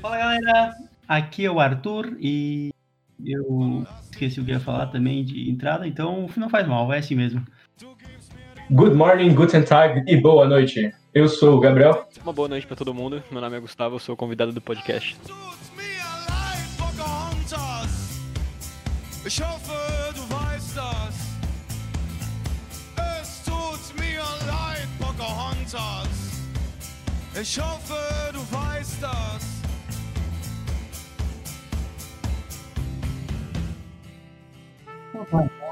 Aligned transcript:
Fala 0.00 0.18
galera, 0.18 0.74
aqui 1.06 1.44
é 1.44 1.50
o 1.50 1.60
Arthur 1.60 2.16
e 2.18 2.70
eu 3.24 3.86
esqueci 4.10 4.40
o 4.40 4.44
que 4.44 4.50
ia 4.50 4.58
falar 4.58 4.88
também 4.88 5.24
de 5.24 5.48
entrada, 5.48 5.86
então 5.86 6.28
não 6.36 6.50
faz 6.50 6.66
mal, 6.66 6.88
vai 6.88 6.98
assim 6.98 7.14
mesmo. 7.14 7.46
Good 8.68 8.96
morning, 8.96 9.34
guten 9.34 9.62
tag 9.62 10.02
e 10.06 10.16
boa 10.20 10.46
noite. 10.46 10.92
Eu 11.14 11.28
sou 11.28 11.56
o 11.56 11.60
Gabriel. 11.60 12.08
Uma 12.22 12.32
boa 12.32 12.48
noite 12.48 12.66
para 12.66 12.76
todo 12.76 12.92
mundo. 12.92 13.22
Meu 13.30 13.40
nome 13.40 13.56
é 13.56 13.60
Gustavo, 13.60 13.94
eu 13.94 14.00
sou 14.00 14.14
o 14.14 14.16
convidado 14.16 14.52
do 14.52 14.60
podcast. 14.60 15.16
Ich 19.24 19.42
hoffe, 19.42 19.72
du 20.14 20.22
weißt 20.34 20.74
das. 20.74 21.16
Es 23.20 23.42
tut 23.44 23.94
mir 24.00 24.22
leid, 24.46 24.88
Pocahontas. 24.98 26.08
Ich 27.34 27.60
hoffe, 27.60 28.07
das. 29.00 29.62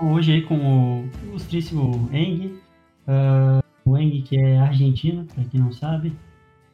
Hoje 0.03 0.33
aí 0.33 0.43
com 0.43 1.03
o 1.03 1.11
ilustríssimo 1.25 2.09
Eng, 2.13 2.59
uh, 3.07 3.63
o 3.85 3.97
Eng 3.97 4.23
que 4.23 4.37
é 4.37 4.59
argentino, 4.59 5.25
para 5.25 5.45
quem 5.45 5.61
não 5.61 5.73
sabe. 5.73 6.09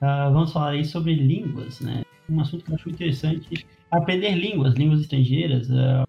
Uh, 0.00 0.32
vamos 0.32 0.52
falar 0.52 0.70
aí 0.70 0.84
sobre 0.84 1.14
línguas, 1.14 1.80
né? 1.80 2.02
Um 2.28 2.40
assunto 2.40 2.64
que 2.64 2.72
eu 2.72 2.74
acho 2.74 2.90
interessante. 2.90 3.66
Aprender 3.90 4.34
línguas, 4.34 4.74
línguas 4.74 5.00
estrangeiras, 5.00 5.70
uh, 5.70 6.04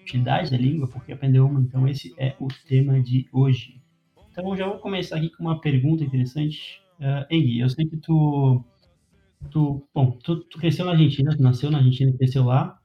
utilidade 0.00 0.50
da 0.50 0.56
língua, 0.56 0.88
porque 0.88 1.12
aprender 1.12 1.40
uma, 1.40 1.60
então 1.60 1.86
esse 1.86 2.14
é 2.16 2.34
o 2.40 2.48
tema 2.66 3.00
de 3.00 3.28
hoje. 3.32 3.80
Então 4.30 4.56
já 4.56 4.66
vou 4.66 4.78
começar 4.78 5.16
aqui 5.16 5.30
com 5.30 5.44
uma 5.44 5.60
pergunta 5.60 6.04
interessante. 6.04 6.80
Uh, 6.98 7.26
Engui, 7.30 7.60
eu 7.60 7.68
sei 7.68 7.84
que 7.84 7.96
tu, 7.98 8.64
tu 9.50 9.86
bom, 9.94 10.12
tu, 10.22 10.40
tu, 10.44 10.58
cresceu 10.58 10.84
na 10.84 10.92
Argentina, 10.92 11.34
tu 11.36 11.42
nasceu 11.42 11.70
na 11.70 11.78
Argentina, 11.78 12.16
cresceu 12.16 12.44
lá, 12.44 12.78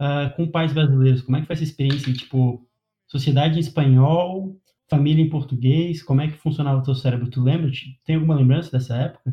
uh, 0.00 0.34
com 0.36 0.46
pais 0.46 0.72
brasileiros. 0.72 1.22
Como 1.22 1.36
é 1.36 1.40
que 1.40 1.46
foi 1.46 1.54
essa 1.54 1.64
experiência, 1.64 2.12
tipo, 2.12 2.66
sociedade 3.06 3.56
em 3.56 3.60
espanhol, 3.60 4.56
família 4.88 5.24
em 5.24 5.30
português, 5.30 6.02
como 6.02 6.20
é 6.20 6.28
que 6.28 6.38
funcionava 6.38 6.80
o 6.80 6.82
teu 6.82 6.94
cérebro? 6.94 7.30
Tu 7.30 7.42
lembra? 7.42 7.70
Tem 8.04 8.16
alguma 8.16 8.34
lembrança 8.34 8.70
dessa 8.70 8.96
época? 8.96 9.32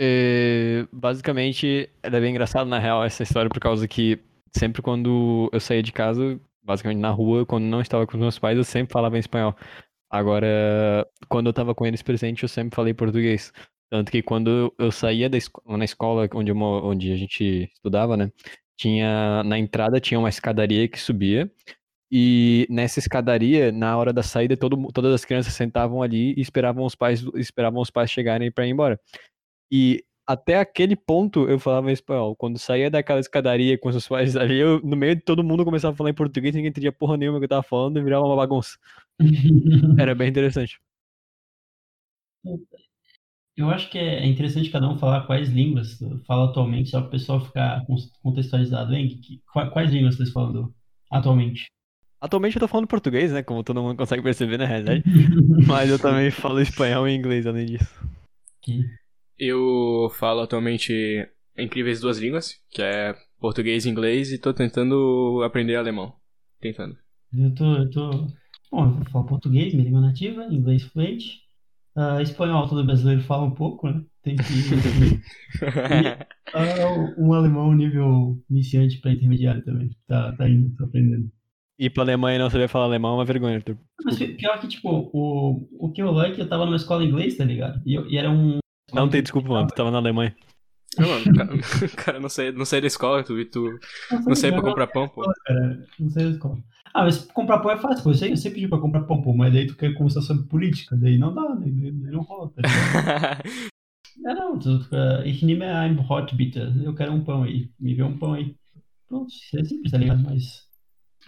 É, 0.00 0.86
basicamente, 0.92 1.90
era 2.02 2.20
bem 2.20 2.30
engraçado, 2.30 2.68
na 2.68 2.78
real, 2.78 3.04
essa 3.04 3.22
história, 3.22 3.50
por 3.50 3.60
causa 3.60 3.86
que 3.88 4.20
sempre 4.56 4.80
quando 4.80 5.50
eu 5.52 5.60
saía 5.60 5.82
de 5.82 5.92
casa, 5.92 6.40
basicamente 6.62 7.00
na 7.00 7.10
rua, 7.10 7.44
quando 7.46 7.64
não 7.64 7.80
estava 7.80 8.06
com 8.06 8.14
os 8.14 8.20
meus 8.20 8.38
pais, 8.38 8.56
eu 8.56 8.64
sempre 8.64 8.92
falava 8.92 9.16
em 9.16 9.20
espanhol. 9.20 9.56
Agora, 10.10 11.06
quando 11.28 11.46
eu 11.46 11.50
estava 11.50 11.74
com 11.74 11.84
eles 11.86 12.02
presente, 12.02 12.42
eu 12.42 12.48
sempre 12.48 12.74
falei 12.74 12.94
português. 12.94 13.52
Tanto 13.90 14.12
que 14.12 14.22
quando 14.22 14.74
eu 14.78 14.92
saía 14.92 15.30
da 15.30 15.38
escola, 15.38 15.78
na 15.78 15.84
escola 15.84 16.28
onde, 16.34 16.50
eu, 16.50 16.56
onde 16.58 17.12
a 17.12 17.16
gente 17.16 17.70
estudava, 17.74 18.16
né? 18.16 18.30
Tinha, 18.76 19.42
na 19.44 19.58
entrada 19.58 20.00
tinha 20.00 20.18
uma 20.20 20.28
escadaria 20.28 20.86
que 20.88 21.00
subia. 21.00 21.50
E 22.10 22.66
nessa 22.70 22.98
escadaria, 23.00 23.72
na 23.72 23.96
hora 23.98 24.12
da 24.12 24.22
saída, 24.22 24.56
todo, 24.56 24.88
todas 24.92 25.14
as 25.14 25.24
crianças 25.24 25.54
sentavam 25.54 26.02
ali 26.02 26.34
e 26.36 26.40
esperavam 26.40 26.84
os 26.84 26.94
pais, 26.94 27.22
esperavam 27.36 27.82
os 27.82 27.90
pais 27.90 28.10
chegarem 28.10 28.50
para 28.52 28.66
ir 28.66 28.70
embora. 28.70 29.00
E 29.72 30.04
até 30.26 30.58
aquele 30.58 30.96
ponto 30.96 31.48
eu 31.48 31.58
falava 31.58 31.90
em 31.90 31.94
espanhol. 31.94 32.36
Quando 32.36 32.58
saía 32.58 32.90
daquela 32.90 33.20
escadaria 33.20 33.78
com 33.78 33.88
os 33.90 34.08
pais 34.08 34.36
ali, 34.36 34.58
eu, 34.58 34.80
no 34.82 34.96
meio 34.96 35.16
de 35.16 35.22
todo 35.22 35.44
mundo 35.44 35.64
começava 35.64 35.94
a 35.94 35.96
falar 35.96 36.10
em 36.10 36.14
português, 36.14 36.54
ninguém 36.54 36.70
entendia 36.70 36.92
porra 36.92 37.16
nenhuma 37.16 37.38
que 37.38 37.44
eu 37.46 37.48
tava 37.48 37.62
falando 37.62 37.98
e 37.98 38.02
virava 38.04 38.26
uma 38.26 38.36
bagunça. 38.36 38.78
Era 39.98 40.14
bem 40.14 40.28
interessante. 40.28 40.80
Eu 43.58 43.68
acho 43.70 43.90
que 43.90 43.98
é 43.98 44.24
interessante 44.24 44.70
cada 44.70 44.88
um 44.88 44.96
falar 44.96 45.26
quais 45.26 45.48
línguas 45.48 45.98
fala 46.28 46.48
atualmente, 46.48 46.90
só 46.90 47.00
para 47.00 47.08
o 47.08 47.10
pessoal 47.10 47.44
ficar 47.44 47.84
contextualizado. 48.22 48.94
Hein? 48.94 49.20
Quais 49.72 49.90
línguas 49.90 50.14
vocês 50.14 50.30
falam 50.30 50.72
atualmente? 51.10 51.66
Atualmente 52.20 52.54
eu 52.54 52.60
tô 52.60 52.68
falando 52.68 52.86
português, 52.86 53.32
né? 53.32 53.42
Como 53.42 53.64
todo 53.64 53.82
mundo 53.82 53.96
consegue 53.96 54.22
perceber 54.22 54.58
na 54.58 54.64
realidade. 54.64 55.02
Mas 55.66 55.90
eu 55.90 55.98
também 55.98 56.30
falo 56.30 56.60
espanhol 56.60 57.08
e 57.08 57.16
inglês 57.16 57.48
além 57.48 57.66
disso. 57.66 57.92
Eu 59.36 60.08
falo 60.20 60.42
atualmente 60.42 61.28
incríveis 61.58 62.00
duas 62.00 62.18
línguas, 62.18 62.54
que 62.70 62.80
é 62.80 63.12
português 63.40 63.84
e 63.84 63.90
inglês, 63.90 64.30
e 64.30 64.38
tô 64.38 64.54
tentando 64.54 65.42
aprender 65.44 65.74
alemão. 65.74 66.14
Tentando. 66.60 66.96
Eu 67.36 67.52
tô. 67.56 67.74
Eu 67.74 67.90
tô... 67.90 68.10
Bom, 68.70 69.00
eu 69.00 69.10
falo 69.10 69.26
português, 69.26 69.74
minha 69.74 69.84
língua 69.84 70.00
nativa, 70.00 70.44
inglês 70.44 70.84
fluente. 70.84 71.47
Uh, 71.98 72.20
espanhol, 72.20 72.68
todo 72.68 72.84
brasileiro 72.84 73.22
fala 73.22 73.42
um 73.42 73.50
pouco, 73.50 73.88
né? 73.88 74.00
Tem 74.22 74.36
que. 74.36 74.44
e, 74.44 75.14
uh, 76.54 77.14
um 77.18 77.32
alemão 77.32 77.74
nível 77.74 78.40
iniciante 78.48 79.00
para 79.00 79.10
intermediário 79.10 79.64
também. 79.64 79.90
Tá, 80.06 80.30
tá 80.36 80.48
indo, 80.48 80.72
tá 80.76 80.84
aprendendo. 80.84 81.28
Ir 81.76 81.90
pra 81.90 82.04
Alemanha 82.04 82.36
e 82.36 82.38
não 82.38 82.50
saber 82.50 82.68
falar 82.68 82.84
alemão 82.84 83.12
é 83.12 83.14
uma 83.14 83.24
vergonha, 83.24 83.56
Arthur. 83.56 83.76
Mas 84.04 84.16
pior 84.16 84.60
que, 84.60 84.68
tipo, 84.68 85.10
o, 85.12 85.68
o 85.72 85.90
que 85.90 86.00
eu 86.00 86.12
like, 86.12 86.38
eu 86.38 86.48
tava 86.48 86.66
numa 86.66 86.76
escola 86.76 87.02
inglês, 87.02 87.36
tá 87.36 87.44
ligado? 87.44 87.82
E, 87.84 87.94
eu, 87.94 88.08
e 88.08 88.16
era 88.16 88.30
um, 88.30 88.60
não 88.92 89.08
tem 89.08 89.22
desculpa, 89.22 89.48
mano. 89.48 89.68
Tu 89.68 89.74
tava 89.74 89.90
na 89.90 89.98
Alemanha. 89.98 90.34
Não, 90.98 91.34
cara, 91.34 91.58
cara 91.96 92.20
não, 92.20 92.28
sei, 92.28 92.52
não 92.52 92.64
sei 92.64 92.80
da 92.80 92.86
escola, 92.86 93.22
tu, 93.22 93.44
tu 93.46 93.78
não 94.26 94.34
sei 94.34 94.50
pra 94.50 94.62
comprar 94.62 94.86
pão, 94.88 95.08
pô. 95.08 95.22
Cara, 95.46 95.86
não 95.98 96.08
da 96.08 96.22
escola. 96.22 96.58
Ah, 96.94 97.04
mas 97.04 97.24
comprar 97.26 97.58
pão 97.58 97.70
é 97.70 97.78
fácil, 97.78 98.02
pô. 98.02 98.10
Eu 98.10 98.14
sei, 98.14 98.32
eu 98.32 98.36
sei 98.36 98.50
pedir 98.50 98.68
pra 98.68 98.78
comprar 98.78 99.02
pão, 99.02 99.20
pô, 99.22 99.32
mas 99.34 99.52
daí 99.52 99.66
tu 99.66 99.76
quer 99.76 99.94
conversar 99.94 100.22
sobre 100.22 100.48
política, 100.48 100.96
daí 100.96 101.18
não 101.18 101.34
dá, 101.34 101.54
daí, 101.54 101.70
daí 101.70 102.12
não 102.12 102.22
rola. 102.22 102.50
Tá 102.50 102.62
é, 104.26 104.34
não, 104.34 104.58
tu, 104.58 104.70
uh, 104.70 105.24
ich 105.24 105.44
nehme 105.44 105.64
ein 105.64 105.98
hot 105.98 106.34
bitte. 106.34 106.58
Eu 106.82 106.94
quero 106.94 107.12
um 107.12 107.24
pão 107.24 107.42
aí, 107.42 107.70
me 107.78 107.94
vê 107.94 108.02
um 108.02 108.18
pão 108.18 108.34
aí. 108.34 108.54
Pronto, 109.08 109.30
isso 109.32 109.58
é 109.58 109.64
simples, 109.64 109.92
tá 109.92 109.98
ligado? 109.98 110.22
Mas 110.22 110.66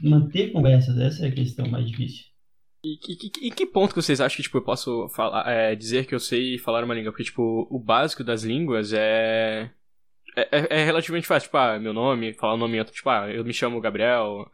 manter 0.02 0.52
conversas, 0.52 0.98
essa 0.98 1.26
é 1.26 1.28
a 1.28 1.32
questão 1.32 1.66
mais 1.68 1.88
difícil. 1.88 2.29
E, 2.82 2.94
e, 2.94 3.48
e, 3.48 3.50
que 3.50 3.66
ponto 3.66 3.94
que 3.94 4.00
vocês 4.00 4.20
acham 4.20 4.36
que 4.36 4.42
tipo, 4.42 4.56
eu 4.56 4.62
posso 4.62 5.08
falar, 5.10 5.46
é, 5.50 5.74
dizer 5.74 6.06
que 6.06 6.14
eu 6.14 6.20
sei 6.20 6.56
falar 6.56 6.82
uma 6.82 6.94
língua? 6.94 7.12
Porque, 7.12 7.24
tipo, 7.24 7.66
o 7.70 7.78
básico 7.78 8.24
das 8.24 8.42
línguas 8.42 8.92
é. 8.92 9.70
É, 10.34 10.48
é, 10.50 10.80
é 10.80 10.84
relativamente 10.84 11.26
fácil. 11.26 11.48
Tipo, 11.48 11.58
ah, 11.58 11.78
meu 11.78 11.92
nome, 11.92 12.32
falar 12.34 12.54
o 12.54 12.56
nome 12.56 12.78
outro. 12.78 12.94
Tipo, 12.94 13.10
ah, 13.10 13.30
eu 13.30 13.44
me 13.44 13.52
chamo 13.52 13.80
Gabriel, 13.80 14.50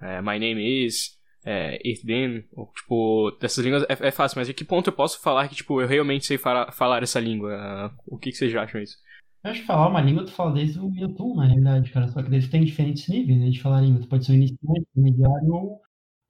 é, 0.00 0.20
my 0.20 0.38
name 0.38 0.84
is, 0.84 1.18
é, 1.44 1.76
it 1.76 2.04
been. 2.04 2.44
Ou, 2.52 2.66
tipo, 2.74 3.30
dessas 3.40 3.64
línguas 3.64 3.84
é, 3.84 4.08
é, 4.08 4.10
fácil, 4.10 4.38
mas 4.38 4.50
em 4.50 4.52
que 4.52 4.64
ponto 4.64 4.88
eu 4.88 4.92
posso 4.92 5.22
falar 5.22 5.48
que, 5.48 5.54
tipo, 5.54 5.80
eu 5.80 5.88
realmente 5.88 6.26
sei 6.26 6.36
falar, 6.36 7.02
essa 7.02 7.20
língua? 7.20 7.90
O 8.06 8.18
que, 8.18 8.30
que 8.30 8.36
vocês 8.36 8.54
acham 8.54 8.80
disso? 8.82 8.98
Eu 9.42 9.50
acho 9.50 9.60
que 9.60 9.66
falar 9.66 9.88
uma 9.88 10.00
língua 10.00 10.24
tu 10.24 10.32
fala 10.32 10.52
desde 10.52 10.78
o 10.78 10.92
YouTube, 10.94 11.36
na 11.36 11.46
realidade, 11.46 11.90
cara. 11.90 12.06
Só 12.08 12.22
que 12.22 12.28
eles 12.28 12.48
têm 12.48 12.64
diferentes 12.64 13.08
níveis 13.08 13.40
né, 13.40 13.48
de 13.48 13.60
falar 13.60 13.80
língua. 13.80 14.02
Tu 14.02 14.08
pode 14.08 14.26
ser 14.26 14.32
um 14.32 14.36
iniciante, 14.36 14.86
intermediário 14.94 15.54
ou 15.54 15.80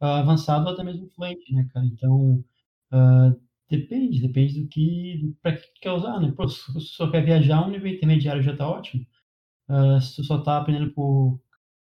avançado 0.06 0.66
ou 0.66 0.72
até 0.72 0.82
mesmo 0.82 1.08
fluente, 1.10 1.52
né, 1.54 1.68
cara? 1.72 1.86
Então, 1.86 2.44
uh, 2.92 3.40
depende, 3.70 4.20
depende 4.20 4.60
do 4.60 4.68
que, 4.68 5.34
para 5.42 5.56
que 5.56 5.66
quer 5.80 5.92
usar, 5.92 6.20
né? 6.20 6.32
Pô, 6.36 6.48
se 6.48 6.72
tu 6.72 6.80
só 6.80 7.10
quer 7.10 7.24
viajar, 7.24 7.66
um 7.66 7.70
nível 7.70 7.92
intermediário 7.92 8.42
já 8.42 8.56
tá 8.56 8.68
ótimo. 8.68 9.06
Uh, 9.68 10.00
se 10.00 10.16
tu 10.16 10.24
só 10.24 10.42
tá 10.42 10.58
aprendendo 10.58 10.92
por 10.92 11.40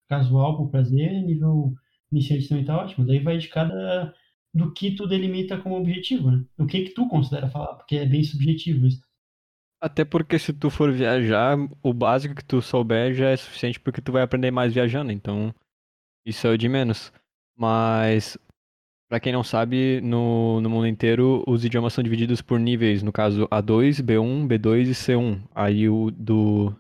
casual, 0.09 0.57
por 0.57 0.71
prazer, 0.71 1.23
nível 1.23 1.75
iniciante 2.11 2.49
também 2.49 2.65
tá 2.65 2.77
ótimo. 2.77 3.07
Daí 3.07 3.21
vai 3.21 3.39
de 3.39 3.49
cada 3.49 4.15
do 4.55 4.73
que 4.73 4.95
tu 4.95 5.07
delimita 5.07 5.59
como 5.59 5.77
objetivo, 5.77 6.31
né? 6.31 6.45
O 6.59 6.67
que 6.67 6.85
que 6.85 6.95
tu 6.95 7.07
considera 7.09 7.51
falar, 7.51 7.75
porque 7.75 7.97
é 7.97 8.07
bem 8.07 8.25
subjetivo 8.25 8.87
isso. 8.87 9.03
Até 9.81 10.05
porque 10.05 10.39
se 10.39 10.53
tu 10.55 10.71
for 10.71 10.91
viajar, 10.91 11.57
o 11.83 11.93
básico 11.93 12.35
que 12.35 12.45
tu 12.45 12.63
souber 12.63 13.13
já 13.13 13.29
é 13.29 13.37
suficiente 13.37 13.79
porque 13.79 14.01
tu 14.01 14.13
vai 14.13 14.23
aprender 14.23 14.51
mais 14.51 14.73
viajando, 14.73 15.13
então 15.13 15.55
isso 16.25 16.47
é 16.47 16.51
o 16.51 16.57
de 16.57 16.69
menos. 16.69 17.13
Mas, 17.57 18.39
para 19.09 19.21
quem 19.21 19.33
não 19.33 19.43
sabe, 19.43 20.01
no, 20.03 20.61
no 20.61 20.69
mundo 20.69 20.87
inteiro 20.87 21.43
os 21.47 21.65
idiomas 21.65 21.95
são 21.95 22.05
divididos 22.05 22.43
por 22.43 22.59
níveis, 22.61 23.03
no 23.03 23.13
caso 23.13 23.49
A2, 23.49 24.03
B1, 24.03 24.47
B2 24.47 24.89
e 24.89 24.95
C1. 24.95 25.43
Aí 25.55 25.89
o 25.89 26.11
do, 26.11 26.75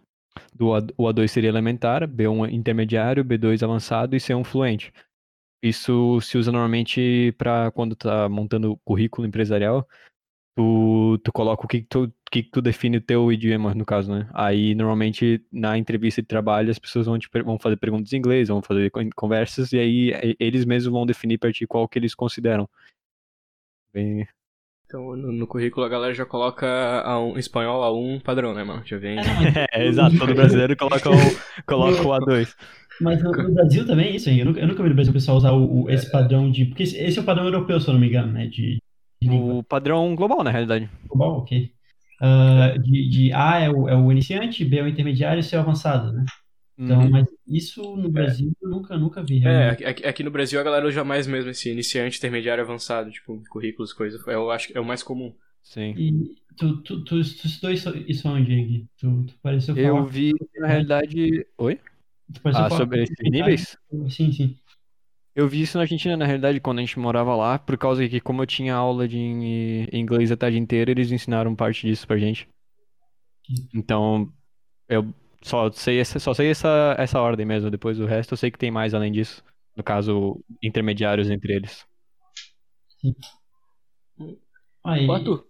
do 0.52 0.69
o 0.96 1.05
A2 1.05 1.28
seria 1.28 1.49
elementar, 1.50 2.06
B1 2.06 2.52
intermediário, 2.52 3.25
B2 3.25 3.62
avançado 3.62 4.17
e 4.17 4.19
C1 4.19 4.44
fluente. 4.44 4.93
Isso 5.62 6.20
se 6.20 6.37
usa 6.37 6.52
normalmente 6.52 7.32
para 7.38 7.70
quando 7.73 7.96
tá 7.96 8.28
montando 8.28 8.76
currículo 8.84 9.26
empresarial, 9.26 9.88
tu, 10.56 11.19
tu 11.23 11.32
coloca 11.32 11.64
o 11.64 11.69
que 11.69 11.82
tu, 11.82 12.11
que 12.31 12.43
tu 12.43 12.62
define 12.62 12.97
o 12.97 13.00
teu 13.00 13.31
idioma, 13.31 13.75
no 13.75 13.85
caso, 13.85 14.11
né? 14.12 14.29
Aí, 14.32 14.75
normalmente, 14.75 15.44
na 15.53 15.76
entrevista 15.76 16.23
de 16.23 16.26
trabalho, 16.29 16.70
as 16.70 16.79
pessoas 16.79 17.06
vão, 17.06 17.19
te, 17.19 17.29
vão 17.44 17.58
fazer 17.58 17.76
perguntas 17.76 18.12
em 18.12 18.17
inglês, 18.17 18.49
vão 18.49 18.62
fazer 18.62 18.91
conversas, 19.14 19.73
e 19.73 19.79
aí 19.79 20.37
eles 20.41 20.64
mesmos 20.64 20.93
vão 20.93 21.05
definir 21.05 21.38
para 21.38 21.53
ti 21.53 21.67
qual 21.67 21.87
que 21.87 21.99
eles 21.99 22.14
consideram. 22.14 22.69
Bem... 23.93 24.26
Então, 24.87 25.17
no, 25.17 25.32
no, 25.32 25.47
currículo 25.49 25.85
a 25.85 25.88
galera 25.88 26.14
já 26.14 26.25
coloca 26.25 26.67
a 26.67 27.20
um, 27.20 27.37
espanhol 27.37 27.82
A1 27.82 28.23
padrão, 28.23 28.55
né, 28.55 28.64
mano? 28.64 28.82
Já 28.87 28.97
vem... 28.97 29.19
é, 29.73 29.87
exato, 29.87 30.17
todo 30.17 30.35
brasileiro 30.35 30.76
coloca 30.76 31.11
o, 31.11 31.64
coloca 31.67 32.02
o 32.02 32.12
A2. 32.12 32.55
Mas 33.00 33.23
no, 33.23 33.31
no, 33.31 33.52
Brasil 33.52 33.87
também 33.87 34.06
é 34.06 34.17
isso 34.17 34.29
aí. 34.29 34.38
Eu 34.38 34.47
nunca, 34.47 34.61
eu 34.61 34.69
nunca 34.69 34.82
vi 34.82 34.88
no 34.88 34.94
Brasil 34.94 35.11
o 35.11 35.14
pessoal 35.14 35.37
usar 35.37 35.52
o, 35.52 35.82
o, 35.82 35.91
esse 35.91 36.11
padrão 36.11 36.50
de. 36.50 36.64
Porque 36.67 36.85
esse, 36.85 36.97
esse, 36.97 37.19
é 37.19 37.23
o 37.23 37.25
padrão 37.25 37.44
europeu, 37.44 37.79
se 37.81 37.88
eu 37.88 37.93
não 37.93 38.00
me 38.00 38.09
engano, 38.09 38.32
né? 38.32 38.47
De, 38.47 38.79
o 39.24 39.62
padrão 39.62 40.14
global, 40.14 40.42
na 40.44 40.50
realidade. 40.50 40.88
Global, 41.08 41.38
ok. 41.38 41.72
uh, 42.22 42.78
de, 42.82 43.08
de 43.08 43.32
A 43.32 43.60
é 43.60 43.70
o, 43.70 43.88
é 43.88 43.96
o 43.96 44.10
iniciante, 44.12 44.64
B 44.64 44.78
é 44.78 44.82
o 44.82 44.88
intermediário 44.88 45.40
e 45.40 45.42
C 45.42 45.56
é 45.56 45.58
o 45.58 45.62
avançado, 45.62 46.12
né? 46.12 46.24
Então, 46.78 47.00
Uhum. 47.00 47.10
mas 47.10 47.26
isso 47.46 47.96
no 47.96 48.10
Brasil 48.10 48.52
eu 48.62 48.68
nunca, 48.68 48.96
nunca 48.98 49.22
vi. 49.22 49.38
É, 49.38 49.40
realmente. 49.40 49.84
aqui, 49.84 50.06
aqui 50.06 50.22
no 50.22 50.30
Brasil 50.30 50.60
a 50.60 50.62
galera 50.62 50.86
usa 50.86 51.02
mais 51.02 51.26
mesmo 51.26 51.50
esse 51.50 51.70
iniciante, 51.70 52.18
intermediário, 52.18 52.62
avançado, 52.62 53.10
tipo, 53.10 53.42
currículos, 53.48 53.92
coisas. 53.92 54.24
Eu 54.26 54.50
acho 54.50 54.68
que 54.68 54.76
é 54.76 54.80
o 54.80 54.84
mais 54.84 55.02
comum. 55.02 55.34
Sim. 55.62 55.94
E 55.96 56.34
tu, 56.56 56.82
tu, 56.82 57.04
tu, 57.04 57.20
tu 57.20 57.20
estudou 57.20 57.70
isso, 57.72 57.96
isso 58.06 58.28
onde, 58.28 58.52
Henrique? 58.52 58.88
Tu, 58.98 59.24
tu 59.26 59.34
pareceu 59.42 59.74
falar. 59.74 59.88
Eu 59.88 60.04
vi, 60.06 60.32
na 60.56 60.66
realidade. 60.68 61.46
Oi? 61.58 61.80
tu 62.32 62.40
pareceu 62.40 62.64
Ah, 62.64 62.68
falar- 62.68 62.80
sobre 62.80 63.02
esses 63.02 63.16
níveis? 63.30 63.76
Sim, 64.10 64.32
sim. 64.32 64.56
Eu 65.37 65.47
vi 65.47 65.61
isso 65.62 65.77
na 65.77 65.83
Argentina, 65.83 66.17
na 66.17 66.25
realidade, 66.27 66.61
quando 66.61 66.79
a 66.79 66.81
gente 66.81 66.99
morava 66.99 67.37
lá, 67.37 67.59
por 67.59 67.77
causa 67.77 68.09
que, 68.09 68.21
como 68.21 68.43
eu 68.43 68.47
tinha 68.47 68.75
aula 68.75 69.06
de 69.06 69.19
in- 69.19 69.87
inglês 69.93 70.33
a 70.33 70.37
tarde 70.37 70.59
inteira, 70.59 70.91
eles 70.91 71.12
ensinaram 71.12 71.55
parte 71.55 71.87
disso 71.87 72.06
pra 72.06 72.17
gente. 72.19 72.49
Então, 73.75 74.33
eu 74.88 75.15
só 75.43 75.71
sei 75.73 76.00
essa, 76.00 76.19
só 76.19 76.35
sei 76.35 76.50
essa, 76.50 76.97
essa 76.99 77.21
ordem 77.21 77.47
mesmo. 77.47 77.71
Depois 77.71 78.00
o 78.00 78.06
resto 78.06 78.33
eu 78.35 78.38
sei 78.38 78.50
que 78.50 78.59
tem 78.59 78.71
mais 78.71 78.94
além 78.94 79.12
disso. 79.12 79.44
No 79.77 79.85
caso, 79.85 80.43
intermediários 80.62 81.31
entre 81.31 81.55
eles. 81.55 81.87
Aí, 84.85 85.11
Arthur, 85.11 85.47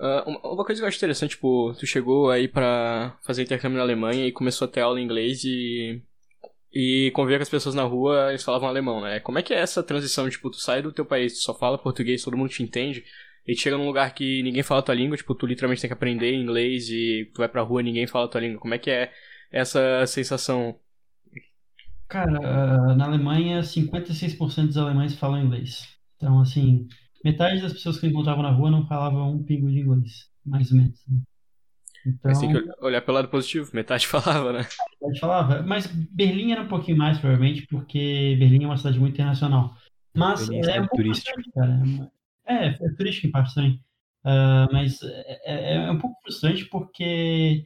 ah, 0.00 0.24
uma, 0.26 0.40
uma 0.54 0.64
coisa 0.64 0.80
que 0.80 0.84
eu 0.84 0.88
acho 0.88 0.98
interessante, 0.98 1.30
tipo, 1.32 1.74
tu 1.74 1.86
chegou 1.86 2.30
aí 2.30 2.48
pra 2.48 3.18
fazer 3.24 3.42
intercâmbio 3.42 3.78
na 3.78 3.84
Alemanha 3.84 4.26
e 4.26 4.32
começou 4.32 4.66
a 4.68 4.70
ter 4.70 4.80
aula 4.82 5.00
em 5.00 5.04
inglês 5.04 5.44
e. 5.44 6.02
E 6.72 7.10
conviver 7.14 7.38
com 7.38 7.42
as 7.42 7.48
pessoas 7.48 7.74
na 7.74 7.82
rua, 7.84 8.28
eles 8.30 8.42
falavam 8.44 8.68
alemão, 8.68 9.00
né? 9.00 9.20
Como 9.20 9.38
é 9.38 9.42
que 9.42 9.54
é 9.54 9.58
essa 9.58 9.82
transição? 9.82 10.28
Tipo, 10.28 10.50
tu 10.50 10.58
sai 10.58 10.82
do 10.82 10.92
teu 10.92 11.04
país, 11.06 11.34
tu 11.34 11.38
só 11.40 11.54
fala 11.54 11.78
português, 11.78 12.22
todo 12.22 12.36
mundo 12.36 12.50
te 12.50 12.62
entende, 12.62 13.04
e 13.46 13.56
chega 13.56 13.78
num 13.78 13.86
lugar 13.86 14.12
que 14.14 14.42
ninguém 14.42 14.62
fala 14.62 14.80
a 14.80 14.82
tua 14.82 14.94
língua, 14.94 15.16
tipo, 15.16 15.34
tu 15.34 15.46
literalmente 15.46 15.80
tem 15.80 15.88
que 15.88 15.94
aprender 15.94 16.34
inglês 16.34 16.90
e 16.90 17.30
tu 17.34 17.38
vai 17.38 17.48
pra 17.48 17.62
rua 17.62 17.82
ninguém 17.82 18.06
fala 18.06 18.26
a 18.26 18.28
tua 18.28 18.40
língua. 18.42 18.60
Como 18.60 18.74
é 18.74 18.78
que 18.78 18.90
é 18.90 19.10
essa 19.50 20.06
sensação? 20.06 20.78
cara, 22.08 22.38
ah, 22.42 22.94
na 22.96 23.04
Alemanha, 23.06 23.62
56% 23.62 24.66
dos 24.66 24.76
alemães 24.76 25.14
falam 25.14 25.42
inglês. 25.42 25.86
Então, 26.16 26.40
assim, 26.40 26.88
metade 27.24 27.62
das 27.62 27.72
pessoas 27.72 27.98
que 27.98 28.06
eu 28.06 28.10
encontrava 28.10 28.42
na 28.42 28.50
rua 28.50 28.70
não 28.70 28.86
falavam 28.86 29.32
um 29.32 29.42
pingo 29.44 29.70
de 29.70 29.80
inglês, 29.80 30.28
mais 30.44 30.70
ou 30.70 30.78
menos. 30.78 31.00
né? 31.08 31.20
Então, 32.06 32.30
Mas 32.30 32.38
tem 32.38 32.52
que 32.52 32.84
olhar 32.84 33.00
pelo 33.02 33.16
lado 33.16 33.28
positivo, 33.28 33.70
metade 33.74 34.06
falava, 34.08 34.52
né? 34.52 34.66
pode 35.00 35.20
falar, 35.20 35.62
mas 35.66 35.86
Berlim 35.86 36.52
era 36.52 36.62
um 36.62 36.68
pouquinho 36.68 36.96
mais, 36.96 37.18
provavelmente, 37.18 37.66
porque 37.66 38.36
Berlim 38.38 38.64
é 38.64 38.66
uma 38.66 38.76
cidade 38.76 38.98
muito 38.98 39.14
internacional. 39.14 39.76
Mas 40.14 40.48
é 40.50 40.58
é, 40.58 40.62
cidade 40.62 40.78
um 40.78 40.86
pouco 40.88 40.96
turística. 40.96 41.32
frustrante, 41.42 41.52
cara. 41.54 42.12
É, 42.46 42.66
é 42.68 42.88
turística 42.96 43.26
em 43.26 43.30
parte 43.30 43.54
também. 43.54 43.80
Ah, 44.24 44.68
mas 44.72 45.00
é, 45.02 45.40
é- 45.44 45.74
é 45.86 45.90
um 45.90 45.98
pouco 45.98 46.20
frustrante 46.22 46.64
porque 46.66 47.64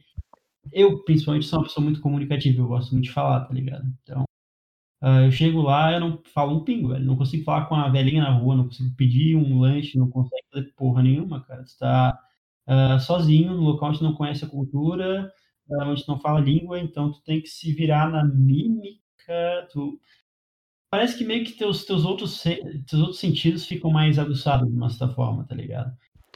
eu, 0.71 1.03
principalmente, 1.03 1.45
sou 1.45 1.59
uma 1.59 1.65
pessoa 1.65 1.83
muito 1.83 2.01
comunicativa, 2.01 2.61
eu 2.61 2.67
gosto 2.67 2.91
muito 2.93 3.05
de 3.05 3.11
falar, 3.11 3.45
tá 3.45 3.53
ligado? 3.53 3.85
Então, 4.03 4.23
ah, 5.01 5.23
eu 5.25 5.31
chego 5.31 5.61
lá, 5.61 5.93
eu 5.93 5.99
não 5.99 6.21
falo 6.33 6.57
um 6.57 6.63
pingo, 6.63 6.89
velho. 6.89 7.05
Não 7.05 7.17
consigo 7.17 7.43
falar 7.43 7.65
com 7.67 7.75
a 7.75 7.89
velhinha 7.89 8.23
na 8.23 8.31
rua, 8.31 8.55
não 8.55 8.65
consigo 8.65 8.95
pedir 8.95 9.35
um 9.35 9.59
lanche, 9.59 9.97
não 9.97 10.09
consigo 10.09 10.35
fazer 10.53 10.73
porra 10.75 11.03
nenhuma, 11.03 11.43
cara. 11.45 11.63
Tu 11.63 11.77
tá 11.79 12.19
ah, 12.67 12.99
sozinho 12.99 13.53
no 13.53 13.61
local 13.61 13.89
onde 13.89 14.03
não 14.03 14.13
conhece 14.13 14.45
a 14.45 14.49
cultura, 14.49 15.31
ah, 15.71 15.89
onde 15.89 16.07
não 16.07 16.19
fala 16.19 16.39
a 16.39 16.43
língua, 16.43 16.79
então 16.79 17.11
tu 17.11 17.21
tem 17.23 17.41
que 17.41 17.47
se 17.47 17.73
virar 17.73 18.09
na 18.09 18.23
mímica, 18.23 19.67
tu... 19.71 19.99
Parece 20.89 21.17
que 21.17 21.25
meio 21.25 21.43
que 21.43 21.53
teus, 21.53 21.85
teus, 21.85 22.05
outros, 22.05 22.41
teus 22.41 23.01
outros 23.01 23.19
sentidos 23.19 23.65
ficam 23.65 23.89
mais 23.91 24.19
aguçados 24.19 24.69
de 24.69 24.75
uma 24.75 24.89
certa 24.89 25.09
forma, 25.15 25.43
tá 25.45 25.55
ligado? 25.55 25.91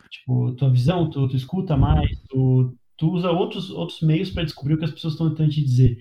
Tipo, 0.09 0.53
tua 0.53 0.69
visão, 0.71 1.09
tu, 1.09 1.27
tu 1.27 1.35
escuta 1.35 1.77
mais, 1.77 2.09
tu, 2.29 2.75
tu 2.97 3.11
usa 3.11 3.31
outros, 3.31 3.69
outros 3.69 4.01
meios 4.01 4.31
para 4.31 4.43
descobrir 4.43 4.73
o 4.73 4.77
que 4.79 4.85
as 4.85 4.91
pessoas 4.91 5.13
estão 5.13 5.29
tentando 5.29 5.51
te 5.51 5.63
dizer. 5.63 5.99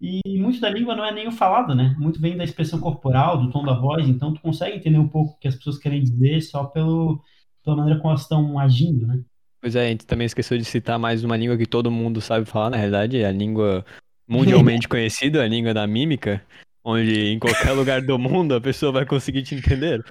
E 0.00 0.20
muito 0.38 0.60
da 0.60 0.70
língua 0.70 0.94
não 0.94 1.04
é 1.04 1.12
nem 1.12 1.26
o 1.26 1.32
falado, 1.32 1.74
né? 1.74 1.94
Muito 1.98 2.20
vem 2.20 2.36
da 2.36 2.44
expressão 2.44 2.80
corporal, 2.80 3.40
do 3.40 3.50
tom 3.50 3.64
da 3.64 3.74
voz, 3.74 4.08
então 4.08 4.32
tu 4.32 4.40
consegue 4.40 4.76
entender 4.76 4.98
um 4.98 5.08
pouco 5.08 5.32
o 5.34 5.38
que 5.38 5.48
as 5.48 5.56
pessoas 5.56 5.78
querem 5.78 6.02
dizer 6.02 6.40
só 6.42 6.64
pelo, 6.64 7.20
pela 7.64 7.76
maneira 7.76 7.98
como 7.98 8.10
elas 8.10 8.22
estão 8.22 8.58
agindo, 8.58 9.06
né? 9.06 9.20
Pois 9.60 9.74
é, 9.74 9.86
a 9.86 9.88
gente 9.88 10.06
também 10.06 10.26
esqueceu 10.26 10.56
de 10.56 10.64
citar 10.64 10.98
mais 10.98 11.24
uma 11.24 11.36
língua 11.36 11.56
que 11.56 11.66
todo 11.66 11.90
mundo 11.90 12.20
sabe 12.20 12.46
falar, 12.46 12.70
na 12.70 12.76
realidade, 12.76 13.18
é 13.18 13.26
a 13.26 13.32
língua 13.32 13.84
mundialmente 14.26 14.86
conhecida, 14.88 15.42
a 15.42 15.48
língua 15.48 15.74
da 15.74 15.86
mímica, 15.86 16.44
onde 16.84 17.28
em 17.28 17.38
qualquer 17.38 17.72
lugar 17.72 18.00
do 18.02 18.18
mundo 18.18 18.54
a 18.54 18.60
pessoa 18.60 18.92
vai 18.92 19.04
conseguir 19.04 19.42
te 19.42 19.56
entender. 19.56 20.04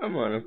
Ah, 0.00 0.08
mano. 0.08 0.42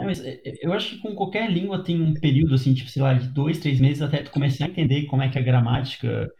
É, 0.00 0.04
mas 0.04 0.24
é, 0.24 0.40
é, 0.44 0.54
eu 0.62 0.72
acho 0.72 0.90
que 0.90 0.98
com 1.02 1.14
qualquer 1.14 1.50
língua 1.50 1.82
tem 1.82 2.00
um 2.00 2.14
período, 2.14 2.54
assim, 2.54 2.72
tipo, 2.72 2.88
sei 2.88 3.02
lá, 3.02 3.14
de 3.14 3.28
dois, 3.28 3.58
três 3.58 3.80
meses 3.80 4.00
até 4.00 4.22
tu 4.22 4.30
começar 4.30 4.64
a 4.64 4.68
entender 4.68 5.06
como 5.06 5.22
é 5.22 5.28
que 5.28 5.38
a 5.38 5.42
gramática 5.42 6.30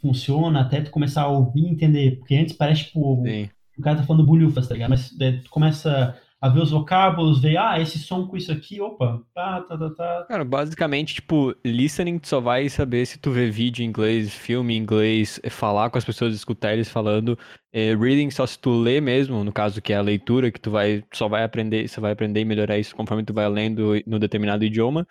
funciona, 0.00 0.60
até 0.60 0.80
tu 0.80 0.90
começar 0.90 1.22
a 1.22 1.28
ouvir 1.28 1.62
e 1.62 1.70
entender. 1.70 2.16
Porque 2.18 2.34
antes 2.34 2.56
parece, 2.56 2.84
tipo, 2.84 3.22
Sim. 3.26 3.48
o 3.78 3.82
cara 3.82 3.98
tá 3.98 4.02
falando 4.04 4.26
bulhufas, 4.26 4.66
tá 4.66 4.74
ligado? 4.74 4.90
Mas 4.90 5.16
daí 5.16 5.40
tu 5.42 5.50
começa 5.50 6.18
a 6.44 6.48
ver 6.50 6.60
os 6.60 6.72
vocábulos, 6.72 7.40
ver, 7.40 7.56
ah, 7.56 7.80
esse 7.80 7.98
som 7.98 8.26
com 8.26 8.36
isso 8.36 8.52
aqui, 8.52 8.78
opa, 8.78 9.18
tá, 9.34 9.62
tá, 9.62 9.78
tá, 9.78 9.90
tá. 9.90 10.26
Cara, 10.28 10.44
basicamente, 10.44 11.14
tipo, 11.14 11.56
listening 11.64 12.18
tu 12.18 12.28
só 12.28 12.38
vai 12.38 12.68
saber 12.68 13.06
se 13.06 13.18
tu 13.18 13.30
vê 13.30 13.48
vídeo 13.48 13.82
em 13.82 13.88
inglês, 13.88 14.34
filme 14.34 14.74
em 14.74 14.76
inglês, 14.76 15.40
é 15.42 15.48
falar 15.48 15.88
com 15.88 15.96
as 15.96 16.04
pessoas, 16.04 16.34
escutar 16.34 16.74
eles 16.74 16.90
falando. 16.90 17.38
É, 17.72 17.96
reading 17.96 18.30
só 18.30 18.46
se 18.46 18.58
tu 18.58 18.78
lê 18.78 19.00
mesmo, 19.00 19.42
no 19.42 19.50
caso 19.50 19.80
que 19.80 19.94
é 19.94 19.96
a 19.96 20.02
leitura, 20.02 20.50
que 20.50 20.60
tu 20.60 20.70
vai, 20.70 21.02
só 21.14 21.28
vai 21.28 21.44
aprender, 21.44 21.88
você 21.88 21.98
vai 21.98 22.12
aprender 22.12 22.40
e 22.40 22.44
melhorar 22.44 22.76
isso 22.76 22.94
conforme 22.94 23.24
tu 23.24 23.32
vai 23.32 23.48
lendo 23.48 23.94
no 24.06 24.18
determinado 24.18 24.66
idioma. 24.66 25.08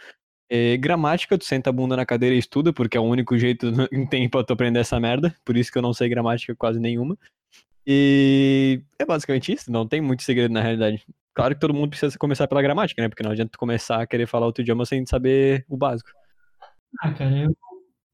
É, 0.47 0.77
gramática, 0.77 1.35
tu 1.35 1.45
senta 1.45 1.71
a 1.71 1.73
bunda 1.73 1.95
na 1.95 2.05
cadeira 2.05 2.35
e 2.35 2.37
estuda, 2.37 2.71
porque 2.71 2.95
é 2.95 2.99
o 2.99 3.05
único 3.05 3.35
jeito 3.39 3.65
em 3.91 4.05
tempo 4.05 4.33
pra 4.37 4.43
tu 4.43 4.53
aprender 4.53 4.81
essa 4.81 4.99
merda. 4.99 5.35
Por 5.43 5.57
isso 5.57 5.71
que 5.71 5.79
eu 5.79 5.81
não 5.81 5.93
sei 5.93 6.07
gramática 6.09 6.55
quase 6.55 6.79
nenhuma. 6.79 7.17
E 7.87 8.81
é 8.99 9.05
basicamente 9.05 9.51
isso, 9.51 9.71
não 9.71 9.87
tem 9.87 9.99
muito 9.99 10.21
segredo 10.21 10.53
na 10.53 10.61
realidade. 10.61 11.03
Claro 11.33 11.55
que 11.55 11.61
todo 11.61 11.73
mundo 11.73 11.89
precisa 11.89 12.17
começar 12.17 12.47
pela 12.47 12.61
gramática, 12.61 13.01
né? 13.01 13.09
Porque 13.09 13.23
não 13.23 13.31
adianta 13.31 13.57
começar 13.57 14.01
a 14.01 14.07
querer 14.07 14.27
falar 14.27 14.45
outro 14.45 14.61
idioma 14.61 14.85
sem 14.85 15.05
saber 15.05 15.65
o 15.67 15.75
básico. 15.75 16.09
Ah, 17.01 17.11
cara, 17.11 17.35
eu, 17.35 17.57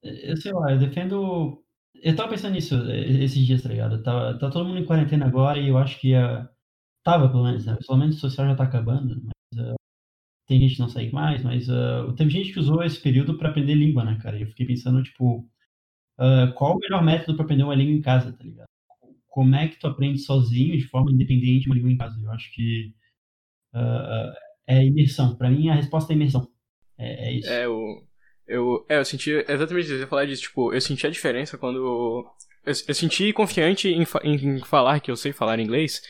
eu 0.04 0.38
sei 0.38 0.54
lá, 0.54 0.72
eu 0.72 0.80
defendo. 0.80 1.62
Eu 2.02 2.16
tava 2.16 2.30
pensando 2.30 2.54
nisso 2.54 2.76
eh, 2.90 3.24
esses 3.24 3.46
dias, 3.46 3.62
tá 3.62 3.70
ligado? 3.70 4.02
Tá, 4.02 4.38
tá 4.38 4.50
todo 4.50 4.66
mundo 4.66 4.80
em 4.80 4.86
quarentena 4.86 5.26
agora 5.26 5.60
e 5.60 5.68
eu 5.68 5.78
acho 5.78 6.00
que 6.00 6.16
a. 6.16 6.48
Tava, 7.04 7.30
pelo 7.30 7.44
menos, 7.44 7.66
né? 7.66 7.76
O 7.76 7.82
isolamento 7.82 8.16
social 8.16 8.48
já 8.48 8.56
tá 8.56 8.64
acabando, 8.64 9.22
mas 9.24 9.66
ah, 9.66 9.76
tem 10.48 10.60
gente 10.62 10.76
que 10.76 10.82
não 10.82 10.90
segue 10.90 11.14
mais, 11.14 11.44
mas 11.44 11.70
ah, 11.70 12.14
teve 12.18 12.30
gente 12.32 12.54
que 12.54 12.60
usou 12.60 12.84
esse 12.84 13.02
período 13.02 13.38
pra 13.38 13.50
aprender 13.50 13.76
língua, 13.76 14.06
né, 14.06 14.18
cara? 14.22 14.38
E 14.38 14.44
eu 14.44 14.48
fiquei 14.48 14.66
pensando, 14.66 15.04
tipo, 15.04 15.50
ah, 16.20 16.54
qual 16.56 16.76
o 16.78 16.80
melhor 16.80 17.04
método 17.04 17.36
pra 17.36 17.46
aprender 17.46 17.64
uma 17.64 17.76
língua 17.76 17.94
em 17.96 18.02
casa, 18.02 18.34
tá 18.34 18.44
ligado? 18.44 18.68
Como 19.28 19.56
é 19.56 19.68
que 19.68 19.80
tu 19.80 19.88
aprende 19.88 20.20
sozinho, 20.20 20.78
de 20.78 20.88
forma 20.88 21.12
independente, 21.12 21.68
uma 21.68 21.76
língua 21.76 21.92
em 21.92 21.98
casa? 21.98 22.20
Eu 22.22 22.32
acho 22.32 22.54
que 22.54 22.94
ah, 23.74 24.34
é 24.68 24.86
imersão. 24.86 25.36
Pra 25.36 25.50
mim, 25.50 25.70
a 25.70 25.76
resposta 25.76 26.14
é 26.14 26.16
imersão. 26.16 26.48
É, 26.98 27.30
é 27.30 27.34
isso. 27.34 27.50
É, 27.50 27.66
eu, 27.66 27.82
eu, 28.48 28.86
é, 28.90 28.98
eu 28.98 29.06
senti 29.06 29.32
exatamente 29.48 29.86
isso. 29.86 29.94
Eu 29.94 30.00
ia 30.00 30.08
falar 30.08 30.26
disso, 30.26 30.44
tipo, 30.44 30.74
eu 30.74 30.82
senti 30.82 31.08
a 31.08 31.12
diferença 31.12 31.58
quando. 31.58 31.78
Eu, 32.66 32.74
eu 32.88 32.94
senti 32.94 33.32
confiante 33.34 33.90
em, 33.90 34.04
em 34.24 34.60
falar 34.60 35.00
que 35.00 35.10
eu 35.10 35.16
sei 35.16 35.32
falar 35.32 35.60
inglês 35.60 36.02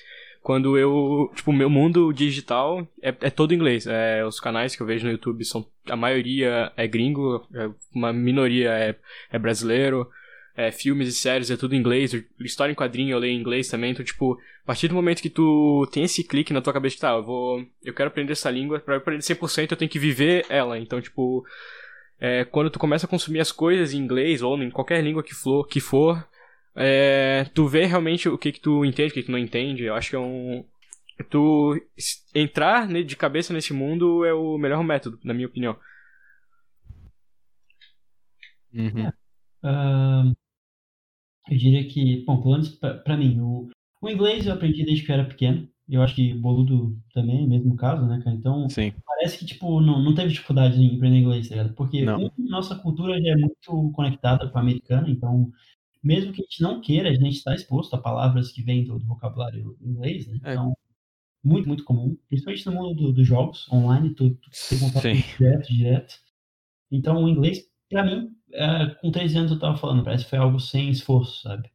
quando 0.41 0.77
eu. 0.77 1.31
Tipo, 1.35 1.53
meu 1.53 1.69
mundo 1.69 2.11
digital 2.11 2.87
é, 3.01 3.09
é 3.21 3.29
todo 3.29 3.53
inglês. 3.53 3.85
É, 3.87 4.25
os 4.25 4.39
canais 4.39 4.75
que 4.75 4.81
eu 4.81 4.87
vejo 4.87 5.05
no 5.05 5.11
YouTube 5.11 5.43
são. 5.45 5.65
A 5.89 5.95
maioria 5.95 6.71
é 6.75 6.87
gringo, 6.87 7.47
é, 7.53 7.69
uma 7.93 8.11
minoria 8.11 8.71
é, 8.71 8.95
é 9.31 9.39
brasileiro. 9.39 10.09
É, 10.59 10.73
filmes 10.73 11.07
e 11.07 11.13
séries 11.13 11.49
é 11.49 11.55
tudo 11.55 11.73
em 11.73 11.77
inglês. 11.77 12.11
História 12.39 12.73
em 12.73 12.75
quadrinho 12.75 13.13
eu 13.13 13.19
leio 13.19 13.31
em 13.33 13.39
inglês 13.39 13.69
também. 13.69 13.91
Então, 13.91 14.03
tipo, 14.03 14.33
a 14.63 14.65
partir 14.67 14.89
do 14.89 14.93
momento 14.93 15.21
que 15.21 15.29
tu 15.29 15.87
tem 15.89 16.03
esse 16.03 16.21
clique 16.21 16.51
na 16.51 16.61
tua 16.61 16.73
cabeça 16.73 16.95
de, 16.95 17.01
tá, 17.01 17.11
eu 17.11 17.23
vou. 17.23 17.65
Eu 17.81 17.93
quero 17.93 18.09
aprender 18.09 18.33
essa 18.33 18.51
língua, 18.51 18.79
pra 18.81 18.95
eu 18.95 18.97
aprender 18.99 19.21
100% 19.23 19.71
eu 19.71 19.77
tenho 19.77 19.89
que 19.89 19.97
viver 19.97 20.45
ela. 20.49 20.77
Então, 20.77 20.99
tipo. 20.99 21.45
É, 22.19 22.43
quando 22.43 22.69
tu 22.69 22.77
começa 22.77 23.05
a 23.05 23.09
consumir 23.09 23.39
as 23.39 23.53
coisas 23.53 23.93
em 23.93 23.97
inglês 23.97 24.41
ou 24.41 24.61
em 24.61 24.69
qualquer 24.69 25.01
língua 25.01 25.23
que 25.23 25.33
for, 25.33 25.65
que 25.65 25.79
for 25.79 26.21
é, 26.75 27.45
tu 27.53 27.65
vê 27.65 27.85
realmente 27.85 28.27
o 28.27 28.37
que 28.37 28.51
que 28.51 28.59
tu 28.59 28.83
entende, 28.83 29.11
o 29.11 29.13
que 29.13 29.21
que 29.21 29.27
tu 29.27 29.31
não 29.31 29.39
entende. 29.39 29.83
Eu 29.85 29.95
acho 29.95 30.09
que 30.09 30.15
é 30.17 30.19
um... 30.19 30.65
Tu 31.29 31.81
entrar 32.35 32.85
ne- 32.87 33.03
de 33.03 33.15
cabeça 33.15 33.53
nesse 33.53 33.73
mundo 33.73 34.25
é 34.25 34.33
o 34.33 34.57
melhor 34.57 34.83
método, 34.83 35.17
na 35.23 35.33
minha 35.33 35.47
opinião. 35.47 35.77
Uhum. 38.73 39.11
Ahn, 39.63 40.33
eu 41.50 41.58
diria 41.58 41.88
que, 41.88 42.24
bom, 42.25 42.41
pelo 42.41 42.53
menos 42.53 42.70
pra, 42.70 42.96
pra 42.96 43.18
mim, 43.18 43.39
o, 43.39 43.70
o 44.01 44.10
inglês 44.10 44.46
eu 44.46 44.53
aprendi 44.53 44.84
desde 44.86 45.06
que 45.06 45.12
eu 45.12 45.15
era 45.15 45.25
pequeno. 45.25 45.68
Eu 45.88 46.03
acho 46.03 46.15
que 46.15 46.34
boludo 46.36 46.96
também, 47.13 47.48
mesmo 47.48 47.75
caso, 47.75 48.06
né, 48.06 48.22
cara? 48.24 48.36
Então, 48.36 48.70
Sim. 48.70 48.94
parece 49.03 49.39
que, 49.39 49.46
tipo, 49.46 49.82
não, 49.82 50.00
não 50.00 50.13
teve 50.13 50.29
dificuldade 50.29 50.79
em 50.79 50.96
aprender 50.96 51.18
inglês, 51.18 51.50
tá 51.50 51.56
ligado? 51.56 51.74
Porque, 51.74 52.08
um, 52.08 52.29
nossa 52.38 52.75
cultura 52.75 53.20
já 53.20 53.32
é 53.32 53.36
muito 53.36 53.91
conectada 53.94 54.48
com 54.48 54.58
a 54.58 54.62
americana, 54.62 55.10
então, 55.10 55.51
mesmo 56.03 56.32
que 56.32 56.41
a 56.41 56.46
gente 56.46 56.62
não 56.62 56.79
queira, 56.79 57.10
a 57.10 57.13
gente 57.13 57.38
está 57.38 57.56
exposto 57.56 57.96
a 57.96 58.01
palavras 58.01 58.51
que 58.51 58.62
vêm 58.62 58.86
do, 58.86 59.00
do 59.00 59.06
vocabulário 59.08 59.75
inglês, 59.82 60.27
né? 60.27 60.39
É. 60.44 60.51
Então, 60.51 60.77
muito, 61.44 61.68
muito 61.68 61.84
comum, 61.84 62.15
principalmente 62.27 62.65
no 62.68 62.74
mundo 62.74 62.94
do, 62.94 63.13
dos 63.13 63.25
jogos 63.25 63.68
online, 63.72 64.13
tu, 64.13 64.32
tu 64.32 64.50
tem 64.70 64.79
contato 64.79 65.12
direto, 65.12 65.74
direto. 65.74 66.15
Então, 66.91 67.24
o 67.24 67.29
inglês, 67.29 67.65
pra 67.89 68.03
mim, 68.03 68.29
é, 68.53 68.96
com 68.96 69.12
13 69.12 69.38
anos 69.38 69.51
eu 69.51 69.60
tava 69.60 69.77
falando, 69.77 70.03
parece 70.03 70.24
que 70.25 70.29
foi 70.29 70.39
algo 70.39 70.60
sem 70.60 70.89
esforço, 70.89 71.41
sabe? 71.44 71.70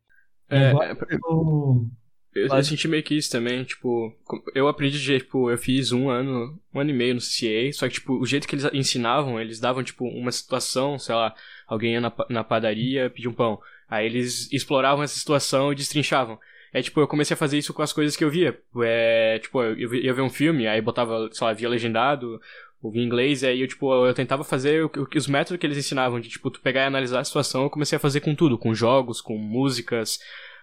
E 0.53 0.57
É, 0.57 0.61
agora, 0.63 0.93
é, 0.93 1.15
eu- 1.15 1.91
Eu, 2.35 2.49
eu 2.49 2.65
senti 2.65 2.89
meio 2.89 3.03
que 3.05 3.15
isso 3.17 3.31
também, 3.31 3.63
tipo, 3.63 4.13
eu 4.57 4.67
aprendi 4.67 4.99
de 4.99 5.05
jeito, 5.05 5.25
tipo, 5.27 5.49
eu 5.51 5.57
fiz 5.57 5.93
um 5.93 6.11
ano, 6.11 6.61
um 6.75 6.81
ano 6.81 6.91
e 6.91 6.93
meio 6.93 7.15
no 7.15 7.21
CCA, 7.21 7.73
só 7.73 7.87
que, 7.89 7.95
tipo, 7.95 8.15
o 8.19 8.27
jeito 8.27 8.49
que 8.49 8.57
eles 8.57 8.65
ensinavam, 8.73 9.41
eles 9.41 9.61
davam, 9.61 9.85
tipo, 9.85 10.05
uma 10.05 10.33
situação, 10.33 10.99
sei 10.99 11.15
lá, 11.15 11.33
alguém 11.67 11.93
ia 11.93 12.01
na, 12.01 12.13
na 12.29 12.43
padaria 12.43 13.09
pedir 13.09 13.29
um 13.29 13.33
pão. 13.33 13.61
Aí 13.89 14.07
eles 14.07 14.51
exploravam 14.53 15.05
essa 15.05 15.17
situação 15.17 15.71
e 15.73 15.77
destrinchavam. 15.77 16.37
É, 16.73 16.83
tipo, 16.83 17.01
eu 17.01 17.07
comecei 17.07 17.35
a 17.35 17.37
fazer 17.37 17.57
isso 17.57 17.73
com 17.73 17.83
as 17.83 17.93
coisas 17.93 18.17
que 18.17 18.25
eu 18.25 18.31
via. 18.31 18.61
É, 18.83 19.39
tipo, 19.39 19.63
eu 19.63 19.79
eu 19.79 19.95
ia 19.95 20.13
ver 20.13 20.23
um 20.23 20.31
filme, 20.31 20.67
aí 20.67 20.81
botava, 20.81 21.29
sei 21.33 21.47
lá, 21.47 21.53
via 21.53 21.69
legendado, 21.69 22.41
ouvia 22.89 23.03
inglês, 23.03 23.43
e 23.43 23.47
aí 23.47 23.61
eu, 23.61 23.69
tipo, 23.69 23.93
eu 24.07 24.15
tentava 24.15 24.45
fazer 24.45 24.89
os 25.15 25.27
métodos 25.27 25.59
que 25.59 25.67
eles 25.67 25.79
ensinavam, 25.79 26.21
de, 26.21 26.29
tipo, 26.29 26.51
tu 26.51 26.61
pegar 26.61 26.83
e 26.83 26.87
analisar 26.87 27.21
a 27.21 27.25
situação, 27.25 27.65
eu 27.65 27.71
comecei 27.71 27.97
a 27.97 28.01
fazer 28.01 28.21
com 28.21 28.35
tudo, 28.35 28.59
com 28.59 28.75
jogos, 28.75 29.21
com 29.21 29.39
músicas, 29.39 30.19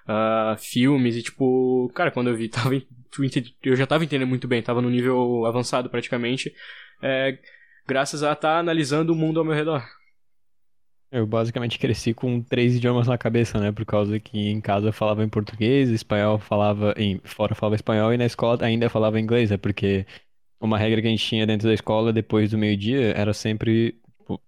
ah, 0.07 0.55
filmes 0.59 1.15
e 1.15 1.23
tipo, 1.23 1.91
cara, 1.93 2.11
quando 2.11 2.29
eu 2.29 2.35
vi, 2.35 2.47
tava, 2.49 2.75
eu 2.75 3.75
já 3.75 3.87
tava 3.87 4.03
entendendo 4.03 4.27
muito 4.27 4.47
bem, 4.47 4.61
tava 4.61 4.81
no 4.81 4.89
nível 4.89 5.45
avançado 5.45 5.89
praticamente, 5.89 6.53
é, 7.01 7.37
graças 7.87 8.23
a 8.23 8.33
estar 8.33 8.59
analisando 8.59 9.13
o 9.13 9.15
mundo 9.15 9.39
ao 9.39 9.45
meu 9.45 9.55
redor. 9.55 9.83
Eu 11.11 11.27
basicamente 11.27 11.77
cresci 11.77 12.13
com 12.13 12.41
três 12.41 12.77
idiomas 12.77 13.05
na 13.05 13.17
cabeça, 13.17 13.59
né? 13.59 13.69
Por 13.69 13.85
causa 13.85 14.17
que 14.17 14.47
em 14.49 14.61
casa 14.61 14.87
eu 14.87 14.93
falava 14.93 15.21
em 15.21 15.27
português, 15.27 15.89
espanhol 15.89 16.39
falava 16.39 16.93
em 16.95 17.19
fora 17.25 17.53
falava 17.53 17.75
espanhol 17.75 18.13
e 18.13 18.17
na 18.17 18.25
escola 18.25 18.57
ainda 18.63 18.89
falava 18.89 19.19
inglês, 19.19 19.51
é 19.51 19.57
porque 19.57 20.05
uma 20.62 20.77
regra 20.77 21.01
que 21.01 21.08
a 21.08 21.12
gente 21.12 21.25
tinha 21.25 21.46
dentro 21.48 21.68
da 21.68 21.74
escola 21.74 22.13
depois 22.13 22.51
do 22.51 22.58
meio-dia 22.58 23.13
era 23.15 23.34
sempre 23.34 23.94
tipo, 24.20 24.41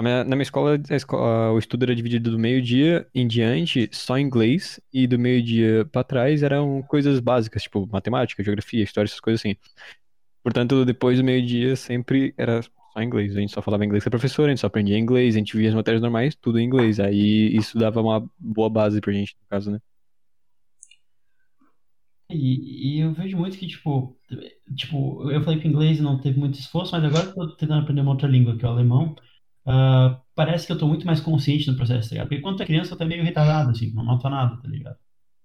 minha- 0.00 0.24
na 0.24 0.36
minha 0.36 0.42
escola, 0.42 0.80
escola, 0.90 1.52
o 1.52 1.58
estudo 1.58 1.84
era 1.84 1.94
dividido 1.96 2.30
do 2.30 2.38
meio-dia 2.38 3.06
em 3.14 3.26
diante 3.28 3.88
só 3.92 4.18
em 4.18 4.22
inglês 4.26 4.80
e 4.92 5.06
do 5.06 5.18
meio-dia 5.18 5.84
pra 5.86 6.04
trás 6.04 6.42
eram 6.42 6.82
coisas 6.84 7.20
básicas, 7.20 7.62
tipo 7.64 7.86
matemática, 7.92 8.42
geografia, 8.44 8.82
história, 8.84 9.06
essas 9.08 9.20
coisas 9.20 9.40
assim. 9.40 9.56
Portanto, 10.42 10.84
depois 10.84 11.18
do 11.18 11.24
meio-dia 11.24 11.76
sempre 11.76 12.34
era 12.36 12.62
só 12.62 13.02
inglês. 13.02 13.36
A 13.36 13.40
gente 13.40 13.52
só 13.52 13.62
falava 13.62 13.84
inglês 13.84 14.04
com 14.04 14.08
a 14.08 14.12
professora, 14.12 14.48
a 14.48 14.52
gente 14.54 14.60
só 14.60 14.66
aprendia 14.68 14.98
inglês, 14.98 15.34
a 15.34 15.38
gente 15.38 15.56
via 15.56 15.68
as 15.70 15.74
matérias 15.74 16.02
normais, 16.02 16.34
tudo 16.36 16.58
em 16.58 16.64
inglês. 16.64 17.00
Aí 17.00 17.56
isso 17.56 17.78
dava 17.78 18.00
uma 18.02 18.28
boa 18.38 18.68
base 18.70 19.00
pra 19.00 19.12
gente, 19.12 19.34
no 19.40 19.48
caso, 19.48 19.70
né? 19.72 19.80
E, 22.36 22.96
e 22.98 23.00
eu 23.00 23.12
vejo 23.12 23.36
muito 23.36 23.58
que, 23.58 23.66
tipo, 23.66 24.18
tipo, 24.76 25.30
eu 25.30 25.42
falei 25.42 25.60
que 25.60 25.66
o 25.68 25.70
inglês 25.70 26.00
não 26.00 26.20
teve 26.20 26.38
muito 26.38 26.58
esforço, 26.58 26.92
mas 26.92 27.04
agora 27.04 27.32
que 27.32 27.40
eu 27.40 27.48
tô 27.48 27.56
tentando 27.56 27.82
aprender 27.82 28.00
uma 28.02 28.12
outra 28.12 28.28
língua, 28.28 28.56
que 28.56 28.64
é 28.64 28.68
o 28.68 28.72
alemão, 28.72 29.14
ah, 29.66 30.20
parece 30.34 30.66
que 30.66 30.72
eu 30.72 30.78
tô 30.78 30.86
muito 30.86 31.06
mais 31.06 31.20
consciente 31.20 31.70
no 31.70 31.76
processo, 31.76 32.08
tá 32.08 32.14
ligado? 32.14 32.28
Porque 32.28 32.42
quando 32.42 32.56
tu 32.56 32.62
é 32.62 32.66
criança 32.66 32.94
eu 32.94 32.98
tô 32.98 33.04
meio 33.06 33.24
retardado, 33.24 33.70
assim, 33.70 33.92
não 33.94 34.04
nota 34.04 34.28
nada, 34.30 34.60
tá 34.60 34.68
ligado? 34.68 34.96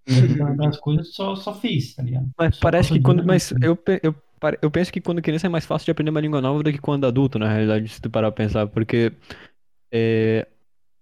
Eu 0.07 0.27
tentando 0.27 0.49
lembrar 0.49 0.69
as 0.69 0.77
coisas, 0.79 1.13
só, 1.13 1.35
só 1.35 1.53
fiz, 1.53 1.95
tá 1.95 2.03
ligado? 2.03 2.29
Mas 2.37 2.55
Só 2.55 2.61
parece 2.61 2.91
que 2.91 2.99
quando. 2.99 3.23
Mas 3.23 3.51
eu, 3.61 3.77
eu, 4.03 4.15
eu 4.61 4.71
penso 4.71 4.91
que 4.91 5.01
quando 5.01 5.21
criança 5.21 5.47
é 5.47 5.49
mais 5.49 5.65
fácil 5.65 5.85
de 5.85 5.91
aprender 5.91 6.09
uma 6.09 6.21
língua 6.21 6.41
nova 6.41 6.63
do 6.63 6.71
que 6.71 6.79
quando 6.79 7.05
adulto, 7.05 7.37
na 7.37 7.47
realidade, 7.47 7.87
se 7.87 8.01
tu 8.01 8.09
parar 8.09 8.31
pra 8.31 8.43
pensar. 8.45 8.67
Porque. 8.67 9.13
é, 9.91 10.47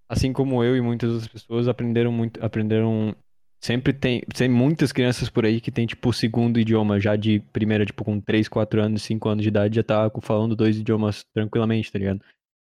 assim 0.09 0.33
como 0.33 0.63
eu 0.63 0.75
e 0.77 0.81
muitas 0.81 1.11
outras 1.11 1.27
pessoas 1.27 1.67
aprenderam 1.67 2.11
muito. 2.11 2.43
Aprenderam. 2.43 3.15
Sempre 3.59 3.91
tem, 3.91 4.21
tem 4.35 4.47
muitas 4.47 4.91
crianças 4.91 5.29
por 5.29 5.43
aí 5.45 5.59
que 5.59 5.71
tem, 5.71 5.85
tipo, 5.87 6.09
o 6.09 6.13
segundo 6.13 6.59
idioma, 6.59 6.99
já 6.99 7.15
de 7.15 7.39
primeira, 7.51 7.85
tipo, 7.85 8.03
com 8.03 8.19
3, 8.19 8.47
4 8.47 8.81
anos, 8.81 9.01
5 9.01 9.27
anos 9.29 9.41
de 9.43 9.49
idade, 9.49 9.75
já 9.77 9.83
tá 9.83 10.11
falando 10.21 10.55
dois 10.55 10.77
idiomas 10.77 11.25
tranquilamente, 11.33 11.91
tá 11.91 11.97
ligado? 11.97 12.21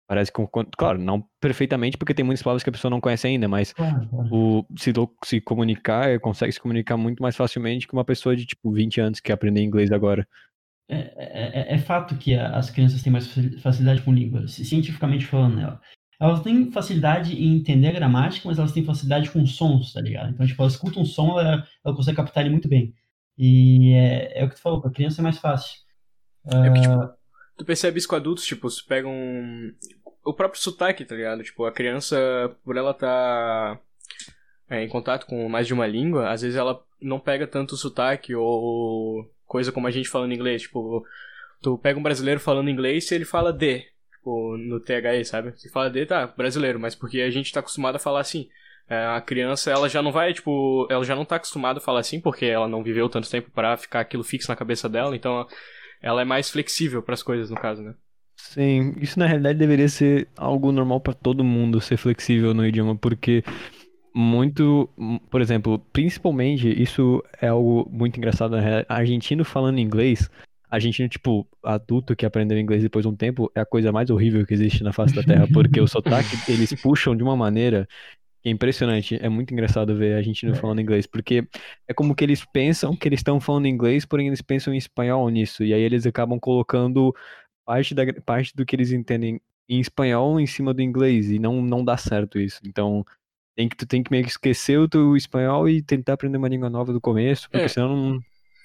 Parece 0.09 0.33
que, 0.33 0.41
claro, 0.79 0.99
não 0.99 1.23
perfeitamente, 1.41 1.99
porque 1.99 2.15
tem 2.15 2.25
muitas 2.25 2.43
palavras 2.43 2.63
que 2.63 2.71
a 2.71 2.73
pessoa 2.73 2.91
não 2.91 3.01
conhece 3.01 3.27
ainda, 3.27 3.47
mas 3.49 3.75
o, 4.33 4.65
se, 4.79 4.91
se 5.25 5.41
comunicar, 5.41 6.19
consegue 6.21 6.53
se 6.53 6.61
comunicar 6.61 6.97
muito 6.97 7.23
mais 7.23 7.37
facilmente 7.37 7.87
que 7.87 7.93
uma 7.93 8.05
pessoa 8.05 8.35
de, 8.35 8.47
tipo, 8.47 8.73
20 8.73 9.01
anos 9.01 9.21
que 9.21 9.33
aprende 9.33 9.61
inglês 9.61 9.93
agora. 9.93 10.27
É, 10.91 10.97
é- 10.97 11.61
é- 11.73 11.75
é 11.75 11.79
fato 11.79 12.17
que 12.17 12.35
as 12.35 12.71
crianças 12.71 13.03
têm 13.03 13.13
mais 13.13 13.27
facil- 13.27 13.59
facilidade 13.59 14.01
com 14.01 14.15
línguas, 14.15 14.53
ci- 14.53 14.65
cientificamente 14.65 15.27
falando, 15.27 15.57
né? 15.57 15.79
Elas 16.21 16.43
têm 16.43 16.71
facilidade 16.73 17.35
em 17.35 17.57
entender 17.57 17.89
a 17.89 17.93
gramática, 17.93 18.49
mas 18.49 18.59
elas 18.59 18.73
têm 18.73 18.85
facilidade 18.85 19.31
com 19.31 19.47
sons, 19.47 19.93
tá 19.93 20.01
ligado? 20.01 20.31
Então, 20.31 20.47
tipo, 20.47 20.61
ela 20.61 20.71
escuta 20.71 20.99
um 20.99 21.05
som, 21.05 21.39
ela, 21.39 21.67
ela 21.85 21.95
consegue 21.95 22.17
captar 22.17 22.43
ele 22.43 22.51
muito 22.51 22.69
bem. 22.69 22.93
E 23.37 23.93
é, 23.93 24.41
é 24.41 24.45
o 24.45 24.49
que 24.49 24.57
tu 24.57 24.63
falou, 24.63 24.81
pra 24.81 24.91
criança 24.91 25.21
é 25.21 25.23
mais 25.23 25.39
fácil. 25.39 25.79
É 26.47 26.71
porque, 26.71 26.81
tipo, 26.81 27.11
tu 27.57 27.65
percebe 27.65 27.99
isso 27.99 28.09
com 28.09 28.17
adultos, 28.17 28.45
tipo, 28.45 28.69
se 28.69 28.85
pega 28.85 29.07
um. 29.07 29.73
O 30.25 30.35
próprio 30.35 30.61
sotaque, 30.61 31.05
tá 31.05 31.15
ligado? 31.15 31.43
Tipo, 31.43 31.65
a 31.65 31.73
criança, 31.73 32.17
por 32.65 32.77
ela 32.77 32.93
tá 32.93 33.81
é, 34.69 34.83
em 34.83 34.89
contato 34.89 35.27
com 35.27 35.49
mais 35.49 35.67
de 35.67 35.73
uma 35.73 35.87
língua, 35.87 36.31
às 36.31 36.43
vezes 36.43 36.57
ela 36.57 36.83
não 37.01 37.19
pega 37.19 37.47
tanto 37.47 37.75
o 37.75 37.79
sotaque 37.79 38.35
ou 38.35 39.25
coisa 39.47 39.73
como 39.73 39.87
a 39.87 39.91
gente 39.91 40.09
falando 40.09 40.35
inglês. 40.35 40.63
Tipo, 40.63 41.05
tu 41.63 41.79
pega 41.79 41.99
um 41.99 42.03
brasileiro 42.03 42.41
falando 42.41 42.69
inglês 42.69 43.11
e 43.11 43.15
ele 43.15 43.25
fala 43.25 43.53
D, 43.53 43.87
tipo, 44.19 44.57
no 44.59 44.81
THE, 44.81 45.25
sabe? 45.25 45.53
Se 45.57 45.71
fala 45.71 45.89
D, 45.89 46.05
tá, 46.05 46.27
brasileiro, 46.27 46.79
mas 46.79 46.95
porque 46.95 47.21
a 47.21 47.31
gente 47.31 47.53
tá 47.53 47.61
acostumado 47.61 47.97
a 47.97 48.01
falar 48.01 48.21
assim. 48.21 48.49
É, 48.91 49.05
a 49.05 49.21
criança, 49.21 49.71
ela 49.71 49.87
já 49.87 50.03
não 50.03 50.11
vai, 50.11 50.33
tipo, 50.33 50.87
ela 50.91 51.05
já 51.05 51.15
não 51.15 51.25
tá 51.25 51.37
acostumada 51.37 51.79
a 51.79 51.83
falar 51.83 52.01
assim, 52.01 52.21
porque 52.21 52.47
ela 52.47 52.67
não 52.67 52.83
viveu 52.83 53.07
tanto 53.09 53.31
tempo 53.31 53.51
pra 53.51 53.77
ficar 53.77 54.01
aquilo 54.01 54.25
fixo 54.25 54.51
na 54.51 54.57
cabeça 54.57 54.89
dela, 54.89 55.15
então 55.15 55.47
ela 56.01 56.23
é 56.23 56.25
mais 56.25 56.49
flexível 56.49 57.03
pras 57.03 57.23
coisas, 57.23 57.51
no 57.51 57.57
caso, 57.57 57.83
né? 57.83 57.95
Sim, 58.35 58.95
isso 58.99 59.19
na 59.19 59.27
realidade 59.27 59.59
deveria 59.59 59.89
ser 59.91 60.27
algo 60.35 60.73
normal 60.73 61.01
pra 61.01 61.13
todo 61.13 61.45
mundo 61.45 61.83
ser 61.83 61.99
flexível 61.99 62.55
no 62.55 62.65
idioma, 62.65 62.97
porque 62.97 63.45
muito, 64.15 64.89
por 65.31 65.43
exemplo, 65.43 65.79
principalmente 65.93 66.71
isso 66.81 67.23
é 67.43 67.49
algo 67.49 67.87
muito 67.93 68.17
engraçado 68.17 68.57
realidade. 68.57 68.87
Argentino 68.89 69.45
falando 69.45 69.81
inglês, 69.81 70.31
argentino 70.71 71.09
tipo 71.09 71.47
adulto 71.63 72.15
que 72.15 72.27
aprendeu 72.27 72.59
inglês 72.59 72.83
depois 72.83 73.05
de 73.05 73.09
um 73.09 73.17
tempo 73.17 73.51
é 73.55 73.61
a 73.61 73.67
coisa 73.67 73.91
mais 73.93 74.11
horrível 74.11 74.47
que 74.47 74.55
existe 74.55 74.83
na 74.83 74.93
face 74.93 75.15
da 75.15 75.23
Terra, 75.23 75.47
porque 75.53 75.81
o 75.81 75.87
sotaque 75.89 76.37
eles 76.49 76.73
puxam 76.83 77.17
de 77.17 77.23
uma 77.23 77.37
maneira 77.37 77.89
que 78.43 78.49
é 78.49 78.53
impressionante. 78.53 79.19
É 79.21 79.29
muito 79.29 79.53
engraçado 79.53 79.97
ver 79.97 80.17
argentino 80.17 80.55
falando 80.55 80.81
inglês, 80.81 81.07
porque 81.07 81.47
é 81.89 81.95
como 81.95 82.15
que 82.15 82.25
eles 82.25 82.45
pensam 82.53 82.97
que 82.97 83.09
eles 83.09 83.21
estão 83.21 83.41
falando 83.41 83.67
inglês, 83.67 84.05
porém 84.05 84.29
eles 84.29 84.43
pensam 84.43 84.73
em 84.73 84.77
espanhol 84.79 85.29
nisso, 85.29 85.65
e 85.65 85.75
aí 85.75 85.83
eles 85.83 86.07
acabam 86.07 86.39
colocando 86.39 87.15
parte, 87.65 87.95
da, 87.95 88.03
parte 88.25 88.55
do 88.55 88.65
que 88.65 88.77
eles 88.77 88.93
entendem 88.93 89.41
em 89.69 89.81
espanhol 89.81 90.41
em 90.41 90.47
cima 90.47 90.73
do 90.73 90.81
inglês, 90.83 91.31
e 91.31 91.39
não, 91.39 91.61
não 91.61 91.85
dá 91.85 91.97
certo 91.97 92.39
isso. 92.39 92.61
Então, 92.65 93.05
tem 93.57 93.69
que, 93.69 93.77
tu 93.77 93.87
tem 93.87 94.03
que 94.03 94.11
meio 94.11 94.25
que 94.25 94.31
esquecer 94.31 94.79
o 94.79 94.89
teu 94.89 95.17
espanhol 95.17 95.69
e 95.69 95.83
tentar 95.83 96.15
aprender 96.15 96.39
uma 96.39 96.49
língua 96.49 96.71
nova 96.71 96.93
do 96.93 97.01
começo, 97.01 97.51
porque 97.51 97.67
É. 97.67 97.69
senão 97.69 97.97
não. 97.97 98.21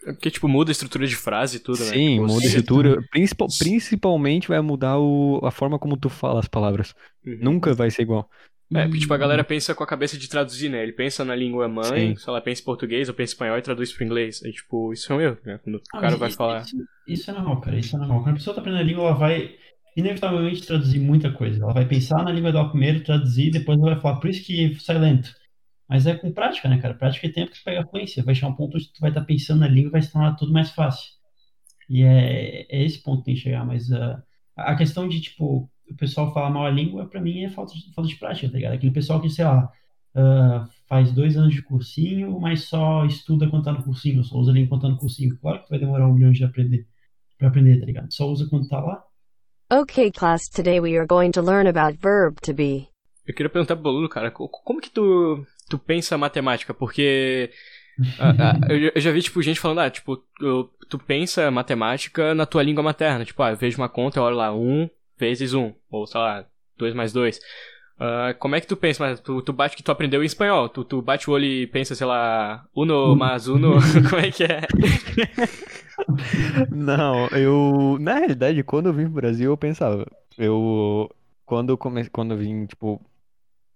É 0.06 0.12
Porque, 0.14 0.30
tipo, 0.32 0.48
muda 0.48 0.70
a 0.72 0.74
estrutura 0.74 1.08
de 1.08 1.16
frase 1.16 1.58
e 1.58 1.60
tudo, 1.60 1.80
né? 1.80 1.86
Sim, 1.86 2.16
Tipo, 2.16 2.28
muda 2.28 2.44
a 2.44 2.48
estrutura. 2.48 3.02
Principal, 3.12 3.48
principalmente 3.60 4.48
vai 4.48 4.60
mudar 4.62 4.98
o, 5.00 5.40
a 5.44 5.52
forma 5.52 5.80
como 5.80 5.96
tu 5.98 6.10
fala 6.10 6.40
as 6.40 6.48
palavras. 6.48 6.94
Uhum. 7.26 7.38
Nunca 7.42 7.74
vai 7.74 7.90
ser 7.90 8.02
igual. 8.04 8.30
É, 8.74 8.86
porque, 8.86 9.00
tipo, 9.00 9.14
a 9.14 9.18
galera 9.18 9.44
pensa 9.44 9.76
com 9.76 9.84
a 9.84 9.88
cabeça 9.88 10.18
de 10.18 10.28
traduzir, 10.28 10.68
né? 10.68 10.82
Ele 10.82 10.94
pensa 10.94 11.24
na 11.24 11.36
língua 11.36 11.68
mãe, 11.68 12.10
Sim. 12.10 12.16
se 12.16 12.28
ela 12.28 12.42
pensa 12.42 12.62
em 12.62 12.66
português 12.66 13.08
ou 13.08 13.14
pensa 13.14 13.32
em 13.32 13.36
espanhol 13.36 13.58
e 13.58 13.62
traduz 13.62 13.94
pro 13.94 14.04
inglês. 14.04 14.42
Aí, 14.44 14.52
tipo, 14.52 14.92
isso 14.92 15.14
é 15.14 15.16
um 15.16 15.22
erro, 15.22 15.38
né? 15.46 15.60
Quando 15.64 15.76
o 15.76 15.82
Ah, 15.94 16.00
cara 16.02 16.16
vai 16.18 16.30
isso- 16.30 16.38
falar. 16.38 16.62
Isso, 16.64 16.76
isso 17.08 17.30
é 17.30 17.34
normal, 17.36 17.62
cara. 17.62 17.78
Isso 17.78 17.96
é 17.96 18.00
normal. 18.00 18.24
Quando 18.24 18.32
a 18.32 18.38
pessoa 18.38 18.54
tá 18.56 18.62
aprendendo 18.62 18.82
a 18.82 18.86
língua, 18.86 19.04
ela 19.04 19.14
vai 19.14 19.52
inevitavelmente 19.96 20.66
traduzir 20.66 21.00
muita 21.00 21.32
coisa. 21.32 21.62
Ela 21.64 21.74
vai 21.74 21.86
pensar 21.88 22.24
na 22.24 22.32
língua 22.32 22.52
dela 22.52 22.70
primeiro, 22.70 23.04
traduzir, 23.04 23.52
depois 23.52 23.78
ela 23.80 23.94
vai 23.94 24.02
falar. 24.02 24.16
Por 24.20 24.30
isso 24.30 24.44
que 24.44 24.76
sai 24.80 24.98
lento. 24.98 25.30
Mas 25.94 26.08
é 26.08 26.16
com 26.16 26.32
prática, 26.34 26.68
né, 26.68 26.80
cara? 26.82 26.96
Prática 26.96 27.28
é 27.28 27.30
tempo 27.32 27.52
que 27.52 27.60
tu 27.60 27.64
pega 27.64 27.82
a 27.82 27.86
fluência. 27.86 28.24
Vai 28.24 28.34
chegar 28.34 28.48
um 28.48 28.56
ponto 28.56 28.78
onde 28.78 28.92
tu 28.92 29.00
vai 29.00 29.12
estar 29.12 29.24
pensando 29.26 29.60
na 29.60 29.68
língua 29.68 29.90
e 29.90 29.92
vai 29.92 30.02
se 30.02 30.12
tornar 30.12 30.34
tudo 30.36 30.52
mais 30.52 30.72
fácil. 30.72 31.12
E 31.88 32.02
é, 32.02 32.66
é 32.68 32.84
esse 32.84 32.98
ponto 33.04 33.20
que 33.20 33.26
tem 33.26 33.36
que 33.36 33.42
chegar. 33.42 33.64
Mas 33.64 33.92
ah, 33.92 34.24
a 34.58 34.76
questão 34.76 35.08
de, 35.08 35.22
tipo, 35.22 35.70
o 35.88 35.96
pessoal 35.96 36.34
falar 36.34 36.50
mal 36.50 36.66
a 36.66 36.72
língua, 36.72 37.06
pra 37.08 37.22
mim, 37.22 37.44
é 37.44 37.50
falta 37.52 37.76
de, 37.76 37.94
falta 37.94 38.10
de 38.10 38.16
prática, 38.16 38.50
tá 38.50 38.56
ligado? 38.56 38.74
Aquele 38.74 38.92
pessoal 38.92 39.22
que, 39.22 39.30
sei 39.30 39.46
lá, 39.46 39.72
ah, 40.16 40.68
faz 40.88 41.12
dois 41.12 41.38
anos 41.38 41.54
de 41.54 41.62
cursinho, 41.62 42.40
mas 42.40 42.64
só 42.64 43.06
estuda 43.06 43.48
quando 43.48 43.66
tá 43.66 43.72
no 43.72 43.84
cursinho, 43.84 44.24
só 44.24 44.36
usa 44.38 44.50
a 44.50 44.54
língua 44.56 44.70
quando 44.70 44.82
tá 44.82 44.90
no 44.90 44.98
cursinho. 44.98 45.38
Claro 45.40 45.62
que 45.64 45.70
vai 45.70 45.78
demorar 45.78 46.08
um 46.08 46.14
milhão 46.16 46.32
de 46.32 46.44
aprender, 46.44 46.88
pra 47.38 47.50
aprender, 47.50 47.80
tá 47.80 47.86
ligado? 47.86 48.12
Só 48.12 48.28
usa 48.28 48.48
quando 48.50 48.68
tá 48.68 48.80
lá. 48.80 49.04
Okay, 49.72 50.10
class, 50.12 50.50
today 50.50 50.80
we 50.80 50.98
are 50.98 51.06
going 51.06 51.30
to 51.30 51.42
learn 51.44 51.68
about 51.70 52.00
verb 52.02 52.42
to 52.42 52.52
be. 52.52 52.88
Eu 53.26 53.34
queria 53.34 53.50
perguntar 53.50 53.76
pro 53.78 53.84
Boludo, 53.84 54.10
cara, 54.10 54.30
co- 54.30 54.50
como 54.50 54.82
que 54.82 54.90
tu, 54.90 55.46
tu 55.74 55.80
pensa 55.80 56.18
matemática? 56.18 56.74
Porque 56.74 57.50
ah, 58.20 58.36
ah, 58.40 58.60
eu, 58.70 59.02
já- 59.02 59.12
vi, 59.12 59.22
tipo, 59.22 59.42
gente 59.42 59.60
falando, 59.60 59.80
ah, 59.80 59.90
tipo, 59.90 60.18
tu, 60.18 60.70
tu 60.90 61.00
pensa 61.00 61.50
matemática 61.52 62.34
na 62.36 62.46
tua 62.46 62.64
língua 62.64 62.84
materna. 62.84 63.26
Tipo, 63.26 63.42
ah, 63.44 63.52
eu 63.52 63.58
vejo 63.58 63.78
uma 63.78 63.90
conta, 63.90 64.20
eu 64.20 64.24
olho 64.24 64.36
lá, 64.36 64.54
um 64.54 64.90
vezes 65.18 65.54
um, 65.54 65.74
ou 65.90 66.06
sei 66.06 66.20
lá, 66.20 66.46
dois 66.78 66.94
mais 66.94 67.14
dois. 67.14 67.40
Ah, 68.00 68.36
como 68.40 68.56
é 68.56 68.62
que 68.62 68.68
tu 68.68 68.76
pensa? 68.76 69.04
Mas 69.04 69.20
tu, 69.20 69.42
tu 69.42 69.54
bate 69.54 69.76
que 69.76 69.84
tu 69.84 69.92
aprendeu 69.92 70.22
em 70.22 70.26
espanhol. 70.26 70.70
Tu, 70.70 70.84
tu 70.84 71.02
bate 71.02 71.30
o 71.30 71.34
olho 71.34 71.46
e 71.46 71.68
pensa, 71.68 71.96
sei 71.96 72.06
lá, 72.08 72.66
uno 72.76 73.16
mais 73.16 73.48
uno. 73.48 73.78
como 74.10 74.22
é 74.22 74.32
que 74.32 74.44
é? 74.44 74.62
Não, 76.70 77.28
eu. 77.30 77.98
Na 78.00 78.16
realidade, 78.16 78.64
quando 78.64 78.88
eu 78.88 78.94
vim 78.94 79.06
pro 79.06 79.14
Brasil, 79.14 79.52
eu 79.52 79.58
pensava. 79.58 80.06
Eu. 80.38 81.10
Quando 81.46 81.70
eu 81.72 81.78
come... 81.78 82.10
quando 82.10 82.32
eu 82.34 82.38
vim, 82.38 82.66
tipo, 82.66 83.02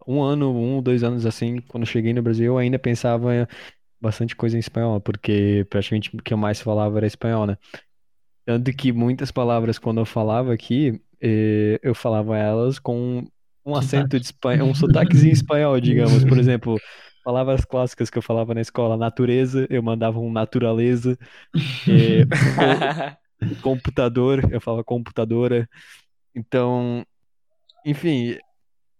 um 0.07 0.23
ano, 0.23 0.51
um, 0.55 0.81
dois 0.81 1.03
anos 1.03 1.25
assim, 1.25 1.61
quando 1.61 1.83
eu 1.83 1.87
cheguei 1.87 2.13
no 2.13 2.21
Brasil, 2.23 2.45
eu 2.53 2.57
ainda 2.57 2.79
pensava 2.79 3.47
bastante 4.01 4.35
coisa 4.35 4.57
em 4.57 4.59
espanhol, 4.59 5.01
porque 5.01 5.65
praticamente 5.69 6.15
o 6.15 6.23
que 6.23 6.33
eu 6.33 6.37
mais 6.37 6.61
falava 6.61 6.97
era 6.99 7.07
espanhol, 7.07 7.47
né? 7.47 7.57
Tanto 8.45 8.71
que 8.73 8.91
muitas 8.93 9.31
palavras, 9.31 9.77
quando 9.79 9.99
eu 10.01 10.05
falava 10.05 10.53
aqui, 10.53 11.01
eh, 11.21 11.79
eu 11.83 11.93
falava 11.95 12.37
elas 12.37 12.79
com 12.79 13.27
um 13.65 13.75
acento 13.75 14.19
de 14.19 14.25
espanhol, 14.27 14.69
um 14.69 14.73
sotaquezinho 14.73 15.33
espanhol, 15.33 15.79
digamos. 15.81 16.23
Por 16.25 16.37
exemplo, 16.39 16.81
palavras 17.23 17.65
clássicas 17.65 18.09
que 18.09 18.17
eu 18.17 18.21
falava 18.21 18.53
na 18.53 18.61
escola, 18.61 18.95
natureza, 18.97 19.67
eu 19.69 19.83
mandava 19.83 20.19
um 20.19 20.31
naturaleza. 20.31 21.17
eh, 21.87 22.27
co- 22.55 22.81
computador, 23.61 24.47
eu 24.51 24.61
falava 24.61 24.83
computadora. 24.83 25.69
Então, 26.35 27.05
enfim, 27.85 28.37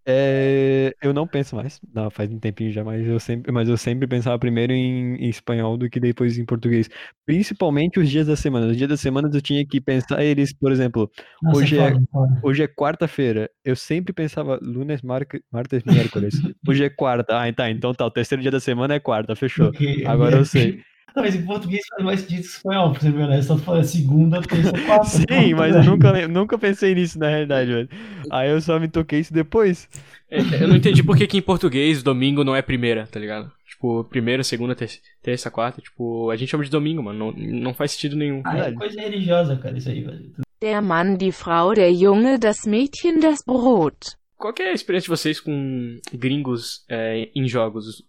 é, 0.10 0.96
eu 1.02 1.14
não 1.14 1.28
penso 1.28 1.56
mais. 1.56 1.82
Não, 1.94 2.10
faz 2.10 2.32
um 2.32 2.40
tempinho 2.40 2.72
já, 2.72 2.82
mas 2.84 3.06
eu 3.06 3.20
sempre, 3.20 3.52
mas 3.52 3.68
eu 3.68 3.76
sempre 3.76 4.08
pensava 4.08 4.40
primeiro 4.40 4.72
em, 4.72 5.16
em 5.16 5.28
espanhol 5.30 5.76
do 5.78 5.90
que 5.90 6.00
depois 6.00 6.38
em 6.38 6.46
português. 6.46 6.90
Principalmente 7.26 8.00
os 8.00 8.10
dias 8.10 8.26
da 8.28 8.36
semana. 8.38 8.68
Os 8.68 8.78
dias 8.78 8.90
das 8.90 9.02
semanas 9.02 9.36
eu 9.36 9.42
tinha 9.42 9.66
que 9.66 9.82
pensar 9.82 10.24
eles, 10.24 10.54
por 10.54 10.72
exemplo, 10.72 11.12
Nossa, 11.44 11.58
Hoje 11.58 11.78
é- 11.78 11.94
foda. 12.12 12.40
hoje 12.42 12.64
é 12.64 12.68
quarta-feira. 12.68 13.50
Eu 13.66 13.76
sempre 13.76 14.14
pensava 14.14 14.58
lunes, 14.62 15.02
martes, 15.02 15.84
miércoles. 15.86 16.36
Hoje 16.66 16.86
é 16.86 16.90
quarta. 16.90 17.38
Ah, 17.44 17.52
tá. 17.52 17.70
Então 17.70 17.94
tá. 17.94 18.06
O 18.06 18.12
terceiro 18.12 18.42
dia 18.42 18.52
da 18.52 18.60
semana 18.62 18.94
é 18.94 19.00
quarta. 19.00 19.36
Fechou. 19.36 19.72
Agora 20.08 20.38
eu 20.38 20.46
sei. 20.46 20.80
Mas 21.18 21.36
em 21.36 21.46
português 21.46 21.82
faz 21.90 22.04
mais 22.06 22.20
sentido 22.22 22.42
que 22.42 22.48
espanhol, 22.48 22.92
pra 22.92 23.00
você 23.02 23.12
ver, 23.12 23.28
né? 23.28 23.42
Só 23.42 23.58
fala 23.58 23.84
segunda, 23.84 24.42
terça, 24.42 24.72
quarta. 24.86 25.06
Sim, 25.06 25.26
pronto, 25.26 25.56
mas 25.58 25.76
eu 25.76 25.84
nunca, 25.84 26.28
nunca 26.28 26.58
pensei 26.58 26.94
nisso 26.96 27.18
na 27.20 27.28
realidade, 27.30 27.72
velho. 27.72 27.90
Aí 28.32 28.50
eu 28.50 28.62
só 28.62 28.80
me 28.80 28.88
toquei 28.88 29.20
isso 29.20 29.34
depois. 29.34 29.90
É, 30.30 30.40
Eu 30.62 30.68
não 30.68 30.76
entendi 30.76 31.02
por 31.04 31.18
que, 31.18 31.26
que 31.28 31.38
em 31.38 31.42
português 31.42 32.04
domingo 32.04 32.44
não 32.44 32.56
é 32.56 32.62
primeira, 32.62 33.08
tá 33.08 33.20
ligado? 33.20 33.52
Tipo, 33.68 34.04
primeira, 34.06 34.44
segunda, 34.44 34.76
ter- 34.76 35.00
terça, 35.22 35.52
quarta. 35.52 35.82
Tipo, 35.82 36.30
a 36.32 36.36
gente 36.36 36.50
chama 36.50 36.64
de 36.64 36.70
domingo, 36.72 37.02
mano. 37.04 37.32
Não, 37.32 37.48
não 37.62 37.74
faz 37.74 37.92
sentido 37.92 38.16
nenhum. 38.16 38.42
Ah, 38.46 38.58
é 38.58 38.72
coisa 38.72 39.00
religiosa, 39.00 39.56
cara, 39.58 39.78
isso 39.78 39.90
aí, 39.90 40.02
velho. 40.04 40.32
Der 40.60 40.82
Mann, 40.82 41.16
die 41.18 41.32
Frau, 41.32 41.74
der 41.76 41.94
Junge, 41.94 42.38
das 42.40 42.66
Mädchen, 42.66 43.20
das 43.20 43.40
Brot. 43.46 43.96
Qual 44.38 44.52
que 44.54 44.64
é 44.64 44.70
a 44.72 44.74
experiência 44.74 45.06
de 45.06 45.18
vocês 45.18 45.40
com 45.40 46.00
gringos 46.14 46.84
é, 46.90 47.30
em 47.36 47.48
jogos 47.48 48.04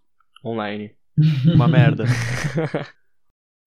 online? 0.44 0.92
Uma 1.54 1.66
merda. 1.68 2.04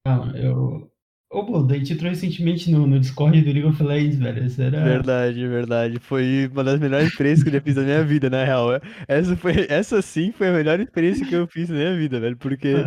Calma, 0.05 0.35
eu. 0.37 0.89
Ô, 1.31 1.43
Blue, 1.43 1.65
daí 1.65 1.81
te 1.81 1.93
entrou 1.93 2.09
recentemente 2.09 2.69
no, 2.69 2.85
no 2.85 2.99
Discord 2.99 3.39
do 3.41 3.51
League 3.51 3.63
of 3.63 3.81
Legends, 3.81 4.17
velho. 4.17 4.65
Era. 4.75 4.83
Verdade, 4.83 5.47
verdade. 5.47 5.99
Foi 5.99 6.49
uma 6.51 6.63
das 6.63 6.79
melhores 6.79 7.07
experiências 7.07 7.43
que 7.43 7.49
eu 7.49 7.53
já 7.53 7.61
fiz 7.61 7.75
na 7.75 7.83
minha 7.83 8.03
vida, 8.03 8.29
na 8.29 8.43
real. 8.43 8.67
Essa 9.07 9.37
foi, 9.37 9.65
essa 9.69 10.01
sim 10.01 10.33
foi 10.33 10.49
a 10.49 10.51
melhor 10.51 10.79
experiência 10.79 11.25
que 11.25 11.33
eu 11.33 11.47
fiz 11.47 11.69
na 11.69 11.75
minha 11.75 11.95
vida, 11.95 12.19
velho. 12.19 12.35
Porque 12.35 12.85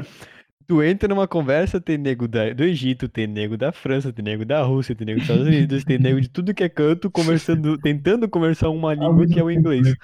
tu 0.67 0.83
entra 0.83 1.09
numa 1.09 1.29
conversa, 1.29 1.81
tem 1.81 1.99
nego 1.99 2.27
da, 2.29 2.53
do 2.53 2.65
Egito, 2.65 3.09
tem 3.09 3.27
nego 3.27 3.57
da 3.57 3.73
França, 3.73 4.13
tem 4.13 4.25
nego 4.25 4.45
da 4.45 4.63
Rússia, 4.63 4.95
tem 4.95 5.07
nego 5.07 5.19
dos 5.21 5.25
Estados 5.25 5.47
Unidos, 5.47 5.85
tem 5.85 5.99
nego 5.99 6.21
de 6.21 6.29
tudo 6.29 6.55
que 6.55 6.65
é 6.65 6.69
canto, 6.69 7.11
conversando, 7.11 7.77
tentando 7.79 8.29
conversar 8.29 8.71
uma 8.71 8.95
língua 8.95 9.27
que 9.29 9.39
é 9.39 9.43
o 9.45 9.51
inglês. 9.51 9.95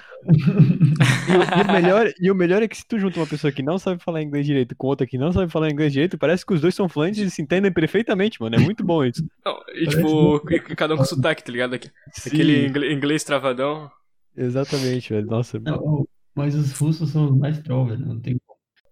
E, 1.26 1.36
o- 1.36 1.48
e 1.54 1.62
o 1.62 1.68
melhor, 1.68 2.12
e 2.20 2.30
o 2.30 2.34
melhor 2.34 2.62
é 2.62 2.68
que 2.68 2.76
se 2.76 2.86
tu 2.86 2.98
junta 2.98 3.20
uma 3.20 3.26
pessoa 3.26 3.52
que 3.52 3.62
não 3.62 3.78
sabe 3.78 4.02
falar 4.02 4.22
inglês 4.22 4.44
direito 4.46 4.74
com 4.76 4.86
outra 4.86 5.06
que 5.06 5.18
não 5.18 5.32
sabe 5.32 5.50
falar 5.50 5.70
inglês 5.70 5.92
direito, 5.92 6.18
parece 6.18 6.44
que 6.44 6.52
os 6.54 6.60
dois 6.60 6.74
são 6.74 6.88
fluentes 6.88 7.20
e 7.20 7.30
se 7.30 7.42
entendem 7.42 7.72
perfeitamente, 7.72 8.40
mano. 8.40 8.56
É 8.56 8.58
muito 8.58 8.84
bom 8.84 9.04
isso. 9.04 9.22
Não, 9.44 9.58
e 9.74 9.86
tipo, 9.86 10.40
cada 10.76 10.94
um 10.94 10.96
com 10.98 11.04
sotaque, 11.04 11.44
tá 11.44 11.52
ligado? 11.52 11.74
Aquele 11.74 12.66
Sim, 12.66 12.92
inglês 12.92 13.24
travadão. 13.24 13.90
exatamente, 14.36 15.12
velho. 15.12 15.26
Nossa, 15.26 15.58
Não, 15.58 16.06
mas 16.34 16.54
os 16.54 16.72
russos 16.72 17.10
são 17.10 17.26
os 17.30 17.36
mais 17.38 17.58
troll, 17.62 17.86
velho. 17.86 18.06
Não 18.06 18.20
tem 18.20 18.38
como. 18.46 18.49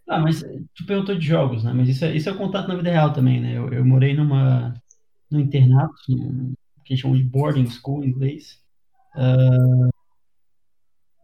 Ah, 0.09 0.21
mas 0.21 0.43
tu 0.75 0.87
perguntou 0.87 1.15
de 1.15 1.27
jogos, 1.27 1.63
né? 1.63 1.73
Mas 1.73 1.89
isso 1.89 2.05
é, 2.05 2.17
isso 2.17 2.31
é 2.31 2.35
contato 2.35 2.67
na 2.67 2.77
vida 2.77 2.91
real 2.91 3.13
também, 3.13 3.41
né? 3.41 3.57
Eu, 3.57 3.73
eu 3.73 3.85
morei 3.85 4.15
numa, 4.15 4.75
num 5.31 5.41
internato, 5.41 5.95
num, 6.09 6.55
que 6.85 6.97
chamam 6.97 7.17
de 7.17 7.25
boarding 7.25 7.67
school 7.67 8.03
em 8.03 8.09
inglês. 8.09 8.59
Ah, 9.15 9.91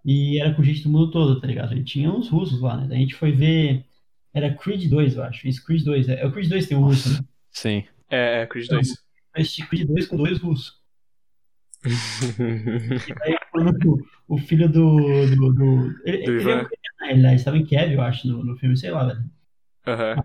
e 0.05 0.39
era 0.39 0.55
com 0.55 0.63
gente 0.63 0.83
do 0.83 0.91
mundo 0.91 1.11
todo, 1.11 1.41
tá 1.41 1.47
ligado? 1.47 1.75
E 1.75 1.83
tinha 1.83 2.13
uns 2.13 2.29
russos 2.29 2.61
lá, 2.61 2.77
né? 2.77 2.87
Daí 2.89 2.99
a 2.99 3.01
gente 3.01 3.15
foi 3.15 3.33
ver. 3.33 3.87
Era 4.35 4.53
Creed 4.55 4.91
2, 4.91 5.17
eu 5.17 5.23
acho. 5.23 5.49
Isso, 5.49 5.65
Creed 5.65 5.83
2. 5.83 6.09
É, 6.09 6.21
é 6.21 6.27
o 6.27 6.33
Creed 6.33 6.49
2 6.49 6.65
que 6.65 6.69
tem 6.69 6.79
um 6.79 6.85
russo, 6.85 7.11
né? 7.11 7.21
sim. 7.51 7.85
É, 8.11 8.43
é, 8.43 8.47
Creed 8.47 8.69
2. 8.69 8.89
Assisti 9.33 9.67
Creed 9.67 9.87
2 9.87 10.07
com 10.07 10.17
dois 10.17 10.39
russos. 10.39 10.84
Quando 13.53 14.07
o 14.29 14.39
filho 14.39 14.69
do. 14.69 14.97
do, 15.37 15.53
do 15.53 16.01
ele, 16.05 16.25
Do 16.43 16.51
ele, 17.03 17.35
estava 17.35 17.59
em 17.59 17.65
Kiev, 17.65 17.93
eu 17.93 18.01
acho, 18.01 18.27
no, 18.27 18.43
no 18.45 18.57
filme, 18.57 18.77
sei 18.77 18.91
lá, 18.91 19.07
velho. 19.07 19.25
Aham. 19.87 20.23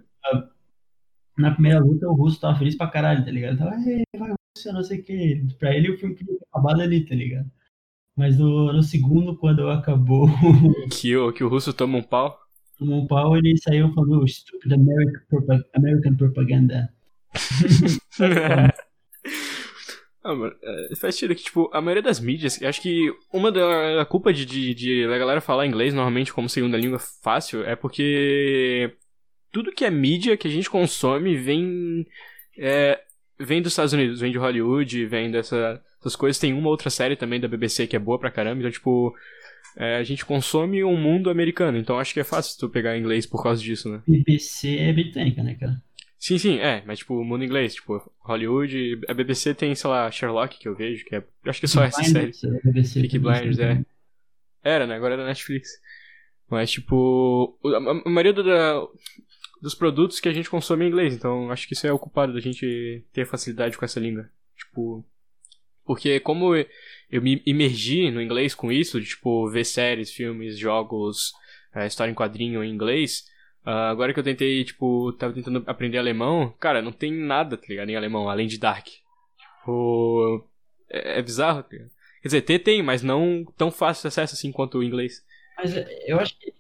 Na 1.38 1.52
primeira 1.52 1.80
luta, 1.80 2.08
o 2.08 2.14
russo 2.14 2.40
tava 2.40 2.58
feliz 2.58 2.76
pra 2.76 2.88
caralho, 2.88 3.24
tá 3.24 3.32
ligado? 3.32 3.52
Ele 3.52 3.60
tava, 3.60 3.76
"Ei, 3.90 4.04
vai, 4.18 4.34
Rússia, 4.56 4.74
não 4.74 4.84
sei 4.84 5.00
o 5.00 5.04
que. 5.04 5.48
Pra 5.58 5.74
ele, 5.76 5.92
o 5.92 5.98
filme 5.98 6.16
tinha 6.16 6.36
acabado 6.52 6.82
ali, 6.82 7.06
tá 7.06 7.16
ligado? 7.16 7.50
Mas 8.16 8.38
no, 8.38 8.74
no 8.74 8.84
segundo, 8.84 9.38
quando 9.38 9.70
acabou 9.70 10.28
Que, 10.92 11.16
o, 11.16 11.32
que 11.32 11.44
o 11.44 11.48
russo 11.48 11.74
toma 11.74 11.98
um 11.98 12.04
pau. 12.04 12.38
o 12.82 13.08
pau, 13.08 13.38
ele 13.38 13.56
saiu 13.58 13.94
falando 13.94 14.28
stupid 14.28 14.74
American, 14.74 15.22
American 15.76 16.16
propaganda. 16.16 16.94
Ah, 20.30 20.56
é, 20.92 20.96
faz 20.96 21.16
sentido 21.16 21.36
que, 21.36 21.44
tipo, 21.44 21.70
a 21.74 21.82
maioria 21.82 22.04
das 22.04 22.20
mídias, 22.20 22.62
acho 22.62 22.82
que 22.82 23.12
uma 23.34 23.52
da 23.52 24.06
culpa 24.06 24.32
de, 24.32 24.46
de, 24.46 24.74
de 24.76 25.04
a 25.06 25.18
galera 25.18 25.42
falar 25.42 25.66
inglês 25.66 25.94
normalmente 25.94 26.32
como 26.32 26.48
segunda 26.48 26.78
língua 26.78 27.00
fácil 27.00 27.64
é 27.64 27.76
porque 27.76 28.96
tudo 29.52 29.72
que 29.72 29.84
é 29.84 29.90
mídia 29.90 30.38
que 30.38 30.48
a 30.48 30.52
gente 30.52 30.70
consome 30.70 31.36
vem 31.36 32.06
é, 32.58 33.00
vem 33.40 33.62
dos 33.62 33.72
Estados 33.72 33.94
Unidos, 33.94 34.20
vem 34.20 34.32
de 34.32 34.38
Hollywood, 34.38 35.06
vem 35.06 35.32
dessa, 35.32 35.82
dessas 35.98 36.16
coisas. 36.16 36.40
Tem 36.40 36.54
uma 36.54 36.70
outra 36.70 36.90
série 36.90 37.16
também 37.16 37.40
da 37.40 37.48
BBC 37.48 37.88
que 37.88 37.96
é 37.96 38.00
boa 38.00 38.20
pra 38.20 38.30
caramba, 38.30 38.60
então, 38.60 38.72
tipo, 38.72 39.16
é, 39.78 39.96
a 39.96 40.04
gente 40.04 40.26
consome 40.26 40.84
um 40.84 40.98
mundo 40.98 41.30
americano, 41.30 41.78
então 41.78 41.98
acho 41.98 42.14
que 42.14 42.20
é 42.20 42.24
fácil 42.24 42.60
tu 42.60 42.70
pegar 42.70 42.98
inglês 42.98 43.26
por 43.26 43.42
causa 43.42 43.62
disso, 43.62 43.90
né? 43.90 44.02
BBC 44.08 44.78
é 44.78 44.94
britânica, 44.94 45.42
né, 45.42 45.56
cara? 45.56 45.82
Sim, 46.20 46.38
sim, 46.38 46.58
é, 46.60 46.84
mas 46.86 47.00
tipo, 47.00 47.16
o 47.16 47.24
mundo 47.24 47.46
inglês, 47.46 47.76
tipo, 47.76 48.12
Hollywood, 48.20 49.00
a 49.08 49.14
BBC 49.14 49.54
tem, 49.56 49.74
sei 49.74 49.90
lá, 49.90 50.12
Sherlock 50.12 50.60
que 50.60 50.68
eu 50.68 50.76
vejo, 50.76 51.06
que 51.06 51.16
é, 51.16 51.24
acho 51.46 51.60
que 51.62 51.66
é 51.66 51.70
só 51.70 51.82
essa 51.84 52.04
série. 52.04 52.32
Blinders, 52.32 52.44
é 52.44 52.62
BBC, 52.62 53.02
Peaky 53.02 53.20
Blinders, 53.20 53.58
também. 53.58 53.86
é. 54.64 54.70
Era, 54.70 54.86
né? 54.86 54.96
Agora 54.96 55.14
é 55.14 55.18
da 55.18 55.26
Netflix. 55.26 55.70
Mas, 56.50 56.70
tipo, 56.72 57.58
a, 57.64 58.10
maioria 58.10 58.34
da- 58.34 58.86
dos 59.62 59.74
produtos 59.74 60.20
que 60.20 60.28
a 60.28 60.34
gente 60.34 60.50
consome 60.50 60.84
é 60.84 60.88
em 60.88 60.92
inglês, 60.92 61.14
então 61.14 61.50
acho 61.52 61.66
que 61.68 61.74
isso 61.74 61.88
é 61.88 61.94
o 61.94 62.00
culpado 62.00 62.34
da 62.34 62.40
gente 62.42 63.06
ter 63.14 63.26
facilidade 63.26 63.78
com 63.78 63.86
essa 63.86 64.00
língua. 64.00 64.30
Tipo, 64.58 65.06
porque 65.86 66.20
como 66.20 66.54
eu- 66.56 66.68
eu 67.10 67.22
me 67.22 67.42
imergi 67.46 68.12
no 68.12 68.22
inglês 68.22 68.54
com 68.54 68.70
isso, 68.72 69.00
de, 69.00 69.08
tipo, 69.08 69.50
ver 69.50 69.64
séries, 69.64 70.12
filmes, 70.12 70.58
jogos, 70.58 71.32
eh, 71.74 71.88
história 71.88 72.12
em 72.12 72.16
quadrinho 72.16 72.62
em 72.64 72.72
inglês, 72.74 73.24
ah, 73.66 73.90
agora 73.90 74.14
que 74.14 74.20
eu 74.20 74.24
tentei, 74.24 74.64
tipo, 74.64 75.12
tava 75.14 75.34
tentando 75.34 75.64
aprender 75.68 75.98
alemão, 75.98 76.54
cara, 76.60 76.82
não 76.82 76.92
tem 76.92 77.12
nada, 77.12 77.58
tá 77.58 77.66
ligado, 77.68 77.90
em 77.90 77.96
alemão, 77.96 78.30
além 78.30 78.48
de 78.48 78.58
Dark. 78.58 78.88
Tipo, 78.88 80.46
é, 80.90 81.20
é 81.20 81.22
bizarro, 81.22 81.64
tá? 81.64 81.70
Quer 81.70 82.28
dizer, 82.28 82.42
ter 82.42 82.60
tem, 82.60 82.84
mas 82.84 83.02
não 83.02 83.46
tão 83.58 83.72
fácil 83.72 84.04
de 84.04 84.08
acesso 84.10 84.36
assim 84.36 84.52
quanto 84.52 84.80
o 84.80 84.84
inglês. 84.84 85.24
Mas 85.58 85.76
é, 85.76 85.88
eu 86.06 86.20
acho 86.20 86.38
que 86.38 86.54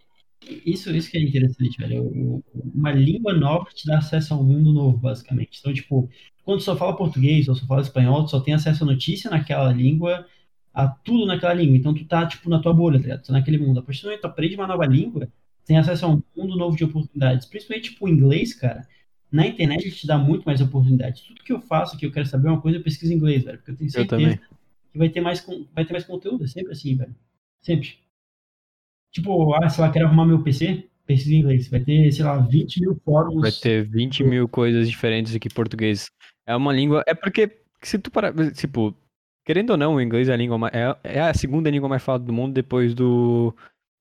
isso, 0.65 0.89
isso 0.95 1.11
que 1.11 1.17
é 1.17 1.21
interessante, 1.21 1.77
velho. 1.77 2.43
Uma 2.73 2.91
língua 2.91 3.33
nova 3.33 3.69
te 3.73 3.85
dá 3.85 3.97
acesso 3.97 4.33
a 4.33 4.37
um 4.37 4.43
mundo 4.43 4.71
novo, 4.71 4.97
basicamente. 4.97 5.59
Então, 5.59 5.73
tipo, 5.73 6.09
quando 6.43 6.61
só 6.61 6.75
fala 6.75 6.95
português 6.95 7.47
ou 7.47 7.55
só 7.55 7.65
fala 7.65 7.81
espanhol, 7.81 8.23
tu 8.23 8.31
só 8.31 8.39
tem 8.39 8.53
acesso 8.53 8.83
a 8.83 8.87
notícia 8.87 9.29
naquela 9.29 9.71
língua, 9.71 10.25
a 10.73 10.87
tudo 10.87 11.25
naquela 11.25 11.53
língua. 11.53 11.77
Então, 11.77 11.93
tu 11.93 12.05
tá, 12.05 12.25
tipo, 12.25 12.49
na 12.49 12.59
tua 12.59 12.73
bolha, 12.73 12.97
tá 12.97 13.03
ligado? 13.03 13.21
Tu 13.21 13.27
tá 13.27 13.33
naquele 13.33 13.57
mundo. 13.57 13.79
A 13.79 13.83
partir 13.83 14.01
do 14.01 14.05
momento 14.05 14.21
que 14.21 14.27
tu 14.27 14.31
aprende 14.31 14.55
uma 14.55 14.67
nova 14.67 14.85
língua, 14.85 15.29
tem 15.69 15.77
acesso 15.77 16.03
a 16.03 16.09
um 16.09 16.23
mundo 16.35 16.57
novo 16.57 16.75
de 16.75 16.83
oportunidades. 16.83 17.45
Principalmente, 17.45 17.91
tipo, 17.91 18.07
o 18.07 18.09
inglês, 18.09 18.55
cara. 18.55 18.87
Na 19.31 19.45
internet 19.45 19.83
ele 19.83 19.91
te 19.91 20.07
dá 20.07 20.17
muito 20.17 20.43
mais 20.43 20.59
oportunidades. 20.61 21.21
Tudo 21.21 21.43
que 21.43 21.53
eu 21.53 21.61
faço, 21.61 21.95
que 21.95 22.07
eu 22.07 22.11
quero 22.11 22.25
saber 22.25 22.47
uma 22.47 22.59
coisa, 22.59 22.79
eu 22.79 22.83
pesquiso 22.83 23.13
em 23.13 23.17
inglês, 23.17 23.43
velho. 23.43 23.59
Porque 23.59 23.69
eu 23.69 23.75
tenho 23.75 23.87
Eu 23.87 23.91
certeza 23.91 24.19
também. 24.19 24.39
que 24.91 24.97
vai 24.97 25.09
ter 25.09 25.21
mais, 25.21 25.45
vai 25.75 25.85
ter 25.85 25.93
mais 25.93 26.05
conteúdo. 26.05 26.43
É 26.43 26.47
sempre 26.47 26.71
assim, 26.71 26.95
velho. 26.95 27.15
Sempre. 27.61 27.99
Tipo, 29.11 29.53
ah, 29.53 29.69
sei 29.69 29.83
lá, 29.83 29.91
quero 29.91 30.07
arrumar 30.07 30.25
meu 30.25 30.41
PC, 30.41 30.89
pesquisa 31.05 31.35
em 31.35 31.39
inglês. 31.41 31.67
Vai 31.67 31.81
ter, 31.81 32.11
sei 32.11 32.25
lá, 32.25 32.39
20 32.39 32.81
mil 32.81 32.99
fóruns. 33.05 33.41
Vai 33.41 33.51
ter 33.51 33.87
20 33.87 34.23
mil 34.23 34.49
coisas 34.49 34.89
diferentes 34.89 35.35
aqui 35.35 35.49
em 35.49 35.53
português. 35.53 36.09
É 36.47 36.55
uma 36.55 36.73
língua. 36.73 37.03
É 37.05 37.13
porque, 37.13 37.61
se 37.83 37.99
tu 37.99 38.09
parar. 38.09 38.33
Tipo, 38.53 38.97
querendo 39.45 39.69
ou 39.69 39.77
não, 39.77 39.93
o 39.93 40.01
inglês 40.01 40.29
é 40.29 40.33
a 40.33 40.37
língua 40.37 40.57
mais. 40.57 40.73
É, 40.73 40.97
é 41.03 41.21
a 41.21 41.33
segunda 41.35 41.69
língua 41.69 41.87
mais 41.87 42.01
falada 42.01 42.23
do 42.23 42.33
mundo 42.33 42.55
depois 42.55 42.95
do 42.95 43.55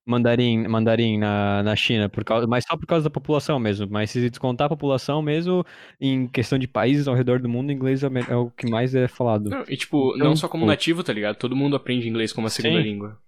mandarim, 0.09 0.67
mandarim 0.67 1.17
na, 1.17 1.61
na 1.63 1.75
China, 1.75 2.09
por 2.09 2.23
causa, 2.23 2.47
mas 2.47 2.65
só 2.65 2.75
por 2.75 2.85
causa 2.87 3.03
da 3.03 3.09
população 3.09 3.59
mesmo. 3.59 3.87
Mas 3.89 4.09
se 4.11 4.19
descontar 4.29 4.65
a 4.65 4.69
população 4.69 5.21
mesmo, 5.21 5.63
em 6.01 6.27
questão 6.27 6.57
de 6.57 6.67
países 6.67 7.07
ao 7.07 7.15
redor 7.15 7.39
do 7.39 7.47
mundo, 7.47 7.71
inglês 7.71 8.03
é, 8.03 8.09
me- 8.09 8.25
é 8.27 8.35
o 8.35 8.49
que 8.49 8.69
mais 8.69 8.95
é 8.95 9.07
falado. 9.07 9.49
Não, 9.49 9.63
e 9.69 9.77
tipo, 9.77 10.13
Então, 10.15 10.29
não 10.29 10.35
só 10.35 10.47
como 10.47 10.63
tipo- 10.63 10.71
nativo, 10.71 11.03
tá 11.03 11.13
ligado? 11.13 11.35
Todo 11.37 11.55
mundo 11.55 11.75
aprende 11.75 12.09
inglês 12.09 12.33
como 12.33 12.47
a 12.47 12.49
segunda 12.49 12.77
Sim. 12.81 12.83
língua. 12.83 13.19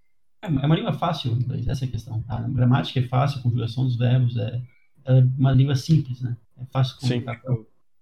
É 0.41 0.47
é 0.47 0.49
uma 0.65 0.75
língua 0.75 0.93
fácil, 0.93 1.33
o 1.33 1.35
inglês, 1.35 1.67
essa 1.67 1.85
é 1.85 1.87
a 1.87 1.91
questão. 1.91 2.23
A 2.27 2.41
gramática 2.41 2.99
é 2.99 3.03
fácil, 3.03 3.39
a 3.39 3.43
conjugação 3.43 3.83
dos 3.85 3.95
verbos 3.95 4.35
é, 4.37 4.59
é 5.05 5.23
uma 5.37 5.51
língua 5.51 5.75
simples, 5.75 6.19
né? 6.21 6.35
É 6.59 6.65
fácil 6.73 6.95
de 6.99 7.01
Sim. 7.07 7.21
comunicar. 7.21 7.41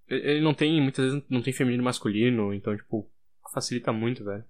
Ele 0.08 0.42
não 0.42 0.54
tem, 0.54 0.82
muitas 0.82 1.06
vezes, 1.06 1.22
não 1.30 1.42
tem 1.42 1.52
feminino 1.54 1.84
e 1.84 1.86
masculino, 1.86 2.54
então, 2.54 2.76
tipo, 2.76 3.08
facilita 3.54 3.92
muito, 3.92 4.24
velho. 4.24 4.44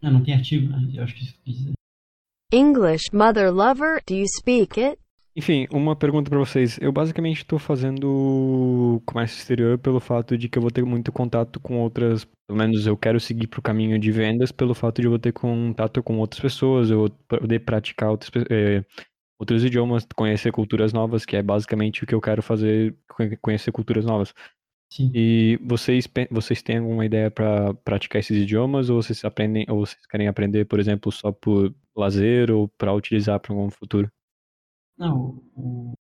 Não, 0.00 0.12
não 0.12 0.22
tem 0.22 0.34
artigo, 0.34 0.68
né? 0.70 0.88
Eu 0.94 1.02
acho 1.02 1.14
que 1.16 1.24
isso 1.24 1.34
quis 1.44 1.56
dizer. 1.58 1.72
English, 2.58 3.10
mother 3.12 3.52
lover, 3.52 4.00
do 4.06 4.14
you 4.14 4.26
speak 4.26 4.80
it? 4.80 4.98
Enfim, 5.36 5.66
uma 5.70 5.94
pergunta 5.94 6.30
pra 6.30 6.38
vocês. 6.38 6.78
Eu 6.80 6.90
basicamente 6.90 7.44
tô 7.44 7.58
fazendo 7.58 9.02
comércio 9.04 9.36
exterior 9.38 9.78
pelo 9.78 10.00
fato 10.00 10.36
de 10.36 10.48
que 10.48 10.56
eu 10.56 10.62
vou 10.62 10.70
ter 10.70 10.82
muito 10.84 11.12
contato 11.12 11.60
com 11.60 11.78
outras, 11.78 12.24
pelo 12.46 12.58
menos 12.58 12.86
eu 12.86 12.96
quero 12.96 13.20
seguir 13.20 13.46
pro 13.48 13.60
caminho 13.62 13.98
de 13.98 14.10
vendas 14.10 14.50
pelo 14.50 14.74
fato 14.74 15.00
de 15.00 15.06
eu 15.06 15.10
vou 15.10 15.18
ter 15.18 15.32
contato 15.32 16.02
com 16.02 16.18
outras 16.18 16.40
pessoas, 16.40 16.90
eu 16.90 17.10
poder 17.28 17.60
praticar 17.60 18.10
outros, 18.10 18.30
eh, 18.50 18.82
outros 19.38 19.62
idiomas, 19.62 20.06
conhecer 20.16 20.50
culturas 20.50 20.92
novas, 20.92 21.26
que 21.26 21.36
é 21.36 21.42
basicamente 21.42 22.02
o 22.02 22.06
que 22.06 22.14
eu 22.14 22.20
quero 22.20 22.42
fazer, 22.42 22.96
conhe- 23.08 23.36
conhecer 23.36 23.70
culturas 23.70 24.06
novas. 24.06 24.32
Sim. 24.90 25.12
E 25.14 25.58
vocês, 25.62 26.06
vocês 26.30 26.62
têm 26.62 26.78
alguma 26.78 27.04
ideia 27.06 27.30
pra 27.30 27.72
praticar 27.74 28.20
esses 28.20 28.36
idiomas 28.42 28.90
ou 28.90 29.02
vocês 29.02 29.24
aprendem 29.24 29.64
ou 29.68 29.84
vocês 29.86 30.04
querem 30.06 30.28
aprender, 30.28 30.66
por 30.66 30.78
exemplo, 30.80 31.10
só 31.10 31.32
por 31.32 31.74
lazer 31.96 32.50
ou 32.50 32.68
pra 32.68 32.92
utilizar 32.92 33.40
para 33.40 33.52
algum 33.52 33.70
futuro? 33.70 34.10
Não, 34.96 35.42
o, 35.56 35.92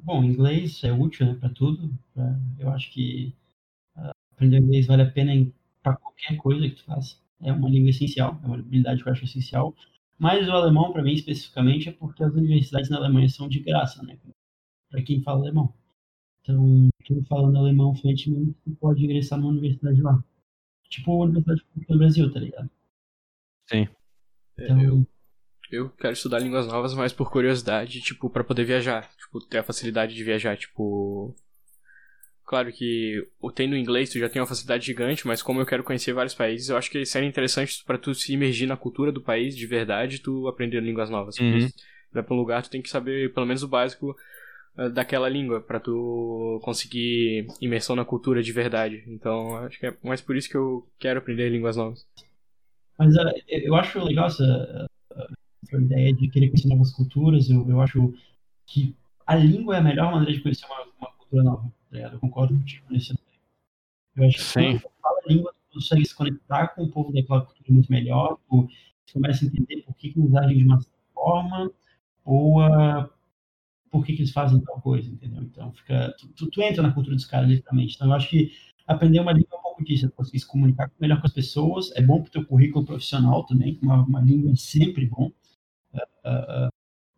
bom, 0.00 0.24
inglês 0.24 0.82
é 0.84 0.92
útil, 0.92 1.26
né, 1.26 1.34
para 1.34 1.50
tudo. 1.50 1.92
pra- 2.14 2.38
eu 2.58 2.70
acho 2.70 2.92
que 2.92 3.34
ah, 3.96 4.12
aprender 4.32 4.58
inglês 4.58 4.86
vale 4.86 5.02
a 5.02 5.10
pena 5.10 5.32
para 5.82 5.96
qualquer 5.96 6.36
coisa 6.38 6.68
que 6.68 6.76
tu 6.76 6.84
faça. 6.84 7.16
É 7.42 7.52
uma 7.52 7.70
língua 7.70 7.90
essencial, 7.90 8.40
é 8.42 8.46
uma 8.46 8.56
habilidade 8.58 9.02
que 9.02 9.08
eu 9.08 9.12
acho 9.12 9.24
essencial. 9.24 9.74
Mas 10.18 10.48
o 10.48 10.52
alemão, 10.52 10.92
para 10.92 11.02
mim 11.02 11.12
especificamente, 11.14 11.88
é 11.90 11.92
porque 11.92 12.24
as 12.24 12.34
universidades 12.34 12.90
na 12.90 12.98
Alemanha 12.98 13.28
são 13.28 13.48
de 13.48 13.60
graça, 13.60 14.02
né, 14.04 14.18
para 14.90 15.02
quem 15.02 15.22
fala 15.22 15.40
alemão. 15.42 15.74
Então, 16.50 16.88
quem 17.04 17.24
falando 17.24 17.58
alemão 17.58 17.94
fluentemente, 17.94 18.54
tu 18.64 18.76
pode 18.76 19.04
ingressar 19.04 19.38
numa 19.38 19.50
universidade 19.50 20.00
lá. 20.02 20.22
Tipo 20.88 21.22
a 21.22 21.24
Universidade 21.24 21.64
Pública 21.64 21.92
do 21.92 21.98
Brasil, 21.98 22.32
tá 22.32 22.40
ligado? 22.40 22.70
Sim. 23.68 23.88
Então, 24.58 24.80
Eu, 24.80 25.06
eu 25.70 25.90
quero 25.90 26.12
estudar 26.12 26.40
línguas 26.40 26.66
novas, 26.66 26.94
mas 26.94 27.12
por 27.12 27.30
curiosidade, 27.30 28.00
tipo, 28.00 28.28
pra 28.28 28.44
poder 28.44 28.64
viajar. 28.64 29.08
Tipo, 29.16 29.40
ter 29.46 29.58
a 29.58 29.64
facilidade 29.64 30.14
de 30.14 30.24
viajar, 30.24 30.56
tipo... 30.56 31.34
Claro 32.44 32.72
que 32.72 33.24
o 33.40 33.52
tendo 33.52 33.76
inglês 33.76 34.10
tu 34.10 34.18
já 34.18 34.28
tem 34.28 34.42
uma 34.42 34.48
facilidade 34.48 34.84
gigante, 34.84 35.24
mas 35.24 35.40
como 35.40 35.60
eu 35.60 35.66
quero 35.66 35.84
conhecer 35.84 36.12
vários 36.12 36.34
países, 36.34 36.68
eu 36.68 36.76
acho 36.76 36.90
que 36.90 37.06
seria 37.06 37.28
interessante 37.28 37.84
pra 37.84 37.96
tu 37.96 38.12
se 38.12 38.32
imergir 38.32 38.66
na 38.66 38.76
cultura 38.76 39.12
do 39.12 39.22
país 39.22 39.56
de 39.56 39.68
verdade, 39.68 40.18
tu 40.18 40.48
aprender 40.48 40.82
línguas 40.82 41.08
novas. 41.08 41.38
Uhum. 41.38 41.60
Porque 41.60 41.72
vai 42.12 42.24
pra 42.24 42.34
um 42.34 42.38
lugar, 42.38 42.64
tu 42.64 42.70
tem 42.70 42.82
que 42.82 42.90
saber 42.90 43.32
pelo 43.32 43.46
menos 43.46 43.62
o 43.62 43.68
básico 43.68 44.16
daquela 44.92 45.28
língua 45.28 45.60
pra 45.60 45.80
tu 45.80 46.60
conseguir 46.62 47.46
imersão 47.60 47.94
na 47.96 48.04
cultura 48.04 48.42
de 48.42 48.52
verdade. 48.52 49.04
Então, 49.06 49.56
acho 49.56 49.78
que 49.78 49.86
é 49.86 49.96
mais 50.02 50.20
por 50.20 50.36
isso 50.36 50.48
que 50.48 50.56
eu 50.56 50.86
quero 50.98 51.18
aprender 51.18 51.48
línguas 51.50 51.76
novas. 51.76 52.06
Mas 52.98 53.16
ah, 53.16 53.32
eu 53.48 53.74
acho 53.74 54.02
legal 54.04 54.26
essa, 54.26 54.86
essa 55.64 55.76
ideia 55.76 56.12
de 56.12 56.28
querer 56.28 56.48
conhecer 56.48 56.68
novas 56.68 56.92
culturas. 56.92 57.48
Eu, 57.48 57.68
eu 57.68 57.80
acho 57.80 58.14
que 58.66 58.94
a 59.26 59.36
língua 59.36 59.76
é 59.76 59.78
a 59.78 59.82
melhor 59.82 60.12
maneira 60.12 60.32
de 60.32 60.40
conhecer 60.40 60.66
uma, 60.66 60.84
uma 60.98 61.12
cultura 61.12 61.42
nova. 61.42 61.72
tá? 61.90 61.98
Eu 61.98 62.18
concordo 62.18 62.54
contigo 62.54 62.84
nesse 62.90 63.12
aspecto. 63.12 63.30
Eu 64.16 64.26
acho 64.26 64.36
que 64.38 64.44
Sim. 64.44 64.78
quando 64.78 64.82
tu 64.82 64.90
fala 65.00 65.20
a 65.24 65.32
língua, 65.32 65.54
tu 65.70 65.74
consegue 65.74 66.04
se 66.04 66.14
conectar 66.14 66.68
com 66.68 66.84
o 66.84 66.90
povo 66.90 67.12
daquela 67.12 67.42
cultura 67.42 67.72
muito 67.72 67.90
melhor. 67.90 68.38
Tu, 68.48 68.68
tu 69.06 69.12
começa 69.14 69.44
a 69.44 69.48
entender 69.48 69.82
por 69.82 69.94
que, 69.94 70.10
que 70.10 70.20
eles 70.20 70.34
agem 70.34 70.58
de 70.58 70.64
uma 70.64 70.80
certa 70.80 70.98
forma 71.14 71.70
ou 72.24 72.60
ah, 72.60 73.10
por 73.90 74.04
que, 74.04 74.12
que 74.14 74.22
eles 74.22 74.32
fazem 74.32 74.60
tal 74.60 74.80
coisa, 74.80 75.10
entendeu? 75.10 75.42
Então, 75.42 75.72
fica, 75.72 76.14
tu, 76.18 76.28
tu, 76.28 76.50
tu 76.50 76.62
entra 76.62 76.82
na 76.82 76.92
cultura 76.92 77.16
dos 77.16 77.26
caras, 77.26 77.48
literalmente. 77.48 77.94
Então, 77.96 78.08
eu 78.08 78.14
acho 78.14 78.28
que 78.28 78.52
aprender 78.86 79.20
uma 79.20 79.32
língua 79.32 79.48
é 79.52 79.58
um 79.58 79.62
pouco 79.62 79.84
disso, 79.84 80.06
é 80.06 80.08
conseguir 80.08 80.38
se 80.40 80.46
comunicar 80.46 80.90
melhor 81.00 81.20
com 81.20 81.26
as 81.26 81.32
pessoas, 81.32 81.90
é 81.96 82.02
bom 82.02 82.20
para 82.20 82.28
o 82.28 82.32
teu 82.32 82.44
currículo 82.46 82.84
profissional 82.84 83.44
também, 83.46 83.78
uma, 83.82 84.02
uma 84.04 84.20
língua 84.20 84.52
é 84.52 84.56
sempre 84.56 85.06
bom. 85.06 85.30
Ah, 85.94 86.00
ah, 86.24 86.68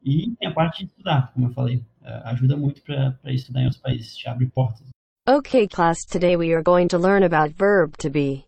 e 0.02 0.32
tem 0.36 0.48
a 0.48 0.52
parte 0.52 0.78
de 0.84 0.90
estudar, 0.90 1.32
como 1.32 1.46
eu 1.46 1.52
falei, 1.52 1.84
Ah, 2.04 2.30
ajuda 2.30 2.56
muito 2.56 2.82
para 2.82 3.32
estudar 3.32 3.60
em 3.60 3.64
outros 3.66 3.80
países, 3.80 4.16
te 4.16 4.28
abre 4.28 4.46
portas. 4.46 4.88
Okay, 5.28 5.68
class, 5.68 6.04
today 6.04 6.36
we 6.36 6.52
are 6.52 6.62
going 6.64 6.88
to 6.88 6.98
learn 6.98 7.24
about 7.24 7.54
verb 7.56 7.96
to 7.98 8.10
be. 8.10 8.44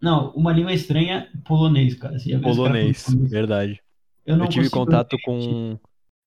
Não, 0.00 0.30
uma 0.30 0.52
língua 0.52 0.72
estranha, 0.72 1.28
polonês, 1.44 1.94
cara. 1.94 2.18
Você 2.18 2.38
Polonês, 2.38 3.02
falando 3.02 3.18
polonês? 3.18 3.30
verdade. 3.30 3.82
Eu 4.24 4.36
não 4.38 4.46
Eu 4.46 4.50
tive 4.50 4.70
contato 4.70 5.16
entender. 5.16 5.22
com. 5.22 5.78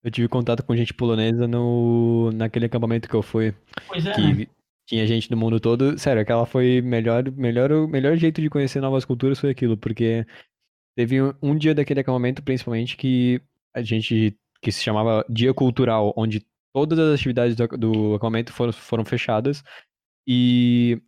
Eu 0.03 0.11
tive 0.11 0.27
contato 0.27 0.63
com 0.63 0.75
gente 0.75 0.93
polonesa 0.93 1.47
no, 1.47 2.31
naquele 2.31 2.65
acampamento 2.65 3.09
que 3.09 3.15
eu 3.15 3.21
fui, 3.21 3.53
Pois 3.87 4.05
é, 4.05 4.09
né? 4.09 4.15
que 4.15 4.49
tinha 4.87 5.05
gente 5.05 5.29
do 5.29 5.35
mundo 5.35 5.59
todo. 5.59 5.97
Sério, 5.99 6.21
aquela 6.21 6.45
foi 6.45 6.81
melhor, 6.81 7.29
melhor, 7.31 7.71
o 7.71 7.87
melhor 7.87 8.15
jeito 8.15 8.41
de 8.41 8.49
conhecer 8.49 8.79
novas 8.79 9.03
culturas 9.03 9.39
foi 9.39 9.49
aquilo, 9.49 9.75
porque 9.77 10.25
teve 10.95 11.21
um, 11.21 11.33
um 11.41 11.55
dia 11.57 11.75
daquele 11.75 11.99
acampamento, 11.99 12.41
principalmente, 12.41 12.95
que 12.95 13.41
a 13.75 13.81
gente, 13.81 14.37
que 14.61 14.71
se 14.71 14.81
chamava 14.81 15.25
Dia 15.29 15.53
Cultural, 15.53 16.13
onde 16.15 16.45
todas 16.73 16.97
as 16.97 17.19
atividades 17.19 17.55
do, 17.55 17.67
do 17.67 18.15
acampamento 18.15 18.53
foram, 18.53 18.71
foram 18.71 19.03
fechadas 19.03 19.63
e 20.27 21.01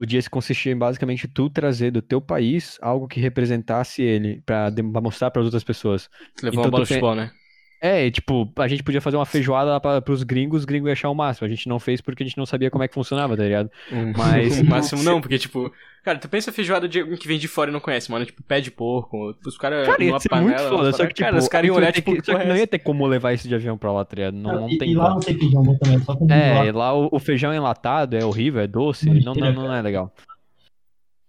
o 0.00 0.06
dia 0.06 0.22
se 0.22 0.30
consistia 0.30 0.72
em 0.72 0.78
basicamente 0.78 1.26
tu 1.26 1.50
trazer 1.50 1.90
do 1.90 2.00
teu 2.00 2.20
país 2.20 2.78
algo 2.80 3.08
que 3.08 3.20
representasse 3.20 4.00
ele, 4.00 4.40
pra 4.42 4.70
mostrar 5.02 5.30
para 5.30 5.42
outras 5.42 5.64
pessoas. 5.64 6.08
Levar 6.42 6.54
Então 6.54 6.64
uma 6.64 6.70
bola 6.70 6.84
de 6.84 6.88
futebol, 6.88 7.14
né? 7.14 7.32
É, 7.80 8.10
tipo, 8.10 8.50
a 8.56 8.66
gente 8.66 8.82
podia 8.82 9.00
fazer 9.00 9.16
uma 9.16 9.24
feijoada 9.24 9.70
lá 9.70 9.78
pra, 9.78 10.00
pros 10.02 10.24
gringos, 10.24 10.60
os 10.60 10.64
gringos 10.64 10.88
iam 10.88 10.92
achar 10.92 11.10
o 11.10 11.14
máximo. 11.14 11.46
A 11.46 11.48
gente 11.48 11.68
não 11.68 11.78
fez 11.78 12.00
porque 12.00 12.24
a 12.24 12.26
gente 12.26 12.36
não 12.36 12.44
sabia 12.44 12.70
como 12.72 12.82
é 12.82 12.88
que 12.88 12.94
funcionava, 12.94 13.36
tá 13.36 13.44
ligado? 13.44 13.70
Mas- 14.16 14.58
o 14.60 14.64
máximo 14.64 15.02
não, 15.04 15.20
porque, 15.20 15.38
tipo, 15.38 15.72
cara, 16.02 16.18
tu 16.18 16.28
pensa 16.28 16.50
feijoada 16.50 16.88
de 16.88 17.00
alguém 17.00 17.16
que 17.16 17.28
vem 17.28 17.38
de 17.38 17.46
fora 17.46 17.70
e 17.70 17.72
não 17.72 17.78
conhece, 17.78 18.10
mano. 18.10 18.26
Tipo, 18.26 18.42
pé 18.42 18.60
de 18.60 18.72
porco, 18.72 19.32
os 19.46 19.56
caras 19.56 19.86
Cara, 19.86 20.02
ia 20.02 20.18
ser 20.18 20.28
panela. 20.28 20.48
muito 20.58 20.68
foda, 20.76 20.92
só 20.92 21.06
que, 21.06 21.14
tipo, 21.14 21.20
cara, 21.26 21.38
os 21.38 21.46
caras 21.46 21.68
iam 21.68 21.76
olhar, 21.76 21.92
tipo, 21.92 22.12
que- 22.16 22.24
só 22.26 22.36
que 22.36 22.44
não 22.46 22.56
ia 22.56 22.66
ter 22.66 22.80
como 22.80 23.06
levar 23.06 23.32
isso 23.32 23.46
de 23.46 23.54
avião 23.54 23.78
pra 23.78 23.92
lá, 23.92 24.04
tá 24.04 24.16
ligado? 24.16 24.34
Não, 24.36 24.62
não 24.62 24.70
e, 24.70 24.76
tem 24.78 24.90
e 24.90 24.94
lá 24.96 25.04
como. 25.04 25.14
não 25.14 25.20
tem 25.20 25.38
feijão 25.38 25.62
bom 25.62 25.78
também, 25.78 25.98
só 26.00 26.16
com 26.16 26.26
É, 26.32 26.54
lá. 26.54 26.66
e 26.66 26.72
lá 26.72 26.92
o, 26.98 27.08
o 27.12 27.18
feijão 27.20 27.54
enlatado 27.54 28.16
é 28.16 28.24
horrível, 28.24 28.60
é 28.60 28.66
doce, 28.66 29.06
Não 29.08 29.34
não, 29.34 29.52
não, 29.52 29.72
é 29.72 29.80
legal. 29.82 30.12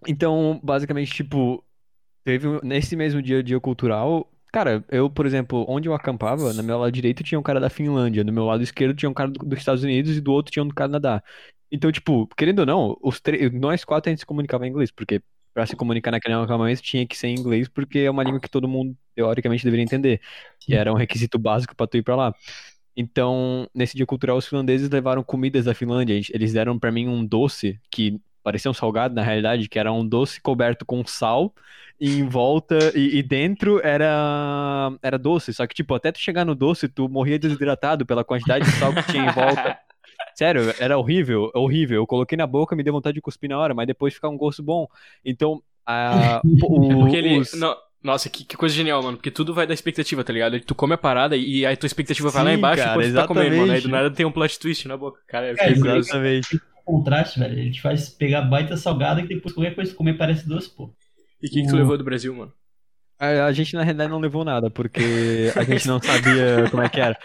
Então, 0.07 0.59
basicamente, 0.63 1.11
tipo, 1.13 1.63
teve 2.23 2.47
um- 2.47 2.59
nesse 2.63 2.95
mesmo 2.95 3.21
dia, 3.21 3.43
dia 3.43 3.59
cultural, 3.59 4.27
cara, 4.51 4.83
eu, 4.89 5.09
por 5.09 5.25
exemplo, 5.25 5.65
onde 5.67 5.87
eu 5.89 5.93
acampava, 5.93 6.53
no 6.53 6.63
meu 6.63 6.77
lado 6.79 6.91
direito 6.91 7.23
tinha 7.23 7.39
um 7.39 7.43
cara 7.43 7.59
da 7.59 7.69
Finlândia, 7.69 8.23
no 8.23 8.31
meu 8.33 8.45
lado 8.45 8.63
esquerdo 8.63 8.95
tinha 8.95 9.09
um 9.09 9.13
cara 9.13 9.29
do- 9.31 9.45
dos 9.45 9.59
Estados 9.59 9.83
Unidos 9.83 10.15
e 10.17 10.21
do 10.21 10.31
outro 10.31 10.51
tinha 10.51 10.63
um 10.63 10.67
do 10.67 10.73
Canadá. 10.75 11.23
Então, 11.71 11.91
tipo, 11.91 12.27
querendo 12.37 12.59
ou 12.59 12.65
não, 12.65 12.97
os 13.01 13.21
nós 13.53 13.83
quatro 13.85 14.09
a 14.09 14.11
gente 14.11 14.19
se 14.19 14.25
comunicava 14.25 14.65
em 14.65 14.69
inglês, 14.69 14.91
porque 14.91 15.21
pra 15.53 15.65
se 15.65 15.75
comunicar 15.75 16.11
naquele 16.11 16.35
acampamento 16.35 16.81
tinha 16.81 17.05
que 17.07 17.17
ser 17.17 17.27
em 17.27 17.35
inglês, 17.35 17.67
porque 17.67 17.99
é 17.99 18.09
uma 18.11 18.23
língua 18.23 18.39
que 18.39 18.49
todo 18.49 18.67
mundo 18.67 18.95
teoricamente 19.15 19.63
deveria 19.63 19.83
entender, 19.83 20.21
e 20.67 20.73
era 20.75 20.91
um 20.91 20.95
requisito 20.95 21.37
básico 21.39 21.75
pra 21.75 21.87
tu 21.87 21.97
ir 21.97 22.03
pra 22.03 22.15
lá. 22.15 22.33
Então, 22.95 23.67
nesse 23.73 23.95
dia 23.95 24.05
cultural, 24.05 24.37
os 24.37 24.47
finlandeses 24.47 24.89
levaram 24.89 25.23
comidas 25.23 25.65
da 25.65 25.73
Finlândia. 25.73 26.13
Eles- 26.33 26.53
deram 26.53 26.77
pra 26.77 26.91
mim 26.91 27.07
um 27.07 27.25
doce 27.25 27.79
que 27.89 28.19
parecia 28.49 28.71
um 28.71 28.73
salgado, 28.73 29.13
na 29.13 29.21
realidade, 29.21 29.69
que 29.69 29.77
era 29.77 29.91
um 29.93 30.05
doce 30.07 30.41
coberto 30.41 30.85
com 30.85 31.05
sal 31.05 31.53
e 31.99 32.17
em 32.19 32.27
volta 32.27 32.91
e, 32.95 33.17
e 33.19 33.23
dentro 33.23 33.79
era 33.85 34.91
era 35.01 35.17
doce. 35.19 35.53
Só 35.53 35.67
que 35.67 35.75
tipo, 35.75 35.93
até 35.93 36.11
tu 36.11 36.19
chegar 36.19 36.43
no 36.45 36.55
doce, 36.55 36.87
tu 36.89 37.07
morria 37.07 37.37
desidratado 37.37 38.05
pela 38.05 38.23
quantidade 38.23 38.65
de 38.65 38.71
sal 38.71 38.93
que 38.93 39.03
tinha 39.11 39.25
em 39.25 39.31
volta. 39.31 39.77
Sério, 40.35 40.73
era 40.79 40.97
horrível, 40.97 41.51
horrível. 41.53 41.97
Eu 42.01 42.07
coloquei 42.07 42.37
na 42.37 42.47
boca, 42.47 42.75
me 42.75 42.83
deu 42.83 42.93
vontade 42.93 43.15
de 43.15 43.21
cuspir 43.21 43.49
na 43.49 43.57
hora, 43.59 43.73
mas 43.73 43.85
depois 43.87 44.13
fica 44.13 44.27
um 44.29 44.37
gosto 44.37 44.63
bom. 44.63 44.87
Então, 45.23 45.61
a, 45.85 46.41
o, 46.63 46.91
É 46.91 46.95
porque 46.95 47.17
ele. 47.17 47.37
os- 47.39 47.53
não, 47.53 47.75
nossa, 48.01 48.29
que, 48.29 48.45
que 48.45 48.55
coisa 48.55 48.73
genial, 48.73 49.03
mano. 49.03 49.17
Porque 49.17 49.29
tudo 49.31 49.53
vai 49.53 49.67
da 49.67 49.73
expectativa, 49.73 50.23
tá 50.23 50.31
ligado? 50.31 50.57
Tu 50.61 50.73
come 50.73 50.93
a 50.93 50.97
parada 50.97 51.35
e 51.35 51.65
aí 51.65 51.75
tua 51.75 51.87
expectativa 51.87 52.29
vai 52.29 52.43
lá 52.45 52.53
embaixo 52.53 52.83
cara, 52.83 52.91
enquanto 52.95 53.11
tu 53.11 53.15
tá 53.15 53.27
comendo, 53.27 53.57
mano. 53.57 53.71
Aí 53.73 53.81
do 53.81 53.89
nada 53.89 54.09
tem 54.09 54.25
um 54.25 54.31
plot 54.31 54.57
twist 54.59 54.87
na 54.87 54.95
boca. 54.95 55.19
Cara, 55.27 55.47
eu 55.47 55.53
É, 55.55 55.57
fiquei 55.57 55.75
curioso. 55.75 56.09
Exatamente. 56.09 56.61
O 56.89 56.97
contraste, 56.97 57.39
velho, 57.39 57.57
ele 57.59 57.71
te 57.71 57.81
faz 57.81 58.09
pegar 58.09 58.41
baita 58.41 58.75
salgada 58.75 59.21
que 59.21 59.27
depois 59.35 59.53
qualquer 59.53 59.75
coisa 59.75 59.91
que 59.91 59.97
comer 59.97 60.17
parece 60.17 60.47
doce, 60.47 60.75
pô. 60.75 60.91
E 61.41 61.47
o 61.47 61.49
que, 61.51 61.61
que 61.61 61.67
tu 61.67 61.75
O- 61.75 61.77
levou 61.77 61.97
do 61.97 62.03
Brasil, 62.03 62.33
mano? 62.35 62.51
A, 63.21 63.47
a 63.47 63.51
gente, 63.51 63.73
na 63.75 63.83
realidade, 63.83 64.09
não 64.09 64.17
levou 64.19 64.45
nada, 64.45 64.69
porque 64.69 65.51
a 65.53 65.63
gente 65.65 65.85
não 65.89 66.01
sabia 66.01 66.69
como 66.71 66.81
é 66.81 66.87
que 66.87 67.01
era. 67.01 67.17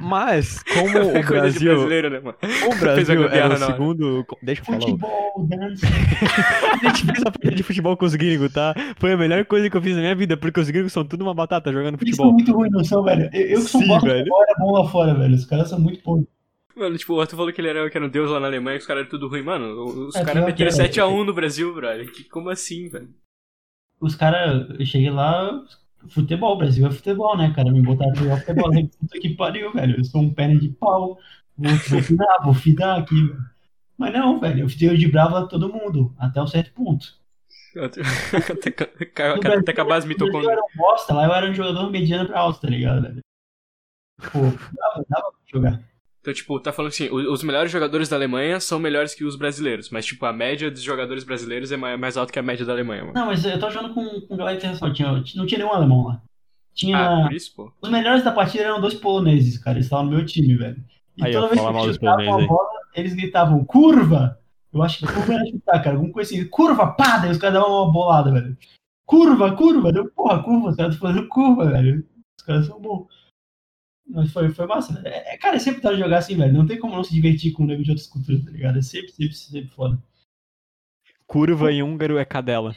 Mas, 0.00 0.62
como 0.62 0.86
o 1.12 1.12
Coisa 1.12 1.22
de 1.22 1.28
Brasil. 1.28 1.72
brasileiro, 1.74 2.08
né, 2.10 2.20
mano? 2.20 2.36
O 2.66 2.72
a 2.72 2.74
Brasil 2.74 3.24
era 3.28 3.54
o 3.54 3.56
segundo. 3.58 4.26
Deixa 4.42 4.62
eu 4.62 4.64
falar. 4.64 4.78
o- 4.78 4.80
Futebol, 4.82 5.46
dança. 5.48 5.86
A 6.72 6.88
gente 6.88 7.04
fez 7.04 7.18
essa 7.18 7.30
partida 7.30 7.54
de 7.54 7.62
futebol 7.62 7.96
com 7.98 8.06
os 8.06 8.14
gringos, 8.14 8.50
tá? 8.52 8.74
Foi 8.96 9.12
a 9.12 9.16
melhor 9.16 9.44
coisa 9.44 9.68
que 9.68 9.76
eu 9.76 9.82
fiz 9.82 9.94
na 9.94 10.00
minha 10.00 10.14
vida, 10.14 10.38
porque 10.38 10.58
os 10.58 10.70
gringos 10.70 10.92
são 10.92 11.04
tudo 11.04 11.22
uma 11.22 11.34
batata 11.34 11.70
jogando 11.70 11.98
Eles 12.00 12.16
são 12.16 12.26
futebol. 12.26 12.32
muito 12.32 12.52
ruins, 12.52 12.72
não 12.72 12.82
são, 12.84 13.02
velho? 13.04 13.28
Eu, 13.32 13.40
eu 13.42 13.60
que 13.60 13.68
sou 13.68 13.80
Sim, 13.82 13.88
bom 13.88 14.00
velho. 14.00 14.18
futebol, 14.20 14.42
era 14.42 14.54
bom 14.58 14.70
lá 14.72 14.88
fora, 14.88 15.14
velho. 15.14 15.34
Os 15.34 15.44
caras 15.44 15.68
são 15.68 15.78
muito 15.78 16.02
bons. 16.02 16.24
Mano, 16.76 16.96
tipo, 16.96 17.14
o 17.14 17.20
Arthur 17.20 17.36
falou 17.36 17.52
que 17.52 17.60
ele 17.60 17.68
era, 17.68 17.90
que 17.90 17.96
era 17.96 18.06
um 18.06 18.08
deus 18.10 18.30
lá 18.30 18.40
na 18.40 18.46
Alemanha 18.46 18.76
e 18.76 18.78
os 18.80 18.86
caras 18.86 19.02
eram 19.02 19.10
tudo 19.10 19.28
ruim. 19.28 19.42
Mano, 19.42 20.06
os 20.08 20.14
É, 20.14 20.24
caras 20.24 20.44
que 20.44 20.50
meteram 20.50 20.70
é, 20.70 20.74
7x1 20.74 21.24
no 21.24 21.34
Brasil, 21.34 21.74
brother. 21.74 22.10
Que, 22.12 22.24
como 22.24 22.48
assim, 22.50 22.88
velho? 22.88 23.14
Os 24.00 24.14
caras, 24.16 24.68
eu 24.78 24.84
cheguei 24.86 25.10
lá, 25.10 25.64
futebol, 26.08 26.58
Brasil 26.58 26.86
é 26.86 26.90
futebol, 26.90 27.36
né, 27.36 27.52
cara? 27.54 27.70
Me 27.70 27.80
botaram 27.82 28.12
pra 28.12 28.22
jogar 28.22 28.38
futebol, 28.40 28.70
né? 28.70 28.88
puta 29.00 29.20
que 29.20 29.34
pariu, 29.36 29.72
velho. 29.72 29.98
Eu 29.98 30.04
sou 30.04 30.20
um 30.22 30.32
perna 30.34 30.58
de 30.58 30.68
pau. 30.70 31.18
Vou, 31.56 31.70
vou 31.88 32.02
fidar, 32.02 32.42
vou 32.44 32.54
fidar 32.54 32.98
aqui, 33.00 33.14
velho. 33.14 33.44
Mas 33.98 34.12
não, 34.12 34.40
velho, 34.40 34.60
eu 34.62 34.68
fiz 34.68 34.78
de 34.98 35.08
bravo 35.10 35.36
a 35.36 35.46
todo 35.46 35.72
mundo, 35.72 36.14
até 36.18 36.42
um 36.42 36.46
certo 36.46 36.72
ponto. 36.72 37.06
até, 37.76 38.00
até, 38.52 39.34
No 39.34 39.40
até 39.40 39.40
Brasil, 39.42 39.72
acabar 39.72 39.96
as 39.96 40.04
Brasil 40.04 40.08
mitocôndrias. 40.08 40.44
eu 40.44 40.50
era 40.52 40.62
um 40.62 40.76
bosta, 40.76 41.14
lá 41.14 41.26
eu 41.26 41.32
era 41.34 41.50
um 41.50 41.54
jogador 41.54 41.90
mediano 41.90 42.28
pra 42.28 42.40
alto, 42.40 42.60
tá 42.60 42.68
ligado, 42.68 43.02
velho? 43.02 43.20
Pô, 44.32 44.40
dava, 44.40 45.04
dava 45.08 45.32
pra 45.32 45.40
jogar. 45.52 45.91
Então, 46.22 46.32
tipo, 46.32 46.60
tá 46.60 46.72
falando 46.72 46.90
assim, 46.90 47.10
os 47.10 47.42
melhores 47.42 47.72
jogadores 47.72 48.08
da 48.08 48.14
Alemanha 48.14 48.60
são 48.60 48.78
melhores 48.78 49.12
que 49.12 49.24
os 49.24 49.34
brasileiros, 49.34 49.90
mas, 49.90 50.06
tipo, 50.06 50.24
a 50.24 50.32
média 50.32 50.70
dos 50.70 50.80
jogadores 50.80 51.24
brasileiros 51.24 51.72
é 51.72 51.76
mais, 51.76 52.16
alta 52.16 52.32
que 52.32 52.38
a 52.38 52.42
média 52.42 52.64
da 52.64 52.72
Alemanha, 52.72 53.02
mano. 53.02 53.14
Não, 53.14 53.26
mas 53.26 53.44
eu 53.44 53.58
tô 53.58 53.68
jogando 53.68 53.92
com, 53.92 54.20
com 54.20 54.36
galera 54.36 54.56
internacional, 54.56 54.94
tinha, 54.94 55.10
não 55.10 55.46
tinha 55.46 55.58
nenhum 55.58 55.72
alemão 55.72 56.06
lá. 56.06 56.22
Tinha. 56.72 56.96
Ah, 56.96 57.22
por 57.24 57.32
isso, 57.32 57.52
pô. 57.56 57.72
Os 57.82 57.90
melhores 57.90 58.22
da 58.22 58.30
partida 58.30 58.62
eram 58.62 58.80
dois 58.80 58.94
poloneses, 58.94 59.58
cara. 59.58 59.76
Eles 59.76 59.86
estavam 59.86 60.06
no 60.06 60.12
meu 60.16 60.24
time, 60.24 60.54
velho. 60.54 60.82
E 61.16 61.24
Aí, 61.24 61.32
toda 61.32 61.48
vez 61.48 61.60
que 61.60 61.66
eles 61.66 61.94
chutavam 61.96 62.34
a 62.34 62.46
bola, 62.46 62.70
eles 62.94 63.14
gritavam, 63.14 63.64
curva! 63.64 64.38
Eu 64.72 64.82
acho 64.82 65.00
que 65.00 65.12
curva 65.12 65.34
era 65.34 65.46
chutar, 65.46 65.82
cara. 65.82 65.96
Alguma 65.96 66.12
coisa 66.12 66.32
assim, 66.32 66.48
curva, 66.48 66.86
pá! 66.92 67.18
Daí 67.18 67.32
os 67.32 67.38
caras 67.38 67.54
davam 67.54 67.82
uma 67.82 67.92
bolada, 67.92 68.30
velho. 68.30 68.56
Curva, 69.04 69.56
curva! 69.56 69.92
Deu, 69.92 70.08
porra, 70.12 70.40
curva, 70.42 70.70
os 70.70 70.76
caras 70.76 70.94
estão 70.94 71.08
fazendo 71.08 71.28
curva, 71.28 71.66
velho. 71.66 72.06
Os 72.38 72.46
caras 72.46 72.66
são 72.66 72.80
bons. 72.80 73.06
Mas 74.06 74.32
foi, 74.32 74.50
foi 74.50 74.66
massa. 74.66 75.00
É, 75.04 75.36
cara, 75.38 75.56
é 75.56 75.58
sempre 75.58 75.80
tá 75.80 75.94
jogar 75.94 76.18
assim, 76.18 76.36
velho. 76.36 76.52
Não 76.52 76.66
tem 76.66 76.78
como 76.78 76.94
não 76.94 77.04
se 77.04 77.14
divertir 77.14 77.52
com 77.52 77.64
o 77.64 77.66
nego 77.66 77.82
de 77.82 77.90
outras 77.90 78.08
culturas, 78.08 78.44
tá 78.44 78.50
ligado? 78.50 78.78
É 78.78 78.82
sempre, 78.82 79.12
sempre, 79.12 79.34
sempre 79.34 79.70
foda. 79.70 79.98
Curva 81.26 81.72
em 81.72 81.82
húngaro 81.82 82.18
é 82.18 82.24
cadela. 82.24 82.76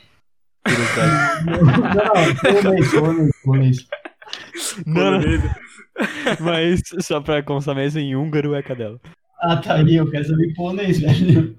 Não, 1.46 1.62
não, 1.62 3.30
polonês, 3.44 3.88
não, 4.86 5.12
não, 5.12 5.22
mas 6.42 6.82
só 7.02 7.22
pra 7.22 7.44
constar 7.44 7.76
mesmo, 7.76 8.00
em 8.00 8.16
húngaro 8.16 8.56
é 8.56 8.64
cadela. 8.64 9.00
Ah, 9.40 9.58
tá 9.58 9.76
aí, 9.76 9.96
eu 9.96 10.10
quero 10.10 10.26
saber 10.26 10.54
polonês, 10.54 11.00
velho. 11.00 11.56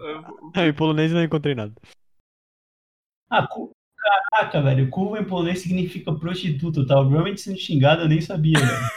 Ah, 0.54 0.66
em 0.66 0.72
polonês 0.72 1.12
eu 1.12 1.18
não 1.18 1.24
encontrei 1.24 1.54
nada. 1.54 1.72
Ah, 3.30 3.46
cu... 3.46 3.70
caraca, 4.30 4.62
velho. 4.62 4.88
Curva 4.88 5.20
em 5.20 5.24
polonês 5.24 5.60
significa 5.60 6.12
prostituta. 6.12 6.80
Eu 6.80 6.86
tava 6.86 7.08
realmente 7.08 7.40
sendo 7.40 7.58
xingado, 7.58 8.02
eu 8.02 8.08
nem 8.08 8.20
sabia, 8.20 8.58
velho. 8.58 8.90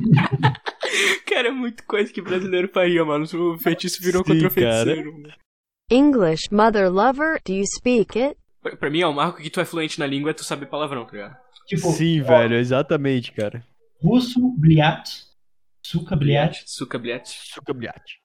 Cara, 1.26 1.48
é 1.48 1.50
muito 1.50 1.84
coisa 1.84 2.12
que 2.12 2.20
brasileiro 2.20 2.68
faria, 2.68 3.04
mano. 3.04 3.24
O 3.24 3.58
feitiço 3.58 4.02
virou 4.02 4.22
Sim, 4.24 4.32
contra 4.32 4.48
o 4.48 4.54
cara. 4.54 4.84
feiticeiro. 4.84 5.32
English, 5.90 6.48
mother 6.50 6.90
lover, 6.90 7.40
do 7.44 7.52
you 7.52 7.64
speak 7.66 8.18
it? 8.18 8.36
Pra, 8.60 8.76
pra 8.76 8.90
mim, 8.90 9.00
é 9.00 9.06
o 9.06 9.12
marco 9.12 9.40
que 9.42 9.50
tu 9.50 9.60
é 9.60 9.64
fluente 9.64 9.98
na 9.98 10.06
língua 10.06 10.30
é 10.30 10.34
tu 10.34 10.44
saber 10.44 10.66
palavrão, 10.66 11.04
tá 11.04 11.12
ligado? 11.12 11.36
Tipo, 11.66 11.90
Sim, 11.92 12.22
ó, 12.22 12.24
velho, 12.24 12.56
exatamente, 12.56 13.32
cara. 13.32 13.64
Russo, 14.02 14.40
bliat. 14.58 15.26
Suka, 15.84 16.16
bliat. 16.16 16.62
Suca 16.66 16.98
bilhete. 16.98 17.38
Sucabliate. 17.52 18.20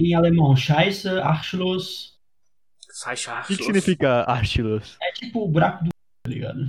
Em 0.00 0.14
alemão, 0.14 0.56
Scheiße, 0.56 1.08
Arschloss. 1.08 2.12
Sai 2.90 3.14
O 3.14 3.46
que, 3.46 3.54
significa 3.56 4.24
Archilus? 4.24 4.98
É 5.00 5.12
tipo 5.12 5.44
o 5.44 5.48
buraco 5.48 5.84
do 5.84 5.90
tá 6.24 6.30
ligado? 6.30 6.66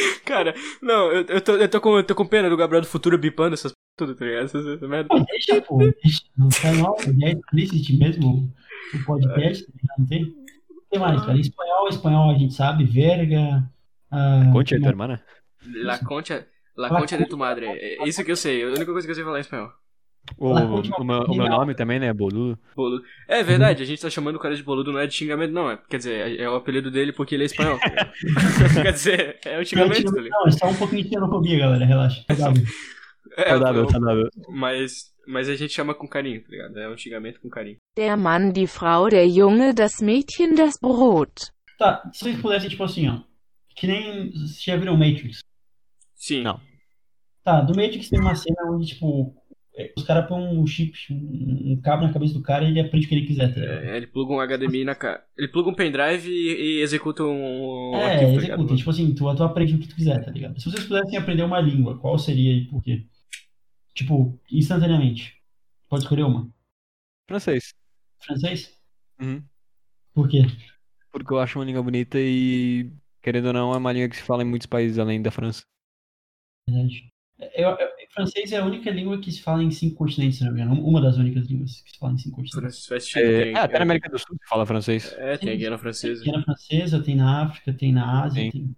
Cara, 0.24 0.54
não, 0.82 1.10
eu, 1.12 1.24
eu, 1.26 1.40
tô, 1.40 1.52
eu, 1.56 1.68
tô 1.68 1.80
com, 1.80 1.96
eu 1.96 2.04
tô 2.04 2.14
com 2.14 2.26
pena 2.26 2.48
do 2.50 2.56
Gabriel 2.56 2.82
do 2.82 2.86
Futuro 2.88 3.16
bipando 3.18 3.54
essas 3.54 3.72
p- 3.72 3.78
tudo, 3.96 4.14
tá 4.14 4.24
ligado? 4.24 4.44
Essas, 4.44 4.66
essas 4.66 4.88
merda. 4.88 5.08
Pô, 5.08 5.18
deixa, 5.24 5.60
pô. 5.62 5.78
Deixa. 5.78 6.22
Não 6.36 6.48
tá 6.48 6.72
mal, 6.74 6.96
é 7.22 7.32
explicit 7.32 7.96
mesmo 7.98 8.52
o 8.94 9.04
podcast, 9.04 9.64
tá 9.66 9.72
ligado? 9.80 9.98
Não 9.98 10.06
tem? 10.06 10.24
O 10.24 10.90
que 10.92 10.98
mais, 10.98 11.20
cara? 11.20 11.38
Espanhol, 11.38 11.88
espanhol 11.88 12.30
a 12.30 12.38
gente 12.38 12.54
sabe. 12.54 12.84
Verga. 12.84 13.68
ah, 14.10 14.50
Conte, 14.52 14.74
que 14.74 14.80
tua 14.80 14.90
irmã? 14.90 15.20
La 15.82 15.98
concha, 15.98 16.46
la 16.76 16.88
La 16.88 17.00
concha 17.00 17.18
de 17.18 17.26
tu 17.26 17.36
madre. 17.36 17.66
É 17.66 18.06
isso 18.08 18.24
que 18.24 18.30
eu 18.30 18.36
sei, 18.36 18.62
é 18.62 18.66
a 18.66 18.68
única 18.68 18.86
coisa 18.92 19.06
que 19.06 19.10
eu 19.10 19.14
sei 19.14 19.24
falar 19.24 19.38
em 19.38 19.40
espanhol. 19.40 19.70
O, 20.36 20.48
o, 20.52 21.04
meu, 21.04 21.20
o 21.22 21.34
meu 21.36 21.48
nome 21.48 21.74
também, 21.74 21.98
né? 21.98 22.12
Boludo. 22.12 22.58
Boludo. 22.76 23.02
É 23.26 23.42
verdade, 23.42 23.82
a 23.82 23.86
gente 23.86 24.02
tá 24.02 24.10
chamando 24.10 24.36
o 24.36 24.38
cara 24.38 24.54
de 24.54 24.62
boludo, 24.62 24.92
não 24.92 25.00
é 25.00 25.06
de 25.06 25.14
xingamento, 25.14 25.52
não. 25.52 25.70
É, 25.70 25.78
quer 25.88 25.98
dizer, 25.98 26.38
é, 26.40 26.42
é 26.42 26.50
o 26.50 26.56
apelido 26.56 26.90
dele 26.90 27.12
porque 27.12 27.34
ele 27.34 27.44
é 27.44 27.46
espanhol. 27.46 27.78
tá 27.78 28.12
quer 28.82 28.92
dizer, 28.92 29.38
é 29.44 29.58
um 29.60 29.64
xingamento, 29.64 30.12
tá 30.12 30.20
ligado? 30.20 30.40
Não, 30.40 30.48
é 30.48 30.50
só 30.50 30.68
um 30.68 30.74
pouquinho 30.76 31.04
de 31.04 31.08
xenofobia, 31.10 31.58
galera. 31.58 31.84
Relaxa. 31.84 32.24
É, 33.36 33.50
Saudável, 33.50 33.82
eu- 33.82 33.90
saudável. 33.90 34.28
mas, 34.48 35.12
mas 35.26 35.48
a 35.48 35.54
gente 35.54 35.72
chama 35.72 35.94
com 35.94 36.08
carinho, 36.08 36.42
tá 36.42 36.48
ligado? 36.50 36.76
É 36.78 36.88
um 36.88 36.96
xingamento 36.96 37.40
com 37.40 37.48
carinho. 37.48 37.76
Der 37.96 38.16
Mann, 38.16 38.50
die 38.50 38.66
Frau, 38.66 39.08
der 39.08 39.28
Junge, 39.28 39.72
das 39.72 40.00
Mädchen, 40.00 40.54
das 40.56 40.76
Brot. 40.80 41.30
Tá, 41.78 42.02
se 42.12 42.24
vocês 42.24 42.40
pudessem, 42.40 42.68
tipo 42.70 42.82
assim, 42.82 43.08
ó. 43.08 43.20
Que 43.76 43.86
nem. 43.86 44.32
Vocês 44.32 44.62
já 44.64 44.76
viram 44.76 44.96
Matrix? 44.96 45.38
Sim. 46.16 46.42
Não. 46.42 46.58
Tá, 47.44 47.60
do 47.60 47.76
Matrix 47.76 48.08
tem 48.08 48.18
uma 48.18 48.34
cena 48.34 48.56
onde, 48.72 48.86
tipo. 48.88 49.37
É, 49.78 49.92
Os 49.96 50.02
caras 50.02 50.26
põem 50.28 50.58
um 50.58 50.66
chip, 50.66 50.92
um, 51.12 51.72
um 51.72 51.80
cabo 51.80 52.02
na 52.06 52.12
cabeça 52.12 52.34
do 52.34 52.42
cara 52.42 52.64
e 52.64 52.68
ele 52.68 52.80
aprende 52.80 53.06
o 53.06 53.08
que 53.08 53.14
ele 53.14 53.26
quiser, 53.26 53.54
tá 53.54 53.60
ligado? 53.60 53.84
É, 53.84 53.96
ele 53.96 54.06
pluga 54.08 54.32
um 54.34 54.40
HDMI 54.40 54.84
na 54.84 54.94
cara. 54.94 55.24
Ele 55.36 55.48
pluga 55.48 55.70
um 55.70 55.74
pendrive 55.74 56.28
e, 56.28 56.78
e 56.78 56.80
executa 56.82 57.22
um. 57.22 57.92
um 57.92 57.94
É, 57.96 58.04
arquivo, 58.14 58.32
tá 58.32 58.36
executa. 58.38 58.62
ligado? 58.62 58.76
Tipo 58.76 58.90
assim, 58.90 59.14
tu, 59.14 59.34
tu 59.36 59.42
aprende 59.44 59.74
o 59.74 59.78
que 59.78 59.88
tu 59.88 59.94
quiser, 59.94 60.24
tá 60.24 60.30
ligado? 60.30 60.60
Se 60.60 60.70
vocês 60.70 60.84
pudessem 60.84 61.16
aprender 61.16 61.42
uma 61.44 61.60
língua, 61.60 61.98
qual 61.98 62.18
seria 62.18 62.52
e 62.52 62.66
por 62.66 62.82
quê? 62.82 63.06
Tipo, 63.94 64.38
instantaneamente. 64.50 65.34
Pode 65.88 66.02
escolher 66.04 66.24
uma. 66.24 66.50
Francês. 67.28 67.72
Francês? 68.22 68.72
Uhum. 69.20 69.42
Por 70.14 70.28
quê? 70.28 70.42
Porque 71.10 71.32
eu 71.32 71.38
acho 71.38 71.58
uma 71.58 71.64
língua 71.64 71.82
bonita 71.82 72.18
e, 72.20 72.92
querendo 73.22 73.46
ou 73.46 73.52
não, 73.52 73.72
é 73.72 73.76
uma 73.76 73.92
língua 73.92 74.08
que 74.08 74.16
se 74.16 74.22
fala 74.22 74.42
em 74.42 74.46
muitos 74.46 74.66
países 74.66 74.98
além 74.98 75.22
da 75.22 75.30
França. 75.30 75.62
Verdade. 76.68 77.12
Eu, 77.54 77.70
eu- 77.70 77.97
francês 78.18 78.52
é 78.52 78.56
a 78.58 78.64
única 78.64 78.90
língua 78.90 79.18
que 79.20 79.30
se 79.32 79.42
fala 79.42 79.62
em 79.62 79.70
cinco 79.70 79.96
continentes, 79.96 80.38
se 80.38 80.44
não 80.44 80.52
me 80.52 80.60
engano. 80.60 80.80
Uma 80.84 81.00
das 81.00 81.16
únicas 81.16 81.46
línguas 81.46 81.80
que 81.80 81.90
se 81.92 81.98
fala 81.98 82.12
em 82.12 82.18
cinco 82.18 82.36
continentes. 82.36 82.90
É, 83.16 83.42
tem- 83.42 83.54
é, 83.54 83.58
até 83.58 83.78
na 83.78 83.82
América 83.84 84.08
do 84.08 84.18
Sul 84.18 84.36
se 84.40 84.48
fala 84.48 84.66
francês. 84.66 85.12
É, 85.18 85.36
tem 85.38 85.50
a 85.52 85.56
Guiana 85.56 85.78
Francesa. 85.78 86.22
Tem 86.24 86.32
na 86.32 86.42
francesa, 86.42 87.02
tem 87.02 87.16
na 87.16 87.42
África, 87.42 87.72
tem 87.72 87.92
na 87.92 88.24
Ásia, 88.24 88.42
Sim. 88.42 88.50
tem. 88.50 88.76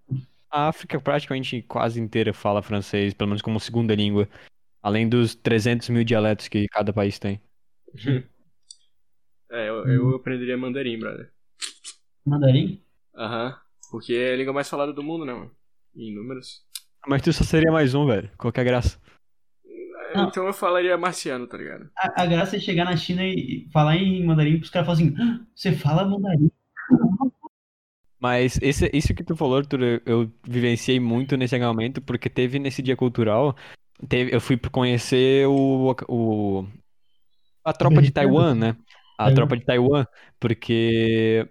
A 0.50 0.68
África 0.68 1.00
praticamente 1.00 1.62
quase 1.62 2.00
inteira 2.00 2.32
fala 2.34 2.60
francês, 2.62 3.14
pelo 3.14 3.28
menos 3.28 3.42
como 3.42 3.58
segunda 3.60 3.94
língua. 3.94 4.28
Além 4.82 5.08
dos 5.08 5.34
300 5.34 5.88
mil 5.90 6.04
dialetos 6.04 6.48
que 6.48 6.66
cada 6.68 6.92
país 6.92 7.18
tem. 7.18 7.40
É, 9.52 9.68
eu, 9.68 9.84
eu 9.88 10.14
aprenderia 10.14 10.56
mandarim, 10.56 10.96
brother. 10.96 11.32
Mandarim? 12.24 12.80
Aham. 13.16 13.58
Porque 13.90 14.14
é 14.14 14.32
a 14.34 14.36
língua 14.36 14.52
mais 14.52 14.68
falada 14.68 14.92
do 14.92 15.02
mundo, 15.02 15.24
né, 15.24 15.32
mano? 15.32 15.50
Em 15.96 16.14
números. 16.14 16.62
Mas 17.06 17.20
tu 17.20 17.32
só 17.32 17.42
seria 17.42 17.72
mais 17.72 17.92
um, 17.92 18.06
velho. 18.06 18.30
Qualquer 18.38 18.64
graça. 18.64 19.00
Não. 20.14 20.28
Então 20.28 20.46
eu 20.46 20.52
falaria 20.52 20.96
marciano, 20.98 21.46
tá 21.46 21.56
ligado? 21.56 21.90
A, 21.96 22.22
a 22.22 22.26
graça 22.26 22.56
é 22.56 22.60
chegar 22.60 22.84
na 22.84 22.96
China 22.96 23.22
e 23.24 23.68
falar 23.72 23.96
em 23.96 24.24
mandarim 24.24 24.58
pros 24.58 24.70
caras 24.70 24.86
falarem 24.86 25.08
assim: 25.08 25.22
"Ah, 25.22 25.46
você 25.54 25.72
fala 25.72 26.04
mandarim? 26.04 26.50
Mas 28.20 28.58
esse, 28.60 28.90
isso 28.92 29.14
que 29.14 29.24
tu 29.24 29.34
falou, 29.34 29.56
Arthur, 29.56 29.82
eu, 29.82 30.00
eu 30.04 30.32
vivenciei 30.46 31.00
muito 31.00 31.38
nesse 31.38 31.56
acampamento, 31.56 32.02
porque 32.02 32.28
teve 32.28 32.58
nesse 32.58 32.82
dia 32.82 32.94
cultural, 32.94 33.56
teve, 34.06 34.34
eu 34.34 34.40
fui 34.40 34.58
conhecer 34.58 35.46
o, 35.48 35.96
o 36.06 36.66
a 37.64 37.72
tropa 37.72 38.02
de. 38.02 38.10
Taiwan, 38.10 38.54
né? 38.54 38.76
A 39.18 39.24
Taiwan. 39.24 39.34
tropa 39.34 39.56
de 39.56 39.64
Taiwan, 39.64 40.06
porque 40.38 41.48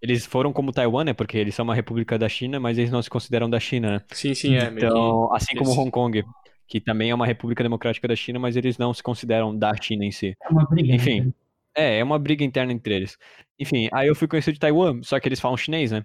eles 0.00 0.26
foram 0.26 0.52
como 0.52 0.72
Taiwan, 0.72 1.04
né? 1.04 1.12
Porque 1.14 1.38
eles 1.38 1.54
são 1.54 1.64
uma 1.64 1.74
república 1.74 2.18
da 2.18 2.28
China, 2.28 2.60
mas 2.60 2.76
eles 2.76 2.90
não 2.90 3.02
se 3.02 3.10
consideram 3.10 3.48
da 3.48 3.58
China, 3.58 3.92
né? 3.92 4.00
Sim, 4.12 4.34
sim, 4.34 4.54
é. 4.54 4.70
meio 4.70 4.86
Então, 4.86 5.32
assim 5.34 5.56
como 5.56 5.72
Hong 5.72 5.90
Kong, 5.90 6.22
que 6.68 6.80
também 6.80 7.10
é 7.10 7.14
uma 7.14 7.26
república 7.26 7.62
democrática 7.62 8.06
da 8.06 8.14
China, 8.14 8.38
mas 8.38 8.54
eles 8.54 8.76
não 8.78 8.92
se 8.94 9.02
consideram 9.02 9.56
da 9.56 9.74
China 9.74 10.04
em 10.04 10.12
si. 10.12 10.36
É 10.42 10.48
uma 10.48 10.64
briga. 10.66 10.94
Enfim. 10.94 11.32
É, 11.74 11.98
é 11.98 12.04
uma 12.04 12.18
briga 12.18 12.44
interna 12.44 12.72
entre 12.72 12.94
eles. 12.94 13.16
Enfim, 13.58 13.88
aí 13.92 14.06
eu 14.08 14.14
fui 14.14 14.28
conhecer 14.28 14.52
de 14.52 14.58
Taiwan, 14.60 15.00
só 15.02 15.18
que 15.18 15.28
eles 15.28 15.40
falam 15.40 15.56
chinês, 15.56 15.90
né? 15.90 16.04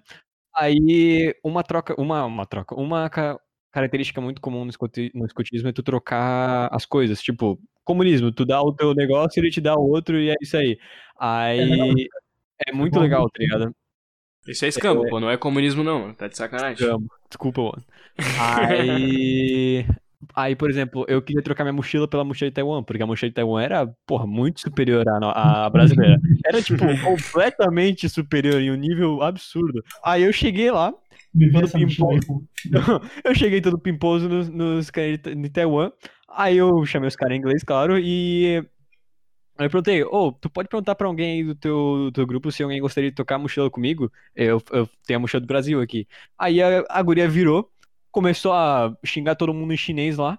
Aí 0.56 1.34
uma 1.44 1.62
troca, 1.62 2.00
uma, 2.00 2.24
uma 2.24 2.46
troca, 2.46 2.74
uma 2.76 3.10
ca- 3.10 3.38
característica 3.72 4.20
muito 4.20 4.40
comum 4.40 4.64
no, 4.64 4.70
escuti- 4.70 5.10
no 5.14 5.26
escutismo 5.26 5.68
é 5.68 5.72
tu 5.72 5.82
trocar 5.82 6.68
as 6.72 6.86
coisas, 6.86 7.20
tipo, 7.20 7.58
comunismo, 7.84 8.30
tu 8.32 8.44
dá 8.44 8.62
o 8.62 8.72
teu 8.72 8.94
negócio, 8.94 9.40
ele 9.40 9.50
te 9.50 9.60
dá 9.60 9.74
o 9.74 9.88
outro 9.90 10.18
e 10.18 10.30
é 10.30 10.34
isso 10.40 10.56
aí. 10.56 10.78
Aí 11.18 12.08
é 12.66 12.72
muito 12.72 12.98
legal, 13.00 13.28
tá 13.28 13.36
ligado? 13.42 13.74
Isso 14.46 14.64
é 14.64 14.68
escambo, 14.68 15.08
pô. 15.08 15.18
Não 15.18 15.30
é 15.30 15.36
comunismo, 15.36 15.82
não. 15.82 16.14
Tá 16.14 16.28
de 16.28 16.36
sacanagem. 16.36 16.86
Amo. 16.88 17.08
Desculpa, 17.28 17.62
mano. 17.62 17.84
Aí 18.40 19.84
Aí, 20.34 20.54
por 20.54 20.70
exemplo, 20.70 21.04
eu 21.08 21.20
queria 21.20 21.42
trocar 21.42 21.64
minha 21.64 21.72
mochila 21.72 22.06
pela 22.08 22.24
mochila 22.24 22.50
de 22.50 22.54
Taiwan, 22.54 22.82
porque 22.82 23.02
a 23.02 23.06
mochila 23.06 23.30
de 23.30 23.34
Taiwan 23.34 23.62
era, 23.62 23.86
porra, 24.06 24.26
muito 24.26 24.60
superior 24.60 25.04
à, 25.08 25.66
à 25.66 25.70
brasileira. 25.70 26.20
Era, 26.44 26.62
tipo, 26.62 26.84
completamente 27.02 28.08
superior 28.08 28.60
em 28.60 28.70
um 28.70 28.76
nível 28.76 29.22
absurdo. 29.22 29.82
Aí 30.04 30.22
eu 30.22 30.32
cheguei 30.32 30.70
lá, 30.70 30.92
Todo 31.50 32.26
pô. 32.26 32.42
eu 33.24 33.34
cheguei 33.34 33.60
todo 33.60 33.78
pimposo 33.78 34.28
nos, 34.28 34.48
nos 34.48 34.90
caras 34.90 35.18
de 35.18 35.50
Taiwan. 35.50 35.90
Aí 36.28 36.56
eu 36.56 36.84
chamei 36.86 37.08
os 37.08 37.16
caras 37.16 37.36
em 37.36 37.38
inglês, 37.38 37.62
claro, 37.62 37.98
e 37.98 38.64
aí 39.56 39.66
eu 39.66 39.70
perguntei, 39.70 40.02
ô, 40.04 40.32
tu 40.32 40.48
pode 40.50 40.68
perguntar 40.68 40.94
pra 40.94 41.06
alguém 41.06 41.40
aí 41.40 41.44
do 41.44 41.54
teu, 41.54 41.74
do 42.06 42.12
teu 42.12 42.26
grupo 42.26 42.50
se 42.50 42.62
alguém 42.62 42.80
gostaria 42.80 43.10
de 43.10 43.16
tocar 43.16 43.36
a 43.36 43.38
mochila 43.38 43.70
comigo? 43.70 44.10
Eu, 44.34 44.60
eu 44.72 44.88
tenho 45.06 45.18
a 45.18 45.20
mochila 45.20 45.40
do 45.40 45.46
Brasil 45.46 45.80
aqui. 45.80 46.06
Aí 46.38 46.62
a, 46.62 46.84
a 46.88 47.02
guria 47.02 47.28
virou, 47.28 47.70
começou 48.14 48.52
a 48.52 48.94
xingar 49.04 49.34
todo 49.34 49.52
mundo 49.52 49.74
em 49.74 49.76
chinês 49.76 50.16
lá. 50.16 50.38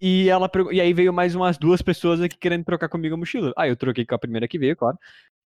E 0.00 0.30
ela 0.30 0.50
e 0.72 0.80
aí 0.80 0.94
veio 0.94 1.12
mais 1.12 1.34
umas 1.34 1.58
duas 1.58 1.82
pessoas 1.82 2.22
aqui 2.22 2.34
querendo 2.38 2.64
trocar 2.64 2.88
comigo 2.88 3.14
a 3.14 3.18
mochila. 3.18 3.52
Aí 3.58 3.68
eu 3.68 3.76
troquei 3.76 4.06
com 4.06 4.14
a 4.14 4.18
primeira 4.18 4.48
que 4.48 4.58
veio, 4.58 4.74
claro. 4.74 4.96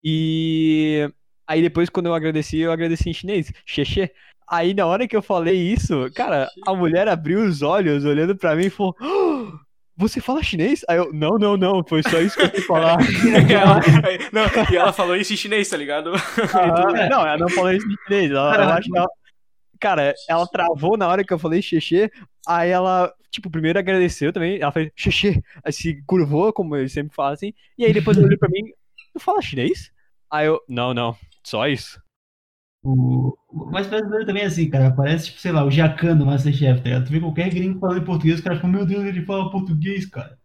E 0.03 1.11
aí 1.49 1.61
depois, 1.61 1.91
quando 1.91 2.07
eu 2.07 2.15
agradeci, 2.15 2.59
eu 2.59 2.71
agradeci 2.71 3.11
em 3.11 3.13
chinês. 3.13 3.53
Xexê. 3.67 4.13
Aí 4.49 4.73
na 4.73 4.87
hora 4.87 5.09
que 5.09 5.17
eu 5.17 5.23
falei 5.23 5.57
isso, 5.57 6.09
cara, 6.15 6.49
a 6.65 6.73
mulher 6.75 7.09
abriu 7.09 7.41
os 7.41 7.63
olhos 7.63 8.05
olhando 8.05 8.37
pra 8.37 8.55
mim 8.55 8.67
e 8.67 8.71
falou: 8.71 8.95
"Ah, 9.01 9.59
Você 9.97 10.21
fala 10.21 10.41
chinês? 10.43 10.85
Aí 10.89 10.99
eu, 10.99 11.13
não, 11.13 11.37
não, 11.37 11.57
não, 11.57 11.83
foi 11.89 12.03
só 12.05 12.21
isso 12.21 12.37
que 12.37 12.45
eu 12.45 12.51
fui 12.51 12.61
falar. 12.61 12.97
E 13.51 13.53
ela, 13.55 13.81
não, 14.33 14.45
e 14.71 14.77
ela 14.77 14.93
falou 14.93 15.17
isso 15.17 15.33
em 15.33 15.37
chinês, 15.37 15.69
tá 15.69 15.77
ligado? 15.77 16.13
Ah, 16.55 17.09
não, 17.11 17.27
ela 17.27 17.39
não 17.39 17.49
falou 17.49 17.73
isso 17.73 17.87
em 17.89 17.97
chinês. 18.07 18.31
Ela, 18.31 18.55
ela- 18.55 18.81
cara, 19.85 20.15
ela 20.27 20.47
travou 20.47 20.97
na 20.97 21.07
hora 21.07 21.23
que 21.23 21.33
eu 21.33 21.39
falei 21.39 21.61
xexê. 21.61 22.11
Aí 22.49 22.71
ela, 22.71 23.13
tipo, 23.31 23.51
primeiro 23.51 23.79
agradeceu 23.79 24.33
também. 24.33 24.59
Ela 24.59 24.73
fez 24.73 24.91
xexê. 24.97 25.43
Aí 25.63 25.73
se 25.73 26.03
curvou, 26.07 26.55
como 26.55 26.75
eles 26.75 26.93
sempre 26.93 27.15
fazem. 27.15 27.55
E 27.77 27.85
aí 27.85 27.93
depois 27.93 28.17
olhou 28.17 28.39
pra 28.39 28.49
mim: 28.49 28.63
Tu 29.13 29.21
fala 29.21 29.43
chinês? 29.43 29.93
Aí 30.31 30.47
eu, 30.47 30.59
não, 30.67 30.95
não, 30.95 31.15
só 31.45 31.69
isso. 31.69 32.01
O... 32.83 33.37
Mas 33.71 33.87
brasileiro 33.87 34.25
também 34.25 34.43
é 34.43 34.47
assim, 34.47 34.71
cara. 34.71 34.91
Parece, 34.91 35.27
tipo, 35.27 35.39
sei 35.39 35.53
lá, 35.53 35.65
o 35.65 35.71
Jacan 35.71 36.17
do 36.17 36.25
Masterchef, 36.25 36.81
tá 36.81 36.85
ligado? 36.89 37.07
Tu 37.07 37.13
vê 37.13 37.21
qualquer 37.21 37.51
gringo 37.51 37.79
falando 37.79 38.01
em 38.01 38.05
português, 38.05 38.39
os 38.39 38.45
caras 38.45 38.61
falam, 38.61 38.77
meu 38.77 38.87
Deus, 38.87 39.05
ele 39.05 39.25
fala 39.27 39.51
português, 39.51 40.07
cara. 40.07 40.39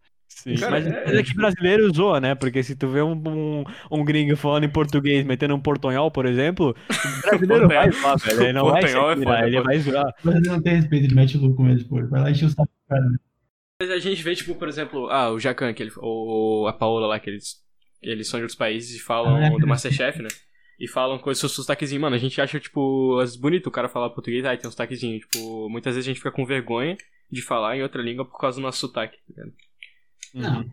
Sim, 0.43 0.55
Cara, 0.55 0.71
mas 0.71 0.87
é- 0.87 1.17
é 1.19 1.23
que 1.23 1.33
brasileiro 1.35 1.93
zoa, 1.93 2.21
né? 2.21 2.33
Porque 2.33 2.63
se 2.63 2.73
tu 2.75 2.87
vê 2.87 3.01
um, 3.01 3.11
um, 3.11 3.63
um 3.91 4.05
gringo 4.05 4.37
falando 4.37 4.63
em 4.63 4.69
português, 4.69 5.25
metendo 5.25 5.53
um 5.53 5.59
portonhol, 5.59 6.09
por 6.09 6.25
exemplo, 6.25 6.69
o 6.69 6.75
brasileiro 7.27 7.67
vai 7.67 7.91
zoar, 7.91 8.17
velho. 8.17 8.41
Ele 8.43 8.53
não 8.53 8.65
vai 8.69 8.87
se 8.87 8.97
é 8.97 9.43
ele 9.47 9.61
vai 9.61 9.79
zoar. 9.79 10.07
O 10.19 10.23
brasileiro 10.23 10.55
não 10.55 10.61
tem 10.63 10.75
respeito, 10.75 11.05
ele 11.05 11.15
mete 11.15 11.37
o 11.37 11.41
louco 11.41 11.61
mesmo, 11.61 11.89
pô. 11.89 12.07
Vai 12.07 12.21
lá 12.21 12.31
encher 12.31 12.45
o 12.45 12.49
saco 12.49 12.63
do 12.71 12.87
cara. 12.87 13.05
Mas 13.81 13.91
a 13.91 13.99
gente 13.99 14.23
vê, 14.23 14.33
tipo, 14.35 14.55
por 14.55 14.67
exemplo, 14.69 15.09
ah, 15.09 15.29
o 15.31 15.39
Jacan, 15.39 15.73
que 15.73 15.83
ele, 15.83 15.91
ou 15.97 16.67
a 16.67 16.73
Paola 16.73 17.07
lá, 17.07 17.19
que 17.19 17.29
eles, 17.29 17.57
eles 18.01 18.27
são 18.29 18.39
de 18.39 18.43
outros 18.43 18.57
países 18.57 18.95
e 18.95 19.03
falam 19.03 19.35
Ah, 19.35 19.45
é. 19.47 19.49
do 19.49 19.67
Masterchef, 19.67 20.21
né? 20.21 20.29
E 20.79 20.87
falam 20.87 21.19
com 21.19 21.29
esse 21.29 21.47
sotaquezinho. 21.49 22.01
Mano, 22.01 22.15
a 22.15 22.19
gente 22.19 22.39
acha, 22.39 22.59
tipo, 22.59 23.17
às 23.19 23.31
vezes 23.31 23.35
bonito 23.41 23.67
o 23.67 23.71
cara 23.71 23.89
falar 23.89 24.09
português, 24.11 24.45
aí 24.45 24.57
tem 24.57 24.67
um 24.67 24.71
sotaquezinho. 24.71 25.19
Tipo, 25.19 25.69
muitas 25.69 25.95
vezes 25.95 26.07
a 26.07 26.09
gente 26.09 26.17
fica 26.19 26.31
com 26.31 26.45
vergonha 26.45 26.95
de 27.29 27.41
falar 27.41 27.75
em 27.77 27.83
outra 27.83 28.01
língua 28.01 28.23
por 28.25 28.37
causa 28.39 28.57
do 28.59 28.63
nosso 28.63 28.79
sotaque. 28.79 29.17
tá 29.17 29.23
ligado? 29.43 29.53
Não, 30.33 30.63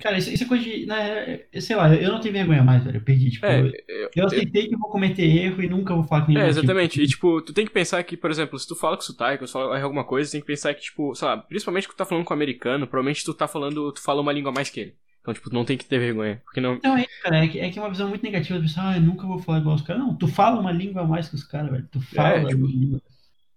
cara, 0.00 0.18
isso, 0.18 0.30
isso 0.30 0.44
é 0.44 0.46
coisa 0.46 0.64
de. 0.64 0.86
Né, 0.86 1.40
sei 1.60 1.76
lá, 1.76 1.94
eu 1.94 2.12
não 2.12 2.20
tenho 2.20 2.34
vergonha 2.34 2.62
mais, 2.62 2.84
velho. 2.84 2.98
Eu 2.98 3.00
perdi. 3.02 3.30
Tipo, 3.30 3.46
É, 3.46 3.60
eu, 3.88 4.10
eu 4.14 4.26
aceitei 4.26 4.68
que 4.68 4.74
eu 4.74 4.78
vou 4.78 4.90
cometer 4.90 5.24
erro 5.24 5.62
e 5.62 5.68
nunca 5.68 5.94
vou 5.94 6.04
falar 6.04 6.26
que 6.26 6.32
nem 6.32 6.42
É, 6.42 6.48
exatamente. 6.48 7.00
E, 7.00 7.06
tipo, 7.06 7.40
tu 7.42 7.52
tem 7.52 7.66
que 7.66 7.72
pensar 7.72 8.02
que, 8.02 8.16
por 8.16 8.30
exemplo, 8.30 8.58
se 8.58 8.66
tu 8.66 8.76
fala 8.76 8.96
com 8.96 9.02
sotaque 9.02 9.42
ou 9.42 9.46
se 9.46 9.52
fala 9.52 9.80
alguma 9.80 10.04
coisa, 10.04 10.30
tem 10.30 10.40
que 10.40 10.46
pensar 10.46 10.74
que, 10.74 10.82
tipo, 10.82 11.14
sei 11.14 11.28
lá, 11.28 11.36
principalmente 11.36 11.88
que 11.88 11.94
tu 11.94 11.98
tá 11.98 12.04
falando 12.04 12.24
com 12.24 12.34
um 12.34 12.36
americano, 12.36 12.86
provavelmente 12.86 13.24
tu 13.24 13.34
tá 13.34 13.48
falando, 13.48 13.92
tu 13.92 14.02
fala 14.02 14.20
uma 14.20 14.32
língua 14.32 14.52
mais 14.52 14.70
que 14.70 14.80
ele. 14.80 14.94
Então, 15.20 15.34
tipo, 15.34 15.52
não 15.52 15.64
tem 15.64 15.76
que 15.76 15.84
ter 15.84 15.98
vergonha. 15.98 16.40
Porque 16.44 16.60
não. 16.60 16.78
Não, 16.84 16.96
é, 16.96 17.04
cara, 17.22 17.44
é 17.44 17.48
que, 17.48 17.58
é 17.58 17.68
que 17.70 17.78
é 17.78 17.82
uma 17.82 17.90
visão 17.90 18.08
muito 18.08 18.22
negativa. 18.22 18.60
Tu 18.60 18.62
pensa, 18.62 18.80
ah, 18.90 18.96
eu 18.96 19.02
nunca 19.02 19.26
vou 19.26 19.40
falar 19.40 19.58
igual 19.58 19.74
os 19.74 19.82
caras. 19.82 20.00
Não, 20.02 20.14
tu 20.14 20.28
fala 20.28 20.60
uma 20.60 20.70
língua 20.70 21.02
a 21.02 21.06
mais 21.06 21.28
que 21.28 21.34
os 21.34 21.42
caras, 21.42 21.70
velho. 21.70 21.88
Tu 21.90 22.00
fala 22.00 22.44
tipo, 22.46 22.64
uma 22.64 22.70
língua. 22.70 23.00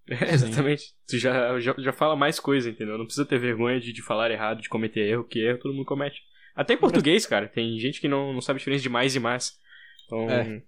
É, 0.09 0.33
exatamente. 0.33 0.83
Tu 1.07 1.17
já, 1.17 1.59
já, 1.59 1.75
já 1.77 1.93
fala 1.93 2.15
mais 2.15 2.39
coisa, 2.39 2.69
entendeu? 2.69 2.97
Não 2.97 3.05
precisa 3.05 3.25
ter 3.25 3.37
vergonha 3.39 3.79
de, 3.79 3.93
de 3.93 4.01
falar 4.01 4.31
errado, 4.31 4.61
de 4.61 4.69
cometer 4.69 5.01
erro, 5.01 5.23
que 5.23 5.39
erro 5.39 5.59
todo 5.59 5.73
mundo 5.73 5.85
comete. 5.85 6.19
Até 6.55 6.73
em 6.73 6.77
português, 6.79 7.25
cara. 7.25 7.47
Tem 7.47 7.77
gente 7.79 8.01
que 8.01 8.07
não, 8.07 8.33
não 8.33 8.41
sabe 8.41 8.57
a 8.57 8.59
diferença 8.59 8.83
de 8.83 8.89
mais 8.89 9.15
e 9.15 9.19
mais. 9.19 9.53
Então. 10.05 10.29
É. 10.29 10.61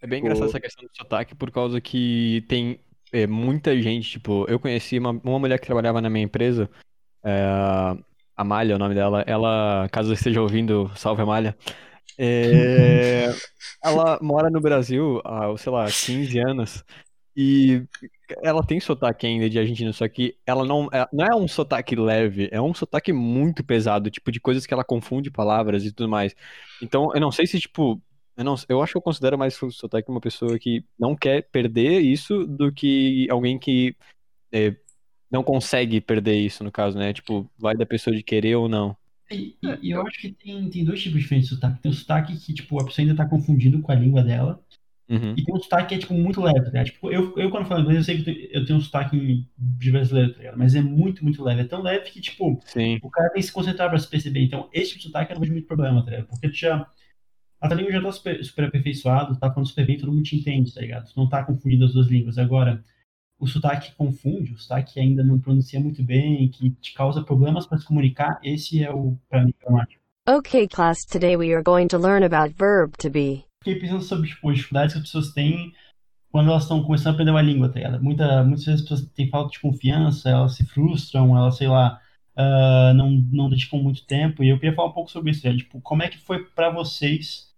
É 0.00 0.06
bem 0.06 0.20
engraçado 0.20 0.46
O- 0.46 0.48
essa 0.48 0.60
questão 0.60 0.84
do 0.84 0.96
sotaque 0.96 1.34
por 1.34 1.50
causa 1.50 1.80
que 1.80 2.44
tem 2.48 2.80
é, 3.12 3.26
muita 3.26 3.80
gente, 3.80 4.10
tipo, 4.10 4.46
eu 4.48 4.58
conheci 4.58 4.98
uma, 4.98 5.10
uma 5.10 5.38
mulher 5.38 5.58
que 5.60 5.66
trabalhava 5.66 6.00
na 6.00 6.10
minha 6.10 6.24
empresa, 6.24 6.68
é, 7.24 7.44
a 8.34 8.42
Malha, 8.42 8.72
é 8.72 8.76
o 8.76 8.78
nome 8.78 8.94
dela, 8.94 9.22
ela, 9.26 9.88
caso 9.92 10.08
você 10.08 10.14
esteja 10.14 10.40
ouvindo, 10.40 10.90
salve 10.96 11.22
Amália, 11.22 11.56
é, 12.18 13.26
ela 13.84 14.18
mora 14.22 14.50
no 14.50 14.60
Brasil 14.60 15.20
há, 15.24 15.54
sei 15.56 15.70
lá, 15.72 15.86
15 15.86 16.38
anos 16.38 16.82
e 17.36 17.82
ela 18.42 18.64
tem 18.64 18.80
sotaque 18.80 19.26
ainda 19.26 19.48
de 19.50 19.58
argentino, 19.58 19.92
só 19.92 20.06
que 20.08 20.36
ela 20.46 20.64
não, 20.64 20.88
é- 20.92 21.06
não 21.12 21.24
é 21.24 21.34
um 21.36 21.48
sotaque 21.48 21.94
leve, 21.96 22.48
é 22.52 22.60
um 22.60 22.74
sotaque 22.74 23.12
muito 23.12 23.64
pesado, 23.64 24.10
tipo, 24.10 24.30
de 24.32 24.40
coisas 24.40 24.66
que 24.66 24.72
ela 24.74 24.84
confunde 24.84 25.30
palavras 25.30 25.84
e 25.84 25.92
tudo 25.92 26.08
mais. 26.08 26.34
Então, 26.82 27.12
eu 27.14 27.20
não 27.20 27.30
sei 27.32 27.46
se, 27.46 27.58
tipo, 27.60 28.00
eu, 28.36 28.44
não, 28.44 28.54
eu 28.68 28.82
acho 28.82 28.92
que 28.92 28.98
eu 28.98 29.02
considero 29.02 29.38
mais 29.38 29.60
o 29.62 29.70
sotaque 29.70 30.10
uma 30.10 30.20
pessoa 30.20 30.58
que 30.58 30.84
não 30.98 31.14
quer 31.16 31.42
perder 31.50 32.00
isso 32.00 32.46
do 32.46 32.72
que 32.72 33.26
alguém 33.30 33.58
que 33.58 33.94
é, 34.52 34.74
não 35.30 35.42
consegue 35.42 36.00
perder 36.00 36.36
isso, 36.36 36.62
no 36.64 36.72
caso, 36.72 36.98
né? 36.98 37.12
Tipo, 37.12 37.50
vai 37.58 37.74
da 37.76 37.86
pessoa 37.86 38.14
de 38.14 38.22
querer 38.22 38.56
ou 38.56 38.68
não. 38.68 38.96
E- 39.30 39.56
e 39.82 39.90
eu 39.90 40.06
acho 40.06 40.20
que 40.20 40.32
tem, 40.32 40.68
tem 40.68 40.84
dois 40.84 41.02
tipos 41.02 41.20
diferentes 41.22 41.48
de 41.48 41.54
sotaque. 41.54 41.80
Tem 41.80 41.90
o 41.90 41.94
sotaque 41.94 42.36
que, 42.36 42.52
tipo, 42.52 42.78
a 42.80 42.84
pessoa 42.84 43.02
ainda 43.04 43.16
tá 43.16 43.26
confundindo 43.28 43.80
com 43.80 43.90
a 43.90 43.94
língua 43.94 44.22
dela. 44.22 44.62
Uhum. 45.08 45.34
E 45.36 45.44
tem 45.44 45.54
um 45.54 45.60
sotaque 45.60 45.88
que 45.88 45.94
é, 45.94 45.98
tipo, 45.98 46.14
muito 46.14 46.40
leve, 46.40 46.70
né? 46.70 46.84
Tipo, 46.84 47.10
eu, 47.10 47.36
eu 47.36 47.50
quando 47.50 47.66
falo 47.66 47.82
inglês, 47.82 47.98
eu 47.98 48.04
sei 48.04 48.22
que 48.22 48.50
eu 48.52 48.64
tenho, 48.64 48.78
um 48.78 48.82
sotaque 48.82 49.46
de 49.58 49.90
brasileiro, 49.90 50.32
tá 50.32 50.38
ligado? 50.38 50.58
Mas 50.58 50.74
é 50.74 50.80
muito, 50.80 51.22
muito 51.22 51.42
leve. 51.42 51.62
É 51.62 51.64
tão 51.64 51.82
leve 51.82 52.10
que, 52.10 52.20
tipo, 52.20 52.60
Sim. 52.64 52.98
o 53.02 53.10
cara 53.10 53.30
tem 53.30 53.40
que 53.40 53.46
se 53.46 53.52
concentrar 53.52 53.90
pra 53.90 53.98
se 53.98 54.08
perceber. 54.08 54.42
Então, 54.42 54.68
esse 54.72 54.90
tipo 54.90 55.00
de 55.00 55.06
sotaque 55.06 55.32
eu 55.32 55.34
não 55.34 55.40
vejo 55.40 55.52
muito 55.52 55.66
problema, 55.66 56.04
tá 56.04 56.10
ligado? 56.10 56.28
Porque 56.28 56.48
tu 56.48 56.56
já. 56.56 56.86
A 57.60 57.68
tua 57.68 57.76
língua 57.76 57.92
já 57.92 58.02
tá 58.02 58.10
super, 58.10 58.44
super 58.44 58.64
aperfeiçoado, 58.64 59.38
tá 59.38 59.48
falando 59.48 59.68
super 59.68 59.86
bem, 59.86 59.96
todo 59.96 60.10
mundo 60.10 60.24
te 60.24 60.34
entende, 60.34 60.74
tá 60.74 60.80
ligado? 60.80 61.12
Tu 61.12 61.16
não 61.16 61.28
tá 61.28 61.44
confundindo 61.44 61.84
as 61.84 61.92
duas 61.92 62.08
línguas. 62.08 62.36
Agora, 62.36 62.82
o 63.38 63.46
sotaque 63.46 63.90
que 63.90 63.96
confunde, 63.96 64.52
o 64.52 64.58
sotaque 64.58 64.94
que 64.94 65.00
ainda 65.00 65.22
não 65.22 65.38
pronuncia 65.38 65.78
muito 65.78 66.02
bem, 66.02 66.48
que 66.48 66.70
te 66.70 66.94
causa 66.94 67.22
problemas 67.22 67.66
pra 67.66 67.78
se 67.78 67.84
comunicar, 67.84 68.40
esse 68.42 68.82
é 68.82 68.90
o, 68.90 69.16
pra 69.28 69.44
mim, 69.44 69.52
problemático. 69.52 70.02
Okay, 70.28 70.68
class, 70.68 71.04
today 71.04 71.36
we 71.36 71.52
are 71.52 71.62
going 71.62 71.88
to 71.88 71.98
learn 71.98 72.24
about 72.24 72.54
verb 72.56 72.96
to 72.98 73.10
be. 73.10 73.44
Fiquei 73.62 73.76
pensando 73.76 74.02
sobre 74.02 74.28
tipo, 74.28 74.50
as 74.50 74.56
dificuldades 74.56 74.92
que 74.92 74.98
as 74.98 75.04
pessoas 75.06 75.32
têm 75.32 75.72
quando 76.30 76.50
elas 76.50 76.62
estão 76.62 76.82
começando 76.82 77.08
a 77.08 77.10
aprender 77.12 77.30
uma 77.30 77.42
língua, 77.42 77.68
tá 77.68 77.74
ligado? 77.76 78.02
Muita, 78.02 78.42
muitas 78.42 78.64
vezes 78.64 78.80
as 78.80 78.88
pessoas 78.88 79.10
têm 79.12 79.28
falta 79.28 79.52
de 79.52 79.60
confiança, 79.60 80.30
elas 80.30 80.56
se 80.56 80.64
frustram, 80.64 81.36
elas, 81.36 81.56
sei 81.56 81.68
lá, 81.68 82.00
ah, 82.34 82.92
não, 82.94 83.10
não 83.10 83.50
dedicam 83.50 83.80
muito 83.80 84.06
tempo. 84.06 84.42
E 84.42 84.48
eu 84.48 84.58
queria 84.58 84.74
falar 84.74 84.88
um 84.88 84.92
pouco 84.92 85.10
sobre 85.10 85.30
isso, 85.30 85.46
né? 85.46 85.56
Tipo, 85.56 85.80
como 85.80 86.02
é 86.02 86.08
que 86.08 86.18
foi 86.18 86.44
pra 86.44 86.70
vocês 86.70 87.52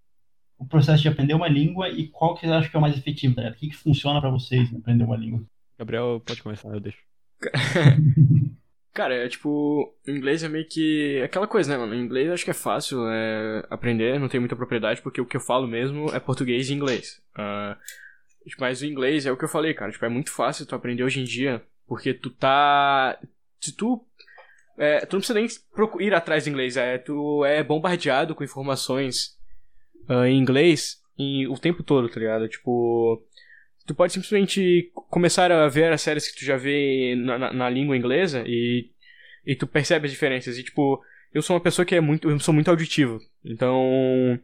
o 0.59 0.67
processo 0.67 1.03
de 1.03 1.09
aprender 1.09 1.35
uma 1.35 1.49
língua 1.49 1.89
e 1.89 2.09
qual 2.09 2.35
que 2.35 2.41
vocês 2.41 2.53
acham 2.53 2.71
que 2.71 2.77
é 2.77 2.79
o 2.79 2.83
mais 2.83 2.97
efetivo, 2.97 3.35
tá 3.35 3.43
ligado? 3.43 3.57
O 3.57 3.59
que, 3.59 3.69
que 3.69 3.77
funciona 3.77 4.21
pra 4.21 4.31
vocês 4.31 4.73
em 4.73 4.77
aprender 4.77 5.05
uma 5.05 5.17
língua? 5.17 5.43
Gabriel, 5.79 6.21
pode 6.25 6.43
começar, 6.43 6.69
eu 6.69 6.81
deixo. 6.81 6.99
Cara, 8.95 9.13
é 9.13 9.29
tipo, 9.29 9.93
inglês 10.07 10.45
é 10.45 10.49
meio 10.49 10.69
que 10.69 11.21
aquela 11.25 11.49
coisa, 11.49 11.73
né, 11.73 11.77
mano? 11.77 11.95
Inglês 11.97 12.31
acho 12.31 12.45
que 12.45 12.53
é 12.53 12.55
fácil 12.55 13.05
é, 13.09 13.67
aprender, 13.69 14.21
não 14.21 14.29
tem 14.29 14.39
muita 14.39 14.55
propriedade, 14.55 15.03
porque 15.03 15.21
o 15.21 15.27
que 15.27 15.37
eu 15.37 15.41
falo 15.41 15.67
mesmo 15.67 16.07
é 16.15 16.21
português 16.21 16.71
e 16.71 16.75
inglês. 16.75 17.21
Tipo, 18.47 18.61
mas 18.61 18.81
o 18.83 18.87
inglês 18.87 19.27
é 19.27 19.33
o 19.33 19.37
que 19.37 19.45
eu 19.45 19.49
falei, 19.49 19.75
cara. 19.75 19.91
Tipo, 19.91 20.05
é 20.05 20.09
muito 20.09 20.31
fácil 20.31 20.65
tu 20.65 20.77
aprender 20.77 21.03
hoje 21.03 21.21
em 21.21 21.25
dia, 21.25 21.61
porque 21.89 22.15
tu 22.15 22.31
tá. 22.31 23.19
Se 23.61 23.73
tu. 23.75 24.07
é, 24.79 25.01
tu 25.07 25.15
não 25.15 25.21
precisa 25.21 25.35
nem 25.41 26.07
ir 26.07 26.15
atrás 26.15 26.45
do 26.45 26.51
inglês, 26.51 26.77
é, 26.77 26.97
tu 26.99 27.45
é 27.45 27.65
bombardeado 27.65 28.33
com 28.35 28.45
informações 28.45 29.37
ah, 30.09 30.29
em 30.29 30.39
inglês 30.39 31.01
em- 31.19 31.49
o 31.49 31.59
tempo 31.59 31.83
todo, 31.83 32.09
tá 32.09 32.21
ligado? 32.21 32.49
Tipo. 32.49 33.21
Tu 33.87 33.95
pode 33.95 34.13
simplesmente 34.13 34.91
começar 35.11 35.53
a 35.53 35.69
ver 35.69 35.93
as 35.93 36.01
séries 36.01 36.29
que 36.29 36.39
tu 36.39 36.45
já 36.45 36.57
vê 36.57 37.15
na, 37.17 37.39
na- 37.39 37.53
na 37.53 37.71
língua 37.71 37.97
inglesa 37.97 38.43
e, 38.47 38.91
e 39.47 39.55
tu 39.55 39.67
percebe 39.67 40.07
as 40.07 40.13
diferenças. 40.13 40.57
E, 40.59 40.63
tipo, 40.65 41.03
eu 41.35 41.43
sou 41.43 41.55
uma 41.57 41.63
pessoa 41.63 41.85
que 41.85 41.95
é 41.95 42.01
muito. 42.01 42.31
Eu 42.31 42.39
sou 42.41 42.55
muito 42.55 42.71
auditivo. 42.71 43.21
Então, 43.45 44.39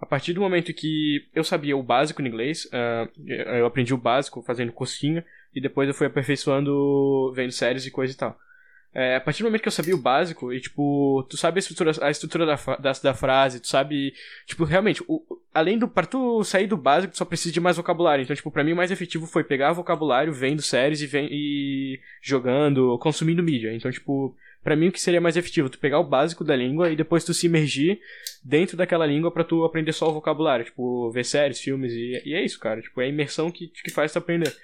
a 0.00 0.06
partir 0.06 0.32
do 0.32 0.40
momento 0.40 0.74
que 0.74 1.26
eu 1.34 1.44
sabia 1.44 1.76
o 1.76 1.82
básico 1.82 2.20
em 2.20 2.26
inglês, 2.28 2.68
ah, 2.72 3.08
eu 3.26 3.66
aprendi 3.66 3.94
o 3.94 3.98
básico 3.98 4.42
fazendo 4.42 4.72
cursinho 4.72 5.22
e 5.54 5.60
depois 5.60 5.88
eu 5.88 5.94
fui 5.94 6.06
aperfeiçoando 6.06 7.32
vendo 7.34 7.52
séries 7.52 7.86
e 7.86 7.90
coisa 7.90 8.12
e 8.12 8.16
tal. 8.16 8.38
É, 8.94 9.16
a 9.16 9.20
partir 9.20 9.42
do 9.42 9.46
momento 9.46 9.62
que 9.62 9.68
eu 9.68 9.72
sabia 9.72 9.94
o 9.94 9.98
básico, 10.00 10.52
e 10.52 10.60
tipo, 10.60 11.26
tu 11.30 11.36
sabe 11.38 11.58
a 11.58 11.60
estrutura, 11.60 11.92
a 12.02 12.10
estrutura 12.10 12.44
da, 12.44 12.56
da, 12.76 12.92
da 12.92 13.14
frase, 13.14 13.58
tu 13.60 13.66
sabe. 13.68 14.12
Tipo, 14.46 14.64
realmente, 14.64 15.02
o, 15.08 15.22
além 15.54 15.78
do. 15.78 15.88
Pra 15.88 16.04
tu 16.04 16.44
sair 16.44 16.66
do 16.66 16.76
básico, 16.76 17.12
tu 17.12 17.16
só 17.18 17.24
precisa 17.24 17.52
de 17.52 17.60
mais 17.60 17.76
vocabulário. 17.78 18.22
Então, 18.22 18.36
tipo, 18.36 18.50
pra 18.50 18.62
mim 18.62 18.72
o 18.72 18.76
mais 18.76 18.90
efetivo 18.90 19.26
foi 19.26 19.44
pegar 19.44 19.72
vocabulário, 19.72 20.32
vendo 20.32 20.60
séries 20.60 21.00
e, 21.00 21.06
ven- 21.06 21.28
e 21.30 21.98
jogando, 22.20 22.98
consumindo 22.98 23.42
mídia. 23.42 23.74
Então, 23.74 23.90
tipo, 23.90 24.36
Pra 24.62 24.76
mim, 24.76 24.88
o 24.88 24.92
que 24.92 25.00
seria 25.00 25.20
mais 25.20 25.36
efetivo? 25.36 25.68
Tu 25.68 25.76
pegar 25.78 25.98
o 25.98 26.04
básico 26.08 26.44
da 26.44 26.54
língua 26.54 26.88
e 26.88 26.94
depois 26.94 27.24
tu 27.24 27.34
se 27.34 27.46
imergir 27.46 27.98
dentro 28.44 28.76
daquela 28.76 29.04
língua 29.04 29.28
pra 29.32 29.42
tu 29.42 29.64
aprender 29.64 29.92
só 29.92 30.08
o 30.08 30.12
vocabulário. 30.12 30.64
Tipo, 30.64 31.10
ver 31.10 31.24
séries, 31.24 31.60
filmes 31.60 31.92
e, 31.92 32.22
e 32.24 32.32
é 32.34 32.44
isso, 32.44 32.60
cara. 32.60 32.80
Tipo, 32.80 33.00
é 33.00 33.06
a 33.06 33.08
imersão 33.08 33.50
que, 33.50 33.66
que 33.66 33.90
faz 33.90 34.12
tu 34.12 34.18
aprender. 34.18 34.54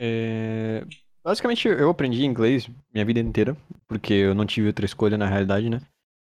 É, 0.00 0.84
Basicamente, 1.26 1.66
eu 1.66 1.90
aprendi 1.90 2.24
inglês 2.24 2.70
minha 2.94 3.04
vida 3.04 3.18
inteira, 3.18 3.56
porque 3.88 4.12
eu 4.12 4.32
não 4.32 4.46
tive 4.46 4.68
outra 4.68 4.86
escolha 4.86 5.18
na 5.18 5.26
realidade, 5.26 5.68
né? 5.68 5.80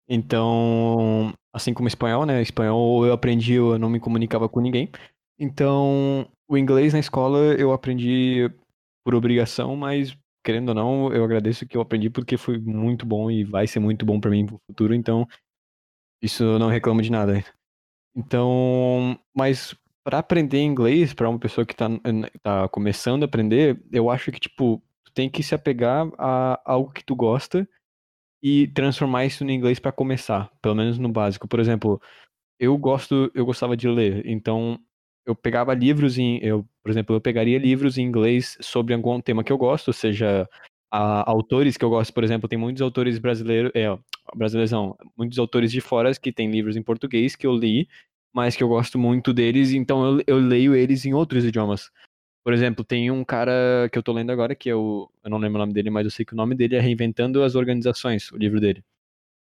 Então, 0.08 1.34
assim 1.52 1.74
como 1.74 1.88
espanhol, 1.88 2.24
né? 2.24 2.40
Espanhol 2.40 3.04
eu 3.04 3.12
aprendi, 3.12 3.54
eu 3.54 3.76
não 3.80 3.90
me 3.90 3.98
comunicava 3.98 4.48
com 4.48 4.60
ninguém. 4.60 4.88
Então, 5.36 6.24
o 6.48 6.56
inglês 6.56 6.92
na 6.92 7.00
escola 7.00 7.36
eu 7.58 7.72
aprendi 7.72 8.48
por 9.04 9.12
obrigação, 9.16 9.74
mas 9.74 10.16
querendo 10.44 10.68
ou 10.68 10.74
não, 10.76 11.12
eu 11.12 11.24
agradeço 11.24 11.66
que 11.66 11.76
eu 11.76 11.80
aprendi 11.80 12.08
porque 12.08 12.36
foi 12.36 12.56
muito 12.58 13.04
bom 13.04 13.28
e 13.28 13.42
vai 13.42 13.66
ser 13.66 13.80
muito 13.80 14.06
bom 14.06 14.20
pra 14.20 14.30
mim 14.30 14.44
no 14.44 14.60
futuro, 14.68 14.94
então 14.94 15.26
isso 16.22 16.44
eu 16.44 16.60
não 16.60 16.68
reclamo 16.68 17.02
de 17.02 17.10
nada. 17.10 17.44
Então, 18.14 19.18
mas 19.36 19.74
pra 20.04 20.18
aprender 20.18 20.62
inglês, 20.62 21.12
pra 21.12 21.28
uma 21.28 21.40
pessoa 21.40 21.66
que 21.66 21.74
tá, 21.74 21.88
tá 22.42 22.68
começando 22.68 23.24
a 23.24 23.26
aprender, 23.26 23.82
eu 23.92 24.08
acho 24.08 24.30
que, 24.30 24.40
tipo, 24.40 24.80
tu 25.12 25.14
tem 25.14 25.28
que 25.28 25.42
se 25.42 25.54
apegar 25.54 26.10
a 26.18 26.60
algo 26.64 26.90
que 26.90 27.04
tu 27.04 27.14
gosta 27.14 27.68
e 28.42 28.66
transformar 28.68 29.26
isso 29.26 29.44
no 29.44 29.50
inglês 29.50 29.78
pra 29.78 29.92
começar, 29.92 30.50
pelo 30.60 30.74
menos 30.74 30.98
no 30.98 31.08
básico. 31.08 31.46
Por 31.46 31.60
exemplo, 31.60 32.00
eu 32.58 32.76
gosto, 32.78 33.30
eu 33.34 33.44
gostava 33.44 33.76
de 33.76 33.88
ler, 33.88 34.26
então 34.26 34.78
eu 35.26 35.34
pegava 35.34 35.74
livros 35.74 36.18
em, 36.18 36.38
eu, 36.42 36.66
por 36.82 36.90
exemplo, 36.90 37.14
eu 37.14 37.20
pegaria 37.20 37.58
livros 37.58 37.98
em 37.98 38.02
inglês 38.02 38.56
sobre 38.60 38.94
algum 38.94 39.20
tema 39.20 39.44
que 39.44 39.52
eu 39.52 39.58
gosto, 39.58 39.92
seja 39.92 40.48
a, 40.90 41.30
autores 41.30 41.76
que 41.76 41.84
eu 41.84 41.90
gosto, 41.90 42.12
por 42.12 42.24
exemplo, 42.24 42.48
tem 42.48 42.58
muitos 42.58 42.82
autores 42.82 43.18
brasileiros, 43.18 43.70
é, 43.74 43.96
brasileiros 44.34 44.72
muitos 45.16 45.38
autores 45.38 45.70
de 45.70 45.80
fora 45.80 46.12
que 46.14 46.32
têm 46.32 46.50
livros 46.50 46.76
em 46.76 46.82
português 46.82 47.36
que 47.36 47.46
eu 47.46 47.54
li, 47.54 47.88
mas 48.34 48.56
que 48.56 48.62
eu 48.62 48.68
gosto 48.68 48.98
muito 48.98 49.32
deles, 49.32 49.72
então 49.72 50.18
eu, 50.18 50.24
eu 50.26 50.38
leio 50.38 50.74
eles 50.74 51.04
em 51.04 51.14
outros 51.14 51.44
idiomas. 51.44 51.90
Por 52.44 52.52
exemplo, 52.52 52.84
tem 52.84 53.10
um 53.10 53.24
cara 53.24 53.88
que 53.92 53.96
eu 53.98 54.02
tô 54.02 54.12
lendo 54.12 54.32
agora, 54.32 54.54
que 54.54 54.68
é 54.68 54.74
o. 54.74 55.08
Eu 55.22 55.30
não 55.30 55.38
lembro 55.38 55.56
o 55.58 55.60
nome 55.60 55.72
dele, 55.72 55.90
mas 55.90 56.04
eu 56.04 56.10
sei 56.10 56.24
que 56.24 56.32
o 56.34 56.36
nome 56.36 56.54
dele 56.56 56.74
é 56.76 56.80
Reinventando 56.80 57.42
as 57.42 57.54
Organizações, 57.54 58.32
o 58.32 58.36
livro 58.36 58.60
dele. 58.60 58.82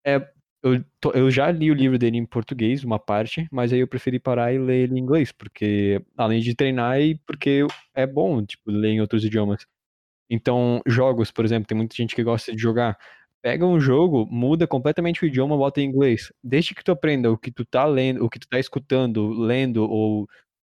É, 0.05 0.17
eu, 0.63 0.83
tô, 0.99 1.11
eu 1.13 1.31
já 1.31 1.51
li 1.51 1.71
o 1.71 1.73
livro 1.75 1.97
dele 1.99 2.17
em 2.17 2.25
português, 2.25 2.83
uma 2.83 2.99
parte, 2.99 3.47
mas 3.51 3.73
aí 3.73 3.79
eu 3.79 3.87
preferi 3.87 4.19
parar 4.19 4.53
e 4.53 4.59
ler 4.59 4.83
ele 4.85 4.95
em 4.95 4.99
inglês, 5.03 5.31
porque 5.31 6.01
além 6.17 6.41
de 6.41 6.55
treinar 6.55 7.01
e 7.01 7.15
porque 7.27 7.65
é 7.95 8.07
bom, 8.07 8.45
tipo, 8.45 8.71
ler 8.71 8.89
em 8.91 9.01
outros 9.01 9.25
idiomas. 9.25 9.65
Então, 10.29 10.81
jogos, 10.87 11.31
por 11.31 11.45
exemplo, 11.45 11.67
tem 11.67 11.77
muita 11.77 11.95
gente 11.95 12.15
que 12.15 12.23
gosta 12.23 12.53
de 12.55 12.61
jogar. 12.61 12.97
Pega 13.41 13.65
um 13.65 13.79
jogo, 13.79 14.25
muda 14.31 14.67
completamente 14.67 15.23
o 15.23 15.27
idioma, 15.27 15.55
bota 15.57 15.81
em 15.81 15.85
inglês. 15.85 16.31
Desde 16.43 16.73
que 16.75 16.83
tu 16.83 16.91
aprenda 16.91 17.31
o 17.31 17.37
que 17.37 17.51
tu 17.51 17.63
tá 17.65 17.85
lendo, 17.85 18.25
o 18.25 18.29
que 18.29 18.39
tu 18.39 18.47
tá 18.49 18.59
escutando, 18.59 19.29
lendo 19.29 19.83
ou 19.89 20.27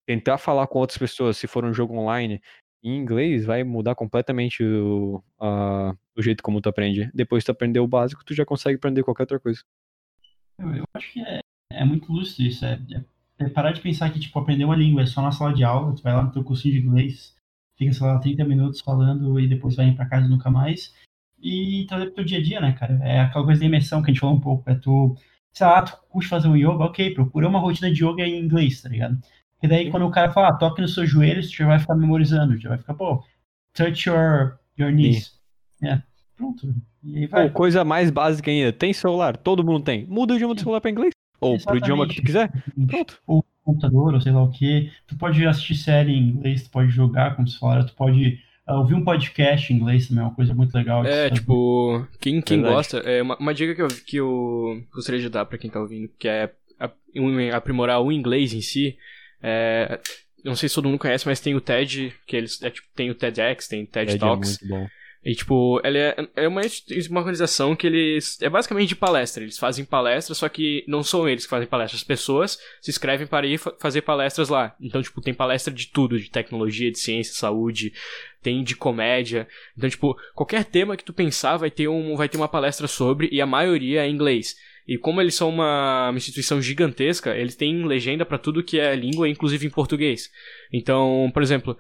tentar 0.06 0.38
falar 0.38 0.68
com 0.68 0.80
outras 0.80 0.98
pessoas, 0.98 1.38
se 1.38 1.48
for 1.48 1.64
um 1.66 1.74
jogo 1.74 1.98
online, 1.98 2.42
em 2.84 2.98
inglês, 2.98 3.46
vai 3.46 3.64
mudar 3.64 3.96
completamente 3.96 4.64
o, 4.64 5.24
a, 5.40 5.96
o 6.18 6.22
jeito 6.22 6.44
como 6.44 6.60
tu 6.60 6.68
aprende. 6.68 7.10
Depois 7.14 7.44
tu 7.44 7.52
aprender 7.52 7.80
o 7.80 7.88
básico, 7.88 8.26
tu 8.26 8.34
já 8.34 8.46
consegue 8.46 8.76
aprender 8.76 9.04
qualquer 9.04 9.24
outra 9.24 9.40
coisa. 9.40 9.62
Eu, 10.60 10.76
eu 10.76 10.84
acho 10.94 11.14
que 11.14 11.22
é, 11.22 11.40
é 11.72 11.86
muito 11.86 12.12
lúcido 12.12 12.48
isso. 12.48 12.66
É, 12.66 12.80
é, 12.92 13.46
é, 13.46 13.50
parar 13.50 13.72
de 13.72 13.82
pensar 13.82 14.12
que, 14.12 14.20
tipo, 14.20 14.38
aprender 14.38 14.66
uma 14.66 14.76
língua 14.76 15.02
é 15.02 15.06
só 15.06 15.22
na 15.22 15.32
sala 15.32 15.54
de 15.54 15.64
aula, 15.64 15.96
tu 15.96 16.04
vai 16.04 16.14
lá 16.14 16.24
no 16.24 16.32
teu 16.32 16.44
cursinho 16.44 16.74
de 16.74 16.86
inglês, 16.86 17.36
fica, 17.78 17.94
sei 17.94 18.06
lá, 18.06 18.20
30 18.20 18.44
minutos 18.44 18.82
falando 18.82 19.40
e 19.40 19.48
depois 19.48 19.76
vai 19.76 19.88
ir 19.88 19.96
pra 19.96 20.06
casa 20.06 20.28
nunca 20.28 20.52
mais. 20.52 20.94
E 21.40 21.86
trazer 21.88 22.06
pro 22.08 22.16
teu 22.16 22.26
dia 22.26 22.40
a 22.40 22.44
dia, 22.44 22.62
né, 22.62 22.74
cara? 22.74 23.00
É 23.02 23.22
aquela 23.22 23.46
coisa 23.46 23.60
da 23.60 23.66
imersão 23.66 24.02
que 24.02 24.12
a 24.12 24.14
gente 24.14 24.20
falou 24.20 24.36
um 24.36 24.42
pouco. 24.42 24.70
É 24.70 24.76
tu, 24.76 25.16
sei 25.54 25.66
lá, 25.68 25.82
tu 25.82 25.98
curte 26.10 26.28
fazer 26.28 26.50
um 26.50 26.56
yoga, 26.56 26.84
ok, 26.86 27.14
procura 27.14 27.48
uma 27.48 27.60
rotina 27.60 27.92
de 27.92 28.04
yoga 28.06 28.26
em 28.26 28.40
inglês, 28.40 28.82
tá 28.82 28.90
ligado? 28.90 29.18
E 29.64 29.68
daí, 29.68 29.90
quando 29.90 30.06
o 30.06 30.12
cara 30.12 30.30
fala, 30.34 30.50
ah, 30.50 30.54
toque 30.54 30.82
nos 30.82 30.94
seus 30.94 31.10
joelhos, 31.10 31.50
você 31.50 31.56
já 31.56 31.66
vai 31.66 31.80
ficar 31.80 31.96
memorizando, 31.96 32.58
já 32.58 32.68
vai 32.68 32.78
ficar, 32.78 32.94
pô, 32.96 33.24
touch 33.74 34.10
your, 34.10 34.60
your 34.78 34.92
knees. 34.92 35.40
É, 35.82 36.02
pronto. 36.36 36.76
E 37.02 37.20
aí 37.20 37.28
vai. 37.28 37.46
Ou 37.46 37.52
coisa 37.52 37.86
mais 37.86 38.12
básica 38.12 38.52
ainda, 38.52 38.74
tem 38.74 38.92
celular, 38.92 39.38
todo 39.38 39.64
mundo 39.64 39.86
tem. 39.86 40.06
Muda 40.06 40.34
o 40.34 40.36
idioma 40.36 40.54
do 40.54 40.60
celular 40.60 40.82
pra 40.82 40.92
inglês. 40.92 41.14
Ou 41.40 41.56
Exatamente. 41.56 41.82
pro 41.82 41.88
idioma 41.88 42.08
que 42.08 42.16
tu 42.16 42.24
quiser. 42.24 42.52
Pronto. 42.88 43.22
Ou 43.26 43.46
computador, 43.64 44.14
ou 44.14 44.20
sei 44.20 44.34
lá 44.34 44.44
o 44.44 44.52
que. 44.52 44.92
Tu 45.08 45.18
pode 45.18 45.46
assistir 45.48 45.76
série 45.76 46.12
em 46.12 46.30
inglês, 46.30 46.64
tu 46.64 46.70
pode 46.70 46.90
jogar 46.90 47.36
como 47.38 47.48
se 47.48 47.58
fora, 47.58 47.86
tu 47.86 47.94
pode 47.96 48.40
uh, 48.68 48.74
ouvir 48.74 48.96
um 48.96 49.04
podcast 49.06 49.72
em 49.72 49.78
inglês 49.78 50.10
também, 50.10 50.24
é 50.24 50.28
uma 50.28 50.36
coisa 50.36 50.54
muito 50.54 50.76
legal. 50.76 51.06
É, 51.06 51.30
tipo, 51.30 52.06
quem, 52.20 52.42
quem 52.42 52.62
gosta, 52.62 52.98
é 52.98 53.22
uma, 53.22 53.38
uma 53.38 53.54
dica 53.54 53.74
que 53.74 53.82
eu, 53.82 53.88
que 53.88 54.18
eu 54.18 54.84
gostaria 54.94 55.22
de 55.22 55.30
dar 55.30 55.46
pra 55.46 55.58
quem 55.58 55.70
tá 55.70 55.80
ouvindo, 55.80 56.10
que 56.20 56.28
é 56.28 56.54
aprimorar 57.56 58.02
o 58.02 58.12
inglês 58.12 58.54
em 58.54 58.62
si, 58.62 58.98
é, 59.44 60.00
não 60.44 60.56
sei 60.56 60.70
se 60.70 60.76
todo 60.76 60.88
mundo 60.88 61.00
conhece, 61.00 61.28
mas 61.28 61.40
tem 61.40 61.54
o 61.54 61.62
TED, 61.62 62.14
que 62.26 62.36
eles 62.36 62.62
é, 62.64 62.70
tipo, 62.70 62.88
tem 62.96 63.12
o 63.12 63.16
TEDx, 63.16 63.68
tem 63.68 63.86
TED, 63.86 64.14
TED 64.14 64.16
é 64.16 64.20
Talks. 64.20 64.62
É 64.62 64.66
muito 64.66 64.84
bom. 64.84 64.90
E, 65.26 65.34
tipo, 65.34 65.80
ele 65.86 65.98
é, 65.98 66.16
é 66.36 66.48
uma, 66.50 66.62
uma 67.10 67.20
organização 67.22 67.78
que 67.78 67.88
eles. 67.88 68.42
É 68.42 68.50
basicamente 68.50 68.90
de 68.90 68.96
palestra. 68.96 69.42
Eles 69.42 69.58
fazem 69.58 69.86
palestras, 69.86 70.38
só 70.38 70.50
que 70.50 70.84
não 70.86 71.02
são 71.02 71.30
eles 71.30 71.46
que 71.46 71.50
fazem 71.50 71.68
palestras. 71.68 72.02
As 72.02 72.08
pessoas 72.08 72.60
se 72.82 72.92
inscrevem 72.92 73.26
para 73.26 73.48
ir 73.48 73.58
fa 73.58 73.74
fazer 73.80 74.02
palestras 74.02 74.50
lá. 74.50 74.76
Então, 74.82 75.02
tipo, 75.02 75.22
tem 75.22 75.34
palestra 75.34 75.74
de 75.74 75.88
tudo: 75.88 76.20
de 76.20 76.30
tecnologia, 76.30 76.92
de 76.92 77.00
ciência, 77.00 77.34
saúde, 77.34 77.94
tem 78.42 78.62
de 78.64 78.76
comédia. 78.76 79.48
Então, 79.78 79.90
tipo, 79.90 80.18
qualquer 80.36 80.66
tema 80.66 80.98
que 80.98 81.06
tu 81.06 81.14
pensar 81.14 81.56
vai 81.56 81.72
ter, 81.72 81.88
um, 81.88 82.18
vai 82.18 82.28
ter 82.28 82.36
uma 82.36 82.50
palestra 82.50 82.86
sobre, 82.86 83.30
e 83.32 83.40
a 83.40 83.46
maioria 83.46 84.04
é 84.04 84.10
em 84.10 84.14
inglês. 84.14 84.58
E 84.88 84.98
como 84.98 85.22
eles 85.22 85.36
são 85.36 85.50
uma, 85.50 86.10
uma 86.10 86.18
instituição 86.18 86.62
gigantesca, 86.62 87.36
eles 87.36 87.56
têm 87.56 87.86
legenda 87.86 88.26
para 88.26 88.38
tudo 88.38 88.64
que 88.64 88.80
é 88.80 88.96
língua, 88.96 89.30
inclusive 89.30 89.66
em 89.66 89.70
português. 89.70 90.30
Então, 90.72 91.32
por 91.34 91.42
exemplo, 91.42 91.78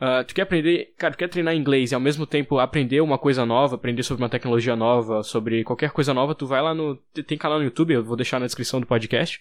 uh, 0.00 0.24
tu 0.24 0.34
quer 0.34 0.42
aprender, 0.42 0.94
cara, 0.96 1.14
tu 1.14 1.18
quer 1.18 1.28
treinar 1.28 1.54
inglês 1.54 1.90
e 1.90 1.94
ao 1.94 2.00
mesmo 2.00 2.26
tempo 2.26 2.58
aprender 2.58 3.00
uma 3.00 3.18
coisa 3.18 3.44
nova, 3.44 3.74
aprender 3.74 4.04
sobre 4.04 4.22
uma 4.22 4.28
tecnologia 4.28 4.76
nova, 4.76 5.22
sobre 5.22 5.64
qualquer 5.64 5.90
coisa 5.90 6.14
nova, 6.14 6.34
tu 6.34 6.46
vai 6.46 6.62
lá 6.62 6.72
no. 6.72 6.96
Tem 7.26 7.36
canal 7.36 7.58
no 7.58 7.64
YouTube, 7.64 7.94
eu 7.94 8.04
vou 8.04 8.16
deixar 8.16 8.38
na 8.38 8.46
descrição 8.46 8.80
do 8.80 8.86
podcast. 8.86 9.40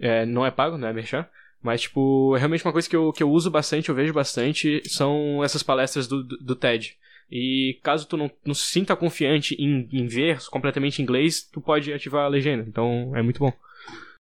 É, 0.00 0.24
não 0.24 0.46
é 0.46 0.50
pago, 0.50 0.78
né, 0.78 0.92
Merchan? 0.92 1.26
Mas, 1.62 1.82
tipo, 1.82 2.34
é 2.36 2.38
realmente 2.38 2.64
uma 2.64 2.72
coisa 2.72 2.88
que 2.88 2.94
eu, 2.94 3.12
que 3.12 3.22
eu 3.22 3.30
uso 3.30 3.50
bastante, 3.50 3.88
eu 3.88 3.94
vejo 3.94 4.12
bastante, 4.12 4.80
são 4.88 5.42
essas 5.42 5.62
palestras 5.62 6.06
do, 6.06 6.22
do, 6.22 6.36
do 6.38 6.56
TED. 6.56 6.96
E 7.30 7.78
caso 7.82 8.08
tu 8.08 8.16
não, 8.16 8.30
não 8.44 8.54
se 8.54 8.64
sinta 8.64 8.96
confiante 8.96 9.54
em, 9.54 9.88
em 9.92 10.06
ver 10.06 10.38
completamente 10.48 11.00
em 11.00 11.02
inglês, 11.02 11.42
tu 11.42 11.60
pode 11.60 11.92
ativar 11.92 12.24
a 12.24 12.28
legenda. 12.28 12.64
Então 12.66 13.14
é 13.14 13.22
muito 13.22 13.40
bom. 13.40 13.52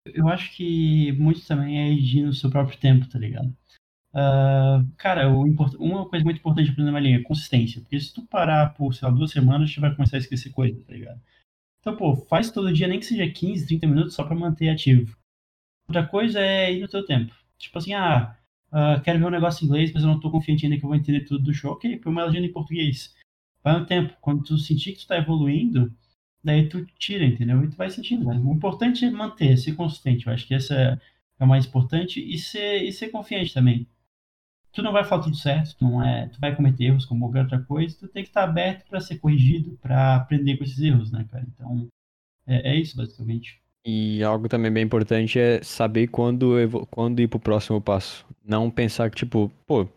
Eu 0.07 0.28
acho 0.28 0.55
que 0.55 1.12
muito 1.12 1.46
também 1.46 1.80
é 1.80 1.92
ir 1.92 2.22
no 2.22 2.32
seu 2.32 2.50
próprio 2.50 2.78
tempo, 2.78 3.09
tá 3.09 3.18
ligado? 3.18 3.55
Uh, 4.14 4.86
cara, 4.96 5.28
o 5.28 5.42
uma 5.78 6.09
coisa 6.09 6.24
muito 6.24 6.38
importante 6.38 6.70
aprender 6.70 6.90
uma 6.90 7.00
língua 7.00 7.20
é 7.20 7.24
consistência. 7.24 7.80
Porque 7.80 7.98
se 7.98 8.14
tu 8.14 8.24
parar 8.26 8.74
por, 8.74 8.94
sei 8.94 9.09
lá, 9.09 9.14
duas 9.14 9.30
semanas, 9.30 9.74
tu 9.74 9.80
vai 9.80 9.94
começar 9.94 10.16
a 10.16 10.20
esquecer 10.20 10.50
coisa, 10.50 10.80
tá 10.84 10.92
ligado? 10.92 11.20
Então, 11.80 11.96
pô, 11.96 12.16
faz 12.16 12.50
todo 12.50 12.72
dia, 12.72 12.86
nem 12.86 12.98
que 12.98 13.07
seja 13.07 13.28
15, 13.28 13.66
30 13.66 13.86
minutos, 13.86 14.14
só 14.14 14.24
pra 14.24 14.34
manter 14.34 14.68
ativo. 14.68 15.16
Outra 15.88 16.07
coisa 16.07 16.40
é 16.40 16.72
ir 16.72 16.80
no 16.80 16.88
teu 16.88 17.05
tempo. 17.05 17.34
Tipo 17.59 17.78
assim, 17.78 17.92
ah, 17.92 18.36
uh, 18.75 19.01
quero 19.03 19.18
ver 19.20 19.27
um 19.27 19.31
negócio 19.31 19.64
em 19.64 19.68
inglês, 19.68 19.93
mas 19.93 20.03
eu 20.03 20.09
não 20.09 20.16
estou 20.16 20.31
confiante 20.31 20.66
ainda 20.66 20.77
que 20.77 20.85
eu 20.85 20.89
vou 20.89 20.99
entender 20.99 21.20
tudo 21.20 21.45
do 21.45 21.55
show. 21.55 21.72
Ok, 21.72 21.97
põe 21.99 22.12
uma 22.12 22.25
legenda 22.25 22.47
em 22.47 22.53
português. 22.53 23.14
Vai 23.62 23.81
um 23.81 23.85
tempo. 23.85 24.14
Quando 24.20 24.43
tu 24.43 24.59
sentir 24.59 24.91
que 24.93 24.99
tu 24.99 25.01
está 25.01 25.16
evoluindo, 25.16 25.93
daí 26.43 26.68
tu 26.68 26.85
tira, 26.99 27.25
entendeu? 27.25 27.64
E 27.64 27.70
tu 27.70 27.77
vai 27.77 27.91
sentindo. 27.91 28.27
Né? 28.27 28.37
O 28.45 28.53
importante 28.53 29.05
é 29.05 29.11
manter, 29.11 29.57
ser 29.57 29.75
consistente. 29.75 30.27
Eu 30.27 30.33
acho 30.33 30.47
que 30.47 30.55
essa 30.55 30.75
é, 30.75 30.99
o 31.41 31.47
mais 31.47 31.66
importante. 31.66 32.20
E 32.20 32.39
ser, 32.39 32.83
e 32.83 32.93
ser 32.93 33.09
confiante 33.09 33.55
também. 33.55 33.87
Tu 34.72 34.83
não 34.83 34.93
vai 34.93 35.05
falar 35.05 35.22
tudo 35.22 35.37
certo, 35.37 35.77
tu, 35.77 35.85
não 35.85 36.03
é, 36.05 36.27
tu 36.27 36.41
vai 36.41 36.55
cometer 36.55 36.87
erros 36.87 37.05
como 37.07 37.27
qualquer 37.27 37.43
outra 37.43 37.61
coisa, 37.62 37.97
tu 37.97 38.09
tem 38.09 38.25
que 38.25 38.31
estar 38.31 38.43
aberto 38.43 38.85
para 38.89 39.01
ser 39.01 39.18
corrigido, 39.18 39.79
para 39.81 40.16
aprender 40.16 40.57
com 40.57 40.64
esses 40.64 40.81
erros, 40.81 41.12
né, 41.12 41.25
cara? 41.31 41.47
Então, 41.47 41.89
é, 42.45 42.72
é 42.72 42.77
isso, 42.77 42.97
basicamente. 42.97 43.62
E 43.87 44.20
algo 44.25 44.49
também 44.49 44.72
bem 44.72 44.83
importante 44.83 45.39
é 45.39 45.62
saber 45.62 46.09
quando, 46.09 46.57
quando 46.91 47.20
ir 47.20 47.29
pro 47.29 47.39
próximo 47.39 47.81
passo. 47.81 48.27
Não 48.45 48.70
pensar 48.70 49.11
que, 49.11 49.16
tipo, 49.16 49.51
pô, 49.66 49.88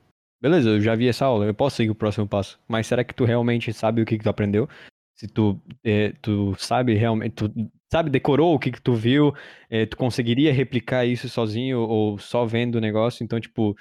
beleza, 0.42 0.70
eu 0.70 0.82
já 0.82 0.96
vi 0.96 1.08
essa 1.08 1.26
aula, 1.26 1.46
eu 1.46 1.54
posso 1.54 1.76
seguir 1.78 1.92
o 1.92 1.96
próximo 1.96 2.28
passo. 2.28 2.60
Mas 2.68 2.88
será 2.88 3.04
que 3.04 3.14
tu 3.14 3.26
realmente 3.26 3.74
sabe 3.74 4.02
o 4.02 4.06
que, 4.06 4.18
que 4.18 4.24
tu 4.24 4.30
aprendeu? 4.30 4.70
Se 5.16 5.28
tu, 5.28 5.60
é, 5.84 6.12
tu 6.22 6.56
sabe 6.58 6.94
realmente, 6.94 7.34
tu 7.34 7.52
sabe, 7.92 8.10
decorou 8.10 8.54
o 8.54 8.60
que, 8.60 8.72
que 8.72 8.82
tu 8.82 8.94
viu, 8.94 9.34
é, 9.70 9.86
tu 9.86 9.98
conseguiria 9.98 10.54
replicar 10.54 11.06
isso 11.06 11.28
sozinho 11.28 11.80
ou 11.80 12.18
só 12.18 12.46
vendo 12.46 12.76
o 12.76 12.82
negócio? 12.82 13.24
Então, 13.24 13.40
tipo, 13.40 13.76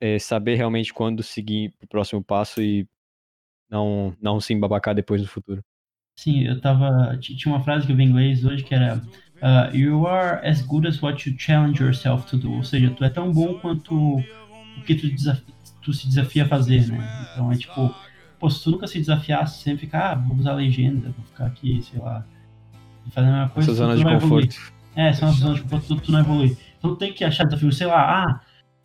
é, 0.00 0.18
saber 0.18 0.56
realmente 0.56 0.92
quando 0.92 1.22
seguir 1.22 1.72
pro 1.78 1.88
próximo 1.88 2.24
passo 2.24 2.60
e 2.60 2.88
não, 3.70 4.16
não 4.20 4.40
se 4.40 4.52
embabacar 4.52 4.94
depois 4.94 5.22
no 5.22 5.28
futuro. 5.28 5.62
Sim, 6.18 6.44
eu 6.46 6.60
tava. 6.60 7.16
Tinha 7.18 7.54
uma 7.54 7.62
frase 7.62 7.86
que 7.86 7.92
eu 7.92 7.96
vi 7.96 8.02
em 8.02 8.08
inglês 8.08 8.44
hoje 8.44 8.64
que 8.64 8.74
era 8.74 9.00
Uh, 9.42 9.74
you 9.76 10.06
are 10.06 10.40
as 10.44 10.62
good 10.62 10.86
as 10.86 11.02
what 11.02 11.28
you 11.28 11.36
challenge 11.36 11.82
yourself 11.82 12.26
to 12.30 12.36
do. 12.36 12.52
Ou 12.52 12.62
seja, 12.62 12.90
tu 12.90 13.04
é 13.04 13.10
tão 13.10 13.32
bom 13.32 13.54
quanto 13.54 13.92
o 13.92 14.82
que 14.86 14.94
tu, 14.94 15.08
tu 15.82 15.92
se 15.92 16.06
desafia 16.06 16.44
a 16.44 16.48
fazer, 16.48 16.86
né? 16.86 17.28
Então 17.32 17.50
é 17.50 17.56
tipo, 17.56 17.92
pô, 18.38 18.48
se 18.48 18.62
tu 18.62 18.70
nunca 18.70 18.86
se 18.86 19.00
desafiasse, 19.00 19.62
sempre 19.62 19.80
ficar, 19.86 20.12
ah, 20.12 20.14
vou 20.14 20.36
usar 20.36 20.52
legenda, 20.52 21.12
vou 21.16 21.26
ficar 21.26 21.46
aqui, 21.46 21.82
sei 21.82 22.00
lá, 22.00 22.24
fazendo 23.10 23.30
a 23.30 23.36
mesma 23.38 23.48
coisa. 23.48 23.70
Essa 23.70 23.78
zona 23.78 23.96
de 23.96 24.04
vai 24.04 24.14
evoluir. 24.14 24.46
conforto. 24.46 24.72
É, 24.94 25.12
são 25.12 25.28
as 25.28 25.36
zonas 25.36 25.56
de 25.56 25.62
conforto, 25.62 25.86
tu, 25.86 26.00
tu 26.00 26.12
não 26.12 26.20
evolui. 26.20 26.56
Então 26.78 26.94
tem 26.94 27.12
que 27.12 27.24
achar 27.24 27.44
desafio, 27.44 27.72
sei 27.72 27.88
lá, 27.88 28.24
ah, 28.24 28.40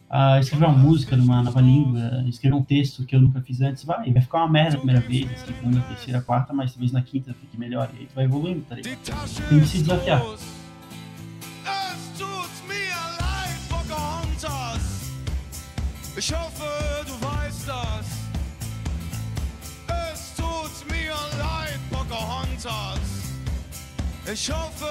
ah, 0.09 0.39
escrever 0.39 0.65
uma 0.65 0.77
música 0.77 1.15
numa 1.17 1.43
nova 1.43 1.59
língua, 1.59 2.23
escrever 2.27 2.55
um 2.55 2.63
texto 2.63 3.05
que 3.05 3.15
eu 3.15 3.21
nunca 3.21 3.41
fiz 3.41 3.61
antes, 3.61 3.83
vai, 3.83 4.11
vai 4.11 4.21
ficar 4.21 4.39
uma 4.39 4.49
merda 4.49 4.75
a 4.75 4.77
primeira 4.77 5.01
vez, 5.01 5.29
a 5.31 5.45
segunda, 5.45 5.81
terceira, 5.81 6.21
quarta, 6.21 6.53
mas 6.53 6.71
talvez 6.71 6.91
na 6.91 7.01
quinta 7.01 7.33
fique 7.33 7.57
melhor, 7.57 7.89
e 7.93 7.99
aí 7.99 8.05
tu 8.05 8.15
vai 8.15 8.25
evoluindo, 8.25 8.61
tá 8.61 8.75
ligado? 8.75 8.97
Tem 9.49 9.59
que 9.59 9.67
se 9.67 9.79
desafiar. 9.79 10.21
Ich 16.19 16.33
hoffe, 16.33 16.63
du 17.05 17.13
weißt 17.23 17.67
das. 17.67 18.07
Es 20.11 20.33
tut 20.35 20.89
mir 20.89 21.13
leid, 21.37 21.79
Pocahontas. 21.91 22.99
Ich 24.25 24.51
hoffe, 24.51 24.87